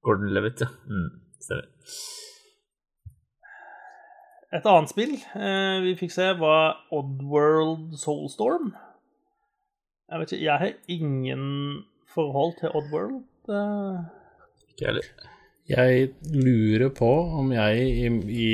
[0.03, 0.69] Gordon Levitt, ja.
[0.89, 1.09] Mm,
[1.49, 1.69] stemmer.
[4.49, 8.71] Et annet spill eh, vi fikk se, var Oddworld Soulstorm.
[10.09, 11.43] Jeg vet ikke, jeg har ingen
[12.09, 13.19] forhold til Oddworld.
[13.45, 13.99] Eh.
[14.71, 15.11] Ikke jeg heller.
[15.69, 17.07] Jeg lurer på
[17.37, 18.47] om jeg i, i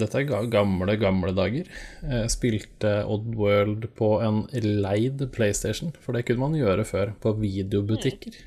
[0.00, 1.68] Dette er gamle, gamle dager.
[2.08, 8.40] eh, Spilte Oddworld på en leid PlayStation, for det kunne man gjøre før, på videobutikker.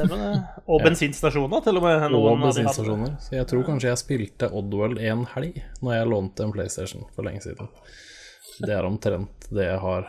[0.00, 0.62] Stemmer det.
[0.66, 2.06] Og bensinstasjoner, til og med.
[2.16, 3.16] Og av bensinstasjoner.
[3.24, 7.28] Så jeg tror kanskje jeg spilte Oddworld en helg når jeg lånte en PlayStation for
[7.28, 7.68] lenge siden.
[8.60, 10.08] Det er omtrent det jeg har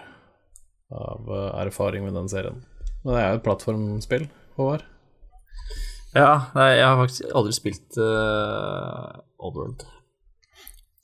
[0.92, 2.64] av eh, erfaring med den serien.
[3.04, 4.28] Men det er jo et plattformspill,
[4.58, 4.88] Håvard.
[6.12, 9.86] Ja, nei, jeg har faktisk aldri spilt uh, Oddworld.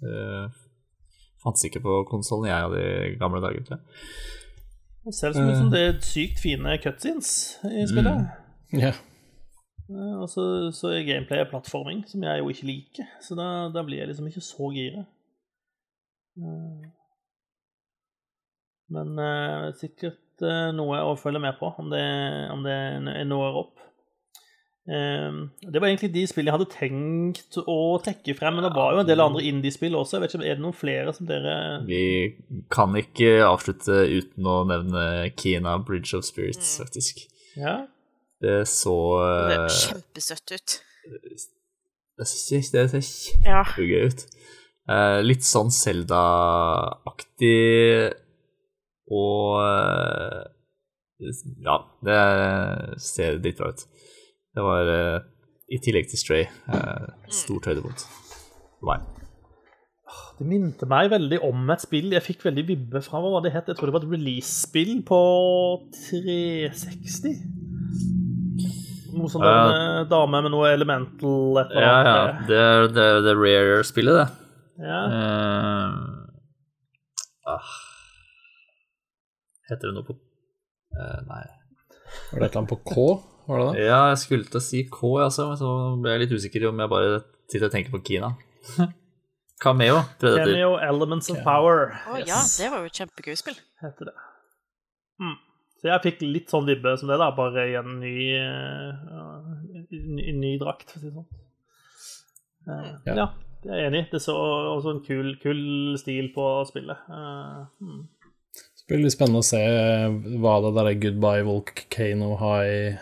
[0.03, 0.49] Uh,
[1.43, 3.63] Fantes ikke på konsollen jeg hadde i gamle dager.
[3.63, 4.03] tror jeg.
[5.07, 7.31] Det ser ut som, som det er sykt fine cutscenes
[7.71, 8.27] i spillet.
[8.75, 8.93] Ja.
[9.89, 10.43] Eh, Og så,
[10.75, 13.09] så er gameplay plattforming, som jeg jo ikke liker.
[13.23, 15.05] Så da, da blir jeg liksom ikke så gira.
[16.37, 16.87] Eh,
[18.93, 22.05] Men uh, sikkert uh, noe å følge med på, om det,
[22.53, 22.77] om det
[23.27, 23.73] når opp.
[24.87, 28.93] Um, Det var egentlig de spillene jeg hadde tenkt å trekke frem, men det var
[28.95, 30.15] jo en del andre indie-spill også.
[30.15, 31.55] Jeg vet ikke, Er det noen flere som dere
[31.89, 31.99] Vi
[32.71, 35.03] kan ikke avslutte uten å nevne
[35.35, 37.25] Kina Bridge of Spirits, faktisk.
[37.59, 37.81] Ja?
[38.43, 38.93] Det så
[39.49, 40.69] Det uh, ser kjempesøtt ut.
[42.17, 43.03] Det ser, det ser
[43.45, 43.63] Ja.
[43.65, 44.21] kjempegøy ut.
[44.87, 47.49] Eh, litt sånn Zelda-aktig
[49.11, 50.43] og eh,
[51.65, 51.75] Ja,
[52.07, 52.19] det
[53.03, 53.83] ser dritbra ut.
[54.55, 55.19] Det var eh,
[55.75, 58.05] i tillegg til Stray eh, stort høydepunkt
[58.87, 58.99] Nei.
[60.37, 63.19] Det minte meg veldig om et spill jeg fikk veldig vibbe fra.
[63.19, 63.67] Hva var det het?
[63.67, 65.19] Jeg tror det var et release-spill på
[65.97, 67.33] 360.
[69.17, 72.09] Noe sånn uh, eh, dame med noe elemental et eller Ja, annet.
[72.11, 72.47] ja.
[72.49, 74.27] Det er det, er det Rare-spillet, det.
[74.87, 74.99] Ja.
[75.11, 75.91] Uh,
[77.53, 77.71] ah.
[79.71, 81.45] Heter det noe på uh, Nei.
[82.29, 83.07] Var det et eller annet på K?
[83.47, 83.87] Var det det?
[83.87, 85.73] Ja, jeg skulle til å si K, altså, men så
[86.03, 88.33] ble jeg litt usikker om jeg bare sitter og tenker på Kina.
[89.63, 90.03] Cameo.
[90.21, 91.95] Cameo Elements of Power.
[92.11, 93.57] Å ja, det var jo et kjempegøy spill.
[93.81, 94.15] heter det.
[95.17, 95.37] Mm.
[95.77, 99.51] Så jeg fikk litt sånn vibbe som det, da, bare i en ny, uh,
[99.93, 101.27] ny, ny drakt, for å si det sånn.
[102.67, 103.13] Uh, Ja.
[103.13, 103.27] ja.
[103.63, 104.07] jeg er enig.
[104.11, 105.61] Det så også en kul, kul
[106.01, 107.05] stil på spillet.
[107.11, 108.01] Uh, hmm.
[108.57, 109.61] Det blir litt spennende å se
[110.41, 112.97] hva det der Goodbye Volcano High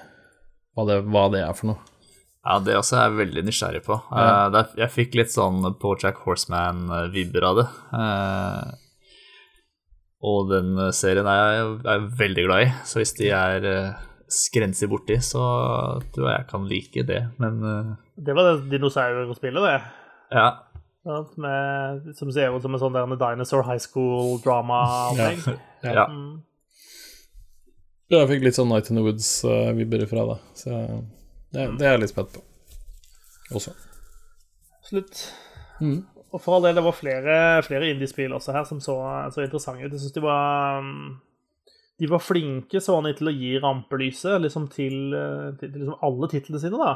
[0.76, 1.92] hva det, hva det er for noe.
[2.46, 3.96] Ja, det også er jeg veldig nysgjerrig på.
[4.14, 4.50] Ja.
[4.54, 7.66] Det jeg fikk litt sånn Pojack Horseman-vibber av det.
[10.16, 13.66] Eh, og den serien er jeg, er jeg veldig glad i, så hvis de er
[13.68, 15.42] uh, skrenser borti, så
[16.16, 17.22] tror jeg jeg kan like det.
[17.42, 17.92] Men eh,
[18.26, 19.82] Det var det dinosaurspillet, det.
[20.32, 20.50] ja.
[21.38, 25.44] Med, som ser ut som en sånn der dinosaur high school drama-ting.
[25.84, 26.08] ja.
[26.10, 26.42] Mm.
[28.10, 30.82] Jeg fikk litt sånn Night in the Woods-vibber fra det, så
[31.54, 32.42] det, det er jeg litt spent på
[33.54, 33.74] også.
[34.86, 35.22] Slutt.
[35.82, 36.04] Mm.
[36.36, 38.98] Og for all del, det var flere, flere indiespill også her som så,
[39.32, 39.94] så interessante ut.
[39.94, 41.14] Jeg syns de var um,
[42.02, 46.32] De var flinke sånn til å gi rampelyset liksom til, eh, til, til liksom alle
[46.34, 46.96] titlene sine, da.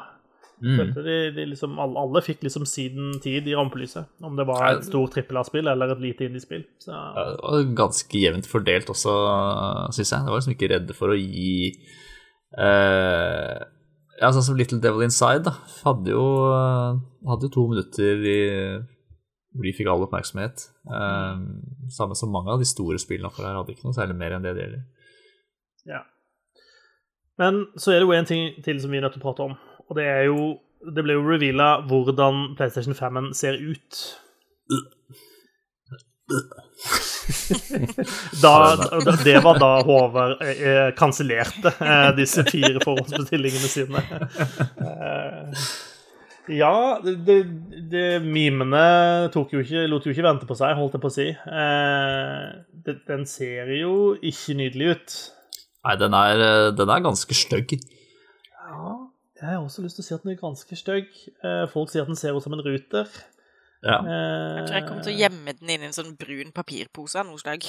[0.59, 0.91] Mm.
[0.91, 4.09] De, de liksom, alle, alle fikk liksom siden tid i rampelyset.
[4.19, 6.65] Om det var et stort trippel A-spill eller et lite indiespill.
[6.83, 9.15] Så var ganske jevnt fordelt også,
[9.95, 10.27] syns jeg.
[10.27, 11.71] Det var liksom ikke redde for å gi
[12.59, 13.55] eh,
[14.19, 15.55] Ja, sånn som Little Devil Inside, da.
[15.85, 16.27] Hadde jo,
[17.31, 18.39] hadde jo to minutter i,
[19.53, 20.67] hvor de fikk all oppmerksomhet.
[20.85, 21.43] Um,
[21.93, 24.45] samme som mange av de store spillene for her hadde ikke noe særlig mer enn
[24.45, 24.87] det det gjelder.
[25.89, 26.03] Ja.
[27.39, 29.47] Men så er det jo en ting til som vi er nødt til å prate
[29.47, 29.55] om,
[29.87, 33.97] og det er jo Det ble jo reveala hvordan PlayStation 5-en ser ut.
[38.41, 44.03] Da, da, det var da Håvard eh, eh, kansellerte eh, disse fire forhåndsbestillingene sine.
[44.79, 45.65] Eh,
[46.47, 47.37] ja, det, det,
[47.91, 51.13] det, mimene tok jo ikke, lot jo ikke vente på seg, holdt jeg på å
[51.13, 51.27] si.
[51.35, 52.45] Eh,
[52.85, 55.17] det, den ser jo ikke nydelig ut.
[55.85, 57.75] Nei, den er, eh, den er ganske stygg.
[58.55, 58.95] Ja,
[59.39, 61.11] jeg har også lyst til å si at den er ganske stygg.
[61.43, 63.11] Eh, folk sier at den ser ut som en ruter.
[63.85, 64.01] Ja.
[64.03, 67.29] Jeg tror jeg kommer til å gjemme den inn i en sånn brun papirpose av
[67.29, 67.67] noe slag.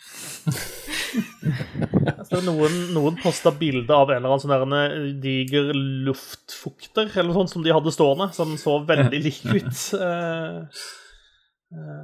[2.20, 5.72] Altså, noen noen posta bilde av en eller annen sånn der diger
[6.06, 9.82] luftfukter eller sånt som de hadde stående, som så veldig lik ut.
[10.00, 10.84] Eh,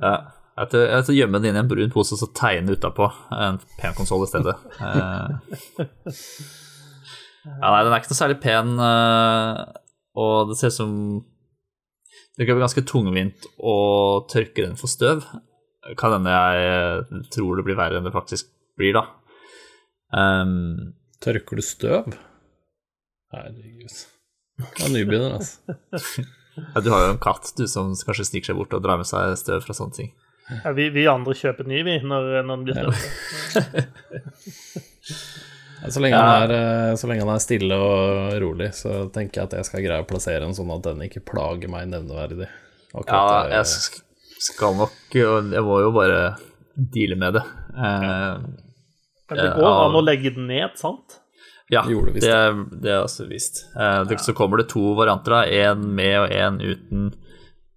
[0.03, 0.17] ja.
[0.57, 3.97] Jeg å gjemme den inn i en brun pose og så tegne utapå en pen
[3.99, 4.55] konsoll i stedet.
[4.81, 5.85] Eh,
[7.47, 9.61] Ja, nei, den er ikke noe særlig pen, eh,
[10.19, 10.95] og det ser ut som
[12.37, 13.77] det kan bli ganske tungvint å
[14.29, 15.23] tørke den for støv.
[15.97, 19.05] Kan hende jeg tror det blir verre enn det faktisk blir, da.
[20.17, 22.13] Um, Tørker du støv?
[23.35, 23.97] Herregud.
[24.57, 25.77] Du er nybegynner, altså.
[26.75, 29.09] ja, du har jo en katt du som kanskje sniker seg bort og drar med
[29.09, 30.13] seg støv fra sånne ting.
[30.47, 33.87] Ja, vi, vi andre kjøper ny, vi, når, når den blir støvete.
[35.83, 39.43] Ja, Så lenge, han er, eh, så lenge han er stille og rolig, så tenker
[39.43, 42.49] jeg at jeg skal greie å plassere en sånn at den ikke plager meg nevneverdig.
[42.97, 43.67] Ja, jeg
[44.47, 46.21] skal nok Jeg må jo bare
[46.77, 47.43] deale med det.
[47.77, 48.47] Eh,
[49.31, 49.55] Men det Ja.
[49.59, 51.21] går an å legge den ned, sant?
[51.69, 52.35] ja, det, det,
[52.83, 53.65] det er også visst.
[53.75, 55.41] Eh, det, Så kommer det to varianter, da.
[55.67, 57.09] En med og en uten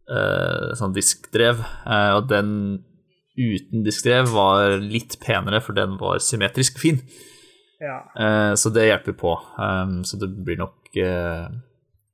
[0.09, 1.63] eh, sånn diskdrev.
[1.87, 2.51] Eh, og den
[3.39, 7.01] uten diskdrev var litt penere, for den var symmetrisk fin.
[7.81, 8.01] Ja.
[8.19, 9.33] Eh, så det hjelper på.
[10.05, 11.47] Så det blir nok eh,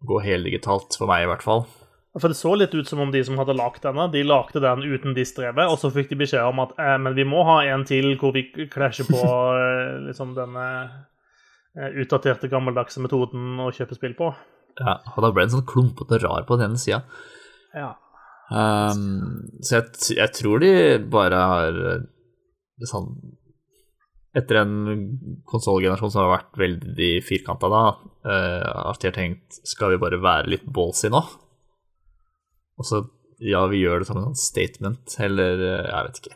[0.06, 1.66] gå heldigitalt for meg, i hvert fall.
[2.16, 4.86] For det så litt ut som om de som hadde lagd denne, de lagde den
[4.88, 7.58] uten de strevet, og så fikk de beskjed om at eh, men vi må ha
[7.68, 9.20] en til hvor vi klasjer på
[9.60, 10.66] eh, liksom denne
[11.76, 14.32] eh, utdaterte, gammeldagse metoden å kjøpe spill på.
[14.80, 17.04] Ja, og da ble den sånn klumpete rar på den ene sida.
[17.76, 17.94] Ja.
[18.48, 20.74] Um, så jeg, jeg tror de
[21.12, 22.04] bare har eh,
[22.86, 23.16] sånn
[24.36, 24.74] Etter en
[25.48, 27.84] konsollgenerasjon som har vært veldig firkanta da,
[28.28, 31.22] uh, at de har tenkt skal vi bare være litt ballsy nå?
[32.80, 33.04] Og så
[33.44, 36.36] ja, vi gjør det som en statement, eller eh, jeg vet ikke.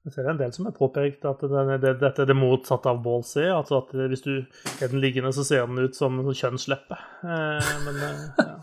[0.00, 2.36] Jeg ser det er en del som har påpekt at den, det, dette er det
[2.38, 3.42] motsatte av ballsy.
[3.52, 6.96] Altså at hvis du er den liggende, så ser den ut som sånn kjønnsleppe.
[7.20, 8.56] Eh, men eh, ja.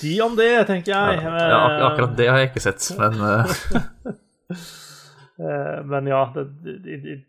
[0.00, 1.20] De om det, tenker jeg.
[1.22, 3.46] Ja, ja, akkurat det har jeg ikke sett, men eh,
[5.86, 6.50] Men ja, det,
[6.82, 7.22] det,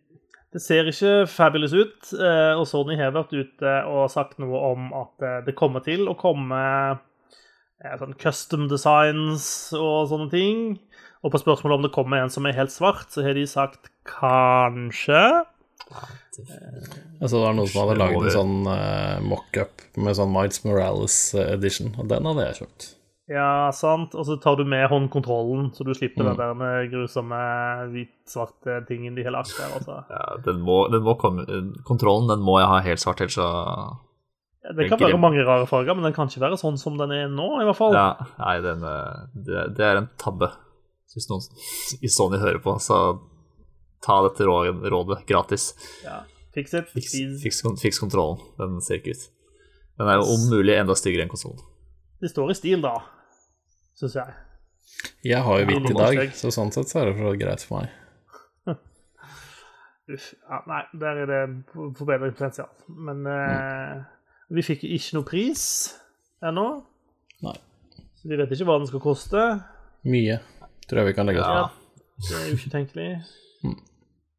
[0.54, 2.10] det, ser ikke fabulous ut.
[2.18, 5.14] eh, Og Sony har vært ute og sagt noe om at
[5.46, 6.58] det kommer til å komme
[8.00, 9.48] sånn custom designs
[9.78, 10.64] og sånne ting.
[11.26, 13.90] Og på spørsmålet om det kommer en som er helt svart, så har de sagt
[14.06, 15.22] kanskje.
[17.22, 21.18] Altså, det var noen som hadde lagd en sånn uh, mock-up med sånn Miles Morales
[21.38, 22.88] eh, edition, og den hadde jeg kjøpt.
[23.32, 24.14] Ja, sant.
[24.14, 26.36] Og så tar du med håndkontrollen, så du slipper Mm.
[26.38, 27.40] den der grusomme
[27.90, 29.72] hvit-svarte tingen de har lagt der.
[29.80, 30.04] Altså.
[30.10, 31.46] ja, den, må, den må komme
[31.88, 33.50] Kontrollen den må jeg ha helt svart, ellers så
[34.74, 37.28] Det kan være mange rare farger, men den kan ikke være sånn som den er
[37.30, 37.94] nå, i hvert fall.
[37.94, 40.50] Ja, nei, den, eh, det, det er en tabbe.
[41.14, 41.44] Hvis noen
[42.04, 42.98] i Sony hører på, så
[44.04, 45.70] ta dette rådet, rådet gratis.
[46.04, 46.24] Ja.
[46.56, 46.90] Fiks it.
[46.96, 47.14] Fiks,
[47.44, 48.42] fiks, fiks kontrollen.
[48.58, 49.28] Den ser ikke ut.
[50.00, 51.62] Den er jo om mulig enda styggere enn konsollen.
[52.24, 52.96] Det står i stil, da,
[54.00, 54.36] syns jeg.
[55.26, 57.82] Jeg har jo hvitt i dag, så sånn sett så er det for greit for
[57.82, 57.94] meg.
[60.16, 60.28] Uff.
[60.48, 61.42] Ja, nei, der er det
[62.00, 62.72] forbedringspotensial.
[63.08, 64.04] Men eh,
[64.54, 65.64] vi fikk ikke noe pris
[66.46, 66.68] ennå.
[67.46, 67.56] Nei.
[68.20, 69.46] Så vi vet ikke hva den skal koste.
[70.06, 70.40] Mye
[70.86, 71.66] tror jeg vi kan legge oss Ja.
[71.66, 71.82] på.
[72.30, 73.10] Det er jo ikke tenkelig.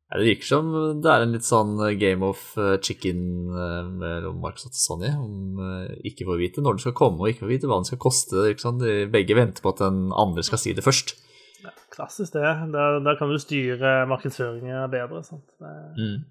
[0.07, 0.69] Ja, det virker som
[1.03, 3.19] det er en litt sånn game of eh, chicken
[3.51, 5.11] eh, mellom Microsoft og Sony.
[5.11, 7.89] Om eh, ikke får vite når den skal komme, og ikke får vite hva den
[7.91, 8.45] skal koste.
[8.79, 11.17] De begge venter på at den andre skal si det først.
[11.65, 12.47] Ja, klassisk, det.
[12.73, 15.25] Der, der kan du styre markedsføringa bedre.
[15.27, 15.43] Sant?
[15.59, 16.23] Det-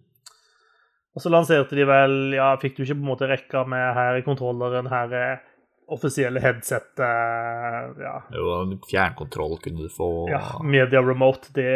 [1.16, 4.20] Og så lanserte de vel Ja, fikk du ikke på en måte rekka med her
[4.20, 5.44] i kontrolleren, her er
[5.92, 8.16] offisielle headset Ja.
[8.34, 10.28] Jo, en fjernkontroll kunne du få.
[10.30, 11.70] ja media remote, det,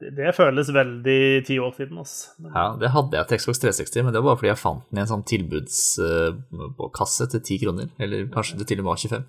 [0.00, 2.30] det, det føles veldig ti år siden, altså.
[2.54, 5.00] Ja, det hadde jeg til Xbox 360, men det var bare fordi jeg fant den
[5.00, 7.90] i en sånn tilbudskasse til ti kroner.
[7.98, 9.28] Eller kanskje det til og med var 25.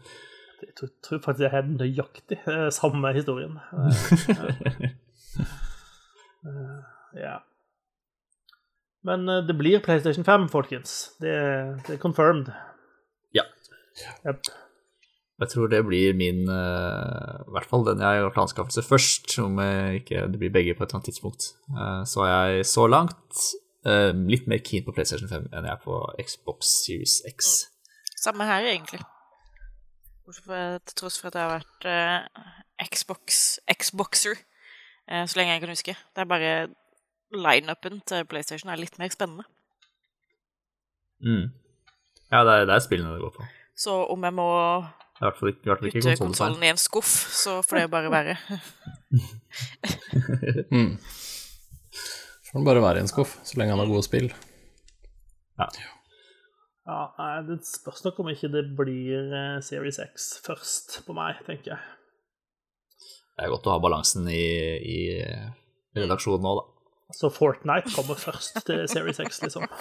[0.62, 3.58] jeg tror, tror faktisk jeg har nøyaktig eh, samme historien.
[3.74, 3.90] Eh,
[6.50, 6.80] eh,
[7.26, 7.40] ja.
[9.08, 11.12] Men eh, det blir PlayStation 5, folkens.
[11.22, 11.36] Det,
[11.88, 12.52] det er confirmed.
[13.36, 13.46] Ja.
[14.28, 14.52] Yep.
[15.40, 19.38] Jeg tror det blir min eh, I hvert fall den jeg har gjort anskaffelse først,
[19.40, 21.54] om jeg ikke det blir begge på et eller annet tidspunkt.
[21.72, 23.46] Eh, så er jeg så langt
[23.88, 27.54] eh, litt mer keen på PlayStation 5 enn jeg er på Xbox Series X.
[28.20, 29.00] Samme her, egentlig.
[30.30, 31.88] Til tross for at jeg har vært
[32.92, 35.96] Xbox, Xboxer eh, så lenge jeg kan huske.
[36.16, 36.52] Det er bare
[37.36, 39.46] lineupen til PlayStation er litt mer spennende.
[41.20, 41.50] Mm.
[42.32, 43.46] Ja, det er, det er spillene det går på.
[43.80, 44.48] Så om jeg må
[45.20, 48.14] I hvert fall i hvert fall putte konsollen i en skuff, så får det bare
[48.14, 48.38] være.
[50.70, 50.98] Mm.
[52.50, 54.28] Får den bare være i en skuff, så lenge han har gode spill.
[55.58, 61.42] Ja, nei, Det spørs nok om ikke det blir eh, Series X først på meg,
[61.46, 61.82] tenker jeg.
[63.38, 64.46] Det er godt å ha balansen i,
[64.82, 65.00] i
[65.98, 66.79] redaksjonen nå, da.
[67.16, 69.66] Så Fortnite kommer først til Series X, liksom.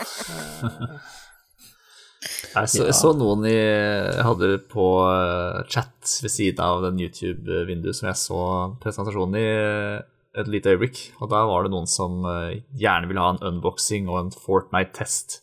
[2.18, 6.98] Jeg så, jeg så noen i Jeg hadde på eh, chat ved siden av den
[7.04, 8.40] YouTube-vinduet som jeg så
[8.82, 10.00] presentasjonen i eh,
[10.42, 10.98] et lite øyeblikk.
[11.22, 15.40] Og da var det noen som eh, gjerne ville ha en unboxing og en Fortnite-test.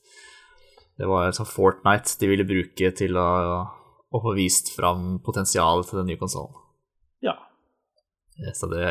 [1.00, 3.30] Det var altså Fortnite de ville bruke til å,
[4.12, 6.60] å få vist fram potensialet til den nye konsollen.
[7.24, 7.38] Ja.
[8.56, 8.84] Så det,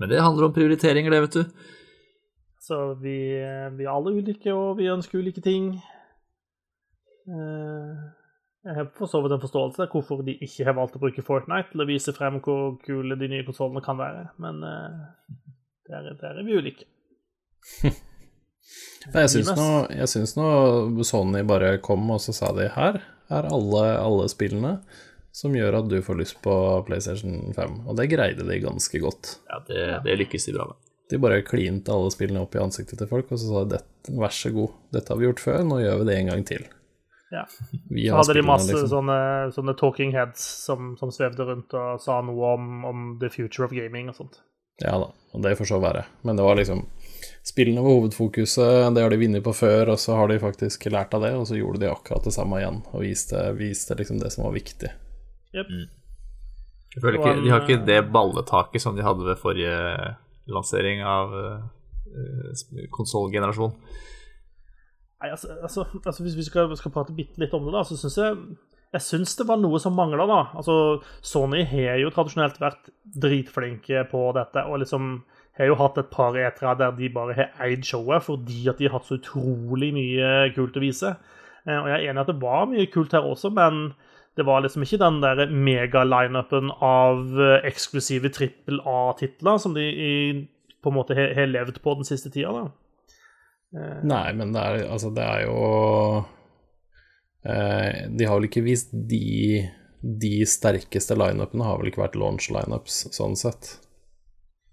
[0.00, 1.74] men det handler om prioriteringer, det, vet du.
[2.66, 3.16] Så vi,
[3.78, 5.68] vi er alle ulike, og vi ønsker ulike ting.
[7.30, 7.92] Eh,
[8.66, 11.22] Jeg har for så vidt en forståelse av hvorfor de ikke har valgt å bruke
[11.22, 14.96] Fortnite til å vise frem hvor kule de nye konsollene kan være, men eh,
[15.86, 16.88] der, der er vi ulike.
[19.12, 20.46] Nei, jeg syns nå, jeg syns nå
[21.06, 22.98] Sony bare kom og så sa de her
[23.30, 24.72] er alle, alle spillene
[25.36, 26.56] som gjør at du får lyst på
[26.88, 27.78] PlayStation 5.
[27.86, 29.36] Og det greide de ganske godt.
[29.50, 30.85] Ja, det, det lykkes de bra med.
[31.10, 33.78] De bare klinte alle spillene opp i ansiktet til folk og så sa de
[34.16, 36.66] vær så god, dette har vi gjort før, nå gjør vi det en gang til.
[37.30, 37.44] Ja.
[37.90, 38.90] Vi Så hadde de masse liksom.
[38.90, 39.18] sånne,
[39.54, 43.74] sånne talking heads som, som svevde rundt og sa noe om, om the future of
[43.74, 44.38] gaming og sånt.
[44.82, 46.04] Ja da, og det får så være.
[46.26, 46.84] Men det var liksom
[47.46, 51.14] Spillene var hovedfokuset, det har de vunnet på før, og så har de faktisk lært
[51.14, 54.32] av det, og så gjorde de akkurat det samme igjen, og viste, viste liksom det
[54.34, 54.90] som var viktig.
[55.54, 59.76] Jeg føler ikke, De har ikke det balletaket som de hadde ved forrige
[60.52, 63.74] lansering av uh, konsollgenerasjon.
[65.16, 67.96] Nei, altså, altså, altså Hvis vi skal, skal prate bitte litt om det, da, så
[67.98, 68.40] syns jeg
[68.94, 70.38] jeg syns det var noe som mangla, da.
[70.56, 70.74] Altså,
[71.24, 72.86] Sony har jo tradisjonelt vært
[73.18, 75.18] dritflinke på dette, og liksom
[75.58, 78.88] har jo hatt et par etere der de bare har eid showet fordi at de
[78.88, 81.14] har hatt så utrolig mye kult å vise.
[81.64, 83.88] Eh, Og jeg er enig i at det var mye kult her også, men
[84.36, 90.16] det var liksom ikke den der mega-lineupen av eh, eksklusive trippel A-titler som de i,
[90.84, 92.66] på en måte har har levd på den siste tida, da.
[94.06, 95.56] Nei, men det er, altså, det er jo
[97.44, 99.66] eh, De har vel ikke vist de
[100.00, 103.74] De sterkeste lineupene har vel ikke vært launch lineups, sånn sett.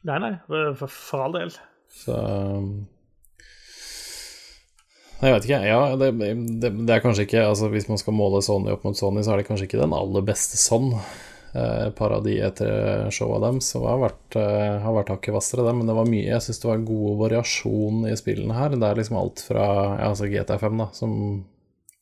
[0.07, 0.33] Nei, nei,
[0.77, 1.55] for, for all del.
[1.93, 2.15] Så
[5.23, 5.81] Jeg vet ikke, ja.
[5.99, 6.09] Det,
[6.59, 9.33] det, det er kanskje ikke Altså Hvis man skal måle Sony opp mot Sony, så
[9.33, 10.89] er det kanskje ikke den aller beste sånn.
[11.53, 15.35] Eh, et par av de etter showet deres som har vært, eh, har vært hakket
[15.35, 15.75] hvassere, det.
[15.77, 18.75] Men det var mye Jeg syns det var god variasjon i spillene her.
[18.75, 19.67] Det er liksom alt fra
[19.99, 21.13] ja, altså GTA5, da, som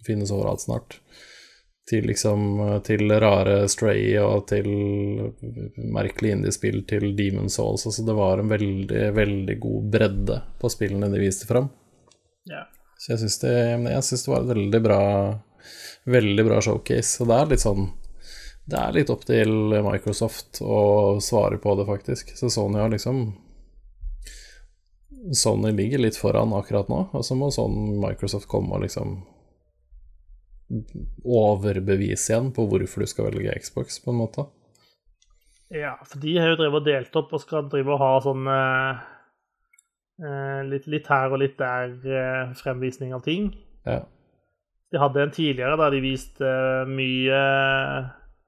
[0.07, 0.97] finnes overalt snart,
[1.89, 4.65] til liksom Til rare Stray og til
[5.77, 7.85] merkelige indiespill til Demon Souls.
[7.85, 11.69] Altså det var en veldig, veldig god bredde på spillene de viste fram.
[13.01, 15.01] Så jeg syns det, det var et veldig bra
[16.03, 17.21] Veldig bra showcase.
[17.21, 17.87] Og det er litt sånn
[18.69, 19.51] Det er litt opp til
[19.85, 22.35] Microsoft å svare på det, faktisk.
[22.37, 23.31] Så Sony har liksom
[25.37, 29.19] Sony ligger litt foran akkurat nå, og så må sånn Microsoft komme og liksom
[31.21, 34.47] overbevise igjen på hvorfor du skal velge Xbox, på en måte.
[35.69, 38.49] Ja, for de har jo drevet og delt opp og skal drive og ha sånn
[38.49, 39.03] eh,
[40.69, 43.51] litt, litt her og litt der eh, fremvisning av ting.
[43.87, 44.03] Ja.
[44.91, 47.41] De hadde en tidligere der de viste eh, mye,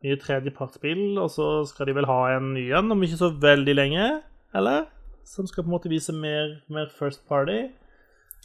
[0.04, 3.78] mye tredjepartsspill, og så skal de vel ha en ny en om ikke så veldig
[3.78, 4.10] lenge,
[4.54, 4.86] eller?
[5.26, 7.62] Som skal på en måte vise mer, mer First Party.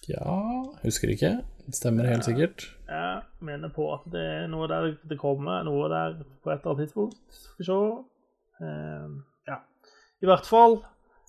[0.09, 0.37] ja
[0.85, 1.39] Husker ikke.
[1.67, 2.71] Det stemmer helt sikkert.
[2.89, 6.71] Jeg mener på at det er noe der det kommer, noe der på et eller
[6.73, 7.19] annet tidspunkt.
[7.29, 7.81] Skal vi se.
[8.65, 9.11] Eh,
[9.51, 9.59] ja.
[10.23, 10.79] I hvert fall.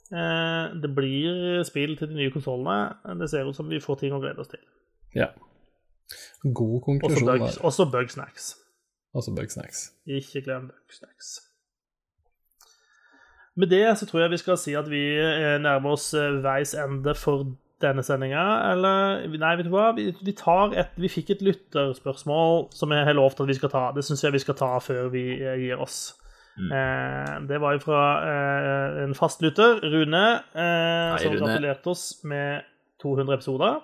[0.09, 3.17] Eh, det blir spill til de nye konsollene.
[3.19, 4.63] Det ser ut som vi får ting å glede oss til.
[5.15, 5.29] Ja.
[6.43, 7.59] God konklusjon der.
[7.65, 8.55] også Bugsnacks.
[9.13, 9.89] Også Bugsnacks.
[10.05, 11.37] Ikke glem Bugsnacks.
[13.59, 16.73] Med det så tror jeg vi skal si at vi eh, nærmer oss eh, veis
[16.73, 17.51] ende for
[17.83, 18.45] denne sendinga.
[18.71, 19.91] Eller Nei, vet du hva?
[19.97, 23.73] Vi, vi, tar et, vi fikk et lytterspørsmål som jeg har lovt at vi skal
[23.73, 23.83] ta.
[23.95, 26.18] Det syns jeg vi skal ta før vi gir oss.
[26.59, 30.23] Eh, det var jo fra eh, en fastlytter, Rune,
[30.53, 31.39] eh, Hei, som Rune.
[31.45, 32.67] gratulerte oss med
[33.01, 33.79] 200 episoder.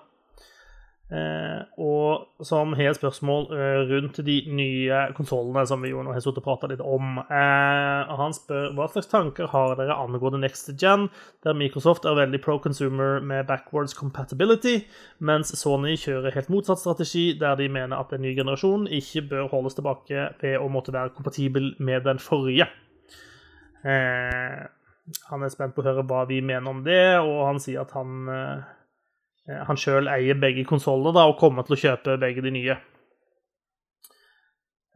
[1.06, 6.18] Eh, og som har spørsmål eh, rundt de nye konsollene som vi jo nå har
[6.24, 7.20] sittet og prata litt om.
[7.22, 11.06] Eh, han spør hva slags tanker har dere angående next gen,
[11.46, 14.80] der Microsoft er veldig pro consumer med backwards compatibility,
[15.22, 19.50] mens Sony kjører helt motsatt strategi, der de mener at en ny generasjon ikke bør
[19.54, 22.66] holdes tilbake ved å måtte være kompatibel med den forrige.
[23.86, 27.94] Han er spent på å høre hva vi mener om det, og han sier at
[27.94, 28.26] han
[29.46, 32.76] han sjøl eier begge konsollene og kommer til å kjøpe begge de nye.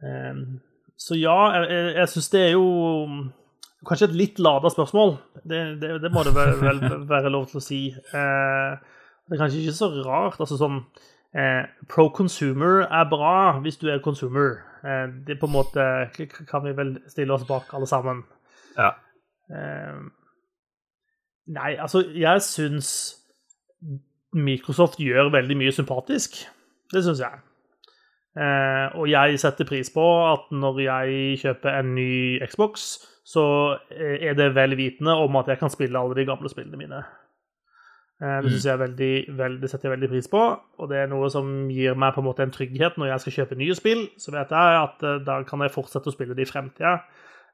[0.03, 0.59] Ehm,
[1.01, 2.65] Så ja, jeg, jeg, syns det er jo
[3.87, 5.15] kanskje et litt lada spørsmål.
[5.41, 6.81] Det, det, det må det vel, vel
[7.13, 7.79] være lov til å si.
[7.89, 8.75] Eh,
[9.25, 10.37] Det er kanskje ikke så rart.
[10.43, 10.81] altså sånn,
[11.33, 14.59] eh, pro consumer er bra hvis du er consumer.
[14.83, 15.85] Eh, det på en måte
[16.49, 18.21] kan vi vel stille oss bak, alle sammen.
[18.77, 18.91] Ja.
[19.49, 20.01] Eh,
[21.47, 22.91] nei, altså, jeg syns
[24.33, 26.41] Microsoft gjør veldig mye sympatisk.
[26.91, 27.39] Det syns jeg.
[28.39, 32.11] Eh, og jeg setter pris på at når jeg kjøper en ny
[32.47, 32.93] Xbox,
[33.27, 33.43] så
[33.91, 37.01] eh, er det vel vitende om at jeg kan spille alle de gamle spillene mine.
[38.21, 40.41] Eh, det synes jeg er veldig, veldig, setter jeg veldig pris på,
[40.77, 43.35] og det er noe som gir meg på en måte en trygghet når jeg skal
[43.39, 44.03] kjøpe nye spill.
[44.21, 46.99] Så vet jeg at eh, da kan jeg fortsette å spille det i fremtida.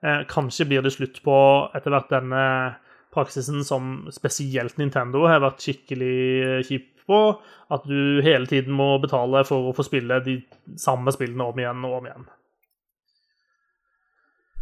[0.04, 1.38] Eh, kanskje blir det slutt på
[1.78, 2.44] etter hvert denne
[3.13, 7.19] praksisen som spesielt Nintendo har vært skikkelig eh, kjip på,
[7.71, 10.41] at du hele tiden må betale for å få spille de
[10.79, 12.25] samme spillene om igjen og om igjen.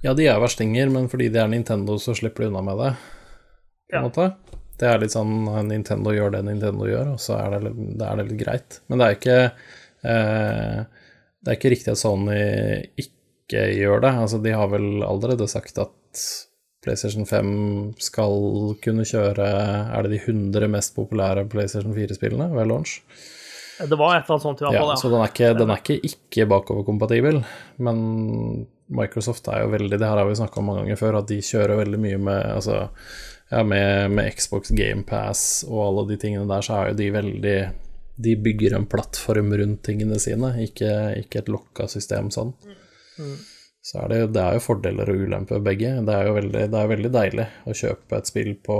[0.05, 2.91] Ja, de er verstinger, men fordi de er Nintendo, så slipper de unna med det.
[3.89, 4.07] På en Ja.
[4.09, 4.27] måte.
[4.77, 8.15] Det er litt sånn Nintendo gjør det Nintendo gjør, og så er det, det er
[8.19, 8.79] det litt greit.
[8.89, 9.37] Men det er ikke
[10.03, 10.85] eh,
[11.45, 12.37] Det er ikke riktig at Sony
[12.97, 14.11] ikke gjør det.
[14.17, 16.21] Altså, de har vel allerede sagt at
[16.85, 17.49] PlayStation 5
[18.01, 22.99] skal kunne kjøre Er det de 100 mest populære PlayStation 4-spillene ved launch?
[23.75, 25.13] Det var et eller annet sånt i hvert Ja, fall, så ja.
[25.13, 27.41] den er ikke, den er ikke, ikke bakoverkompatibel,
[27.83, 27.97] men
[28.95, 31.41] Microsoft er jo veldig Det her har vi snakka om mange ganger før, at de
[31.43, 32.85] kjører veldig mye med Altså,
[33.51, 37.57] ja, med, med Xbox GamePass og alle de tingene der, så er jo de veldig
[38.25, 42.53] De bygger en plattform rundt tingene sine, ikke, ikke et lokka system sånn.
[43.85, 45.91] Så er det, det er jo fordeler og ulemper begge.
[46.07, 48.77] Det er jo veldig, det er veldig deilig å kjøpe et spill på,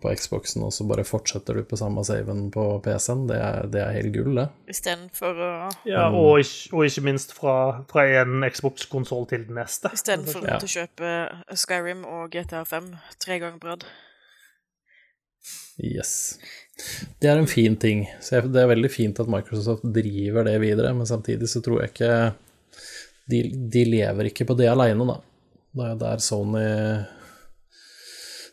[0.00, 3.26] på Xboxen, og så bare fortsetter du på samme saven på PC-en.
[3.28, 4.46] Det, er- det er helt gull, det.
[4.72, 5.50] Istedenfor å
[5.90, 7.56] ja og, ikke, og ikke minst fra,
[7.92, 9.92] fra en Xbox-konsoll til den neste.
[10.00, 10.56] Istedenfor Ja.
[10.56, 11.12] å kjøpe
[11.60, 13.84] Skyrim og GTA5 tre ganger på rad.
[15.80, 16.38] Yes.
[17.20, 18.06] Det er en fin ting.
[18.24, 21.92] Så det er veldig fint at Microsoft driver det videre, men samtidig så tror jeg
[21.92, 22.14] ikke
[23.30, 23.40] De,
[23.72, 25.18] de lever ikke på det aleine, da.
[25.76, 26.62] Det er der Sony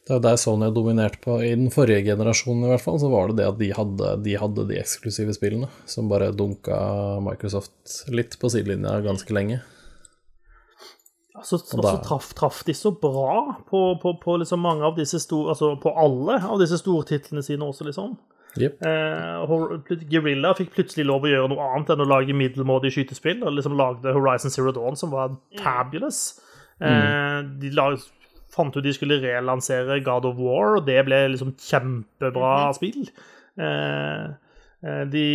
[0.08, 1.40] Det er der Sony dominerte på.
[1.44, 4.36] I den forrige generasjonen i hvert fall, så var det det at de hadde de,
[4.40, 6.78] hadde de eksklusive spillene, som bare dunka
[7.26, 9.60] Microsoft litt på sidelinja ganske lenge.
[11.44, 15.20] Så, Og da- så traff, de så bra på, på, på liksom mange av disse
[15.22, 18.16] store Altså på alle av disse store titlene sine også, liksom.
[18.58, 18.82] Jepp.
[18.82, 23.58] Eh, Guerrilla fikk plutselig lov å gjøre noe annet enn å lage middelmådige skytespill, og
[23.58, 26.40] liksom lagde Horizon Zero Dawn, som var fabulous.
[26.82, 28.00] Eh, de lag,
[28.54, 33.08] fant ut de skulle relansere God of War, og det ble liksom kjempebra spill.
[33.58, 34.26] Eh,
[34.86, 35.26] eh, de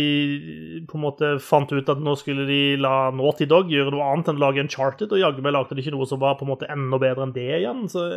[0.89, 4.31] på en måte fant ut at nå skulle de la Naughty Dog gjøre noe annet
[4.31, 6.53] enn å lage Uncharted, og jaggu meg lagde de ikke noe som var på en
[6.55, 7.85] måte enda bedre enn det igjen.
[7.91, 8.07] Så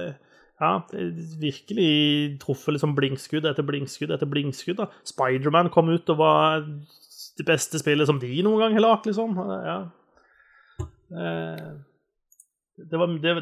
[0.60, 0.70] ja,
[1.40, 4.78] virkelig truffet liksom blinkskudd etter blinkskudd etter blinkskudd.
[4.80, 4.86] da.
[5.04, 6.64] Spiderman kom ut og var
[7.36, 9.36] det beste spillet som de noen gang har lagd, liksom.
[9.66, 9.78] Ja.
[11.12, 11.66] Eh,
[12.76, 13.32] Det var, det,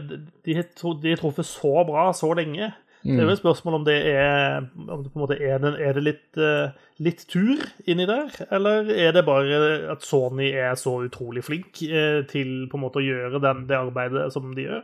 [0.47, 2.73] de har truffet så bra så lenge.
[3.05, 5.73] Det er jo et spørsmål om det er om det på en måte er det,
[5.82, 6.70] er det litt, eh,
[7.05, 9.59] litt tur inni der, eller er det bare
[9.93, 13.77] at Sony er så utrolig flink eh, til på en måte å gjøre den, det
[13.77, 14.81] arbeidet som de gjør?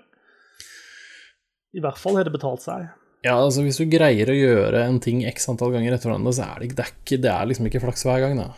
[1.76, 2.88] I hvert fall har det betalt seg.
[3.22, 6.46] Ja, altså hvis du greier å gjøre en ting x antall ganger etter hverandre, så
[6.48, 8.48] er det, det, er ikke, det er liksom ikke flaks hver gang, da.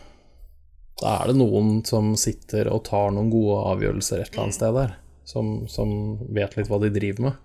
[1.01, 4.77] Da er det noen som sitter og tar noen gode avgjørelser et eller annet sted
[4.77, 4.95] der,
[5.27, 5.91] som, som
[6.33, 7.41] vet litt hva de driver med.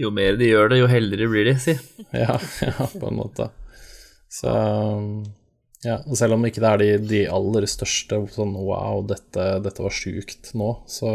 [0.00, 1.76] Jo mer de gjør det, jo heldigere blir de, si.
[2.16, 2.36] Ja,
[2.68, 3.50] ja, på en måte.
[4.30, 4.52] Så
[5.80, 9.84] ja, og selv om ikke det er de, de aller største sånn wow, dette, dette
[9.84, 11.10] var sjukt nå, så,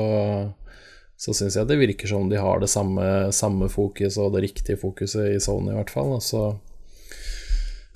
[1.18, 4.80] så syns jeg det virker som de har det samme, samme fokuset og det riktige
[4.80, 6.12] fokuset i Sony, i hvert fall.
[6.18, 6.44] Altså,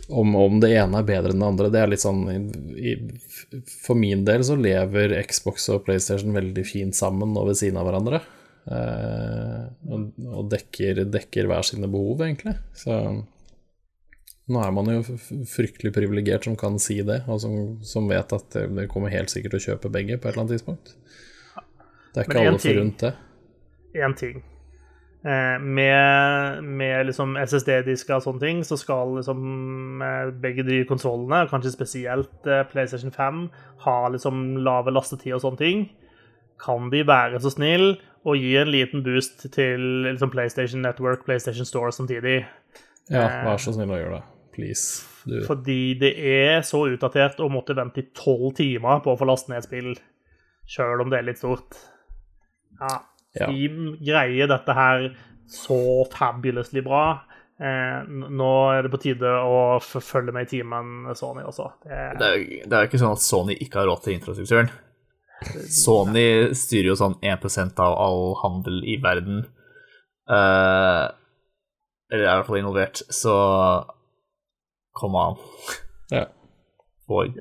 [0.09, 2.23] om, om det ene er bedre enn det andre, det er litt sånn
[2.79, 2.95] i,
[3.83, 7.89] For min del så lever Xbox og PlayStation veldig fint sammen og ved siden av
[7.89, 8.21] hverandre.
[8.69, 12.55] Eh, og dekker, dekker hver sine behov, egentlig.
[12.77, 12.95] Så
[14.49, 15.03] nå er man jo
[15.45, 19.29] fryktelig privilegert som kan si det, og som, som vet at det, det kommer helt
[19.29, 20.95] sikkert til å kjøpe begge på et eller annet tidspunkt.
[22.27, 23.13] Det er ikke alle ting- forunt det.
[23.99, 24.43] Én ting.
[25.25, 31.41] Eh, med, med liksom SSD-disker og sånne ting, så skal liksom eh, begge de konsollene,
[31.51, 33.41] kanskje spesielt eh, PlayStation 5,
[33.83, 35.89] ha liksom lave lastetid og sånne ting.
[36.59, 37.97] Kan de være så snill
[38.27, 42.45] å gi en liten boost til liksom PlayStation Network, PlayStation Store samtidig?
[43.09, 44.23] Ja, Eh, vær så snill å gjøre det.
[44.55, 45.05] Please.
[45.25, 49.27] Du, Fordi det er så utdatert å måtte vente i tolv timer på å få
[49.27, 49.95] lastet ned spill,
[50.69, 51.75] sjøl om det er litt stort.
[52.79, 52.99] Ja,
[53.39, 53.47] Ja.
[53.47, 55.09] greier dette her
[55.47, 57.21] så fabulously bra.
[57.59, 61.71] Eh, nå er det på tide å følge med i timen, Sony også.
[61.83, 64.13] Det, Det er, jo- det er jo ikke sånn at Sony ikke har råd til
[64.17, 64.69] infrastrukturen.
[65.69, 69.45] Sony styrer jo sånn 1% av all handel i verden.
[70.29, 71.05] Eh,
[72.11, 73.35] eller er i hvert fall involvert, så
[74.95, 75.35] kom an.
[76.11, 76.25] Ja.
[77.09, 77.35] Og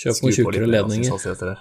[0.00, 1.58] Kjøp noen på tjukkere ledninger.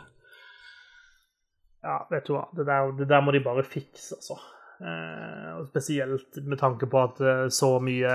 [1.84, 2.48] Ja, vet du hva.
[2.56, 4.40] Det der, det der må de bare fikse, altså.
[4.80, 8.12] Eh, og spesielt med tanke på at eh, så mye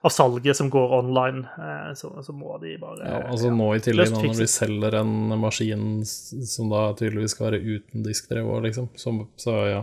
[0.00, 3.82] av salget som går online, eh, så, så må de bare Ja, altså nå i
[3.84, 8.88] tillegg, når de selger en maskin som da tydeligvis skal være uten diskdrev òg, liksom,
[8.96, 9.82] så, så ja,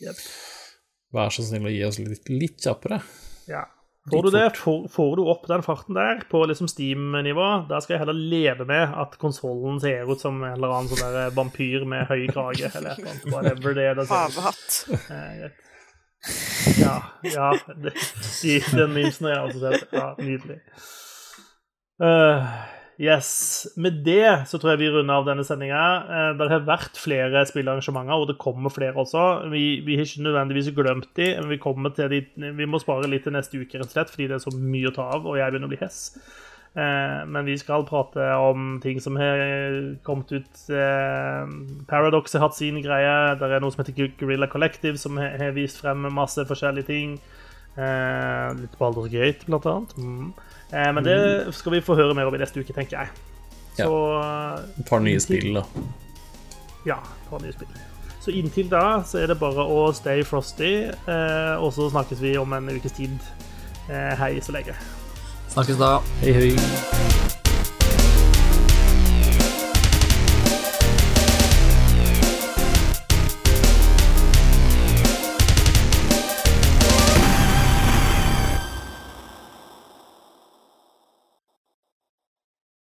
[0.00, 0.22] Yep.
[1.18, 3.02] vær så snill å gi oss litt, litt kjappere.
[3.50, 3.66] Ja.
[4.10, 7.96] Får du det, får, får du opp den farten der på liksom Steam-nivå, da skal
[7.96, 11.86] jeg heller leve med at konsollen ser ut som en eller annen sånn der vampyr
[11.88, 13.28] med høy krage, eller et eller annet.
[13.34, 14.02] Whatever det er.
[14.10, 14.80] Pavehatt.
[15.10, 15.50] Eh.
[16.80, 17.52] Ja, ja.
[17.76, 17.94] Det,
[18.42, 19.94] de, den memesen har jeg også sett.
[19.96, 20.58] Ja, nydelig.
[22.00, 22.52] Eh,
[23.00, 23.30] yes.
[23.80, 26.34] Med det så tror jeg vi runder av denne sendinga.
[26.38, 29.48] det har vært flere spillearrangementer, og det kommer flere også.
[29.54, 31.58] Vi, vi har ikke nødvendigvis glemt de, men vi,
[31.96, 34.46] til de, vi må spare litt til neste uke, rett og slett, fordi det er
[34.46, 36.04] så mye å ta av, og jeg begynner å bli hess.
[36.70, 39.40] Eh, men vi skal prate om ting som har
[40.06, 40.60] kommet ut.
[40.70, 41.50] Eh,
[41.90, 43.34] Paradox har hatt sin greie.
[43.40, 47.18] Det er noe som heter Guerrilla Collective, som har vist frem masse forskjellige ting.
[47.74, 49.96] Eh, litt Baldur's Gate, blant annet.
[49.98, 50.30] Mm.
[50.72, 51.18] Eh, men det
[51.54, 53.08] skal vi få høre mer om i neste uke, tenker jeg.
[53.78, 53.86] Ja.
[53.86, 55.64] Et par nye spill, da.
[56.86, 57.70] ja, et par nye spill.
[58.20, 62.36] Så inntil da så er det bare å stay frosty, eh, og så snakkes vi
[62.40, 63.16] om en ukes tid.
[63.88, 64.76] Eh, hei så lenge.
[65.50, 65.98] Snakkes da.
[66.22, 67.38] Hei, hei.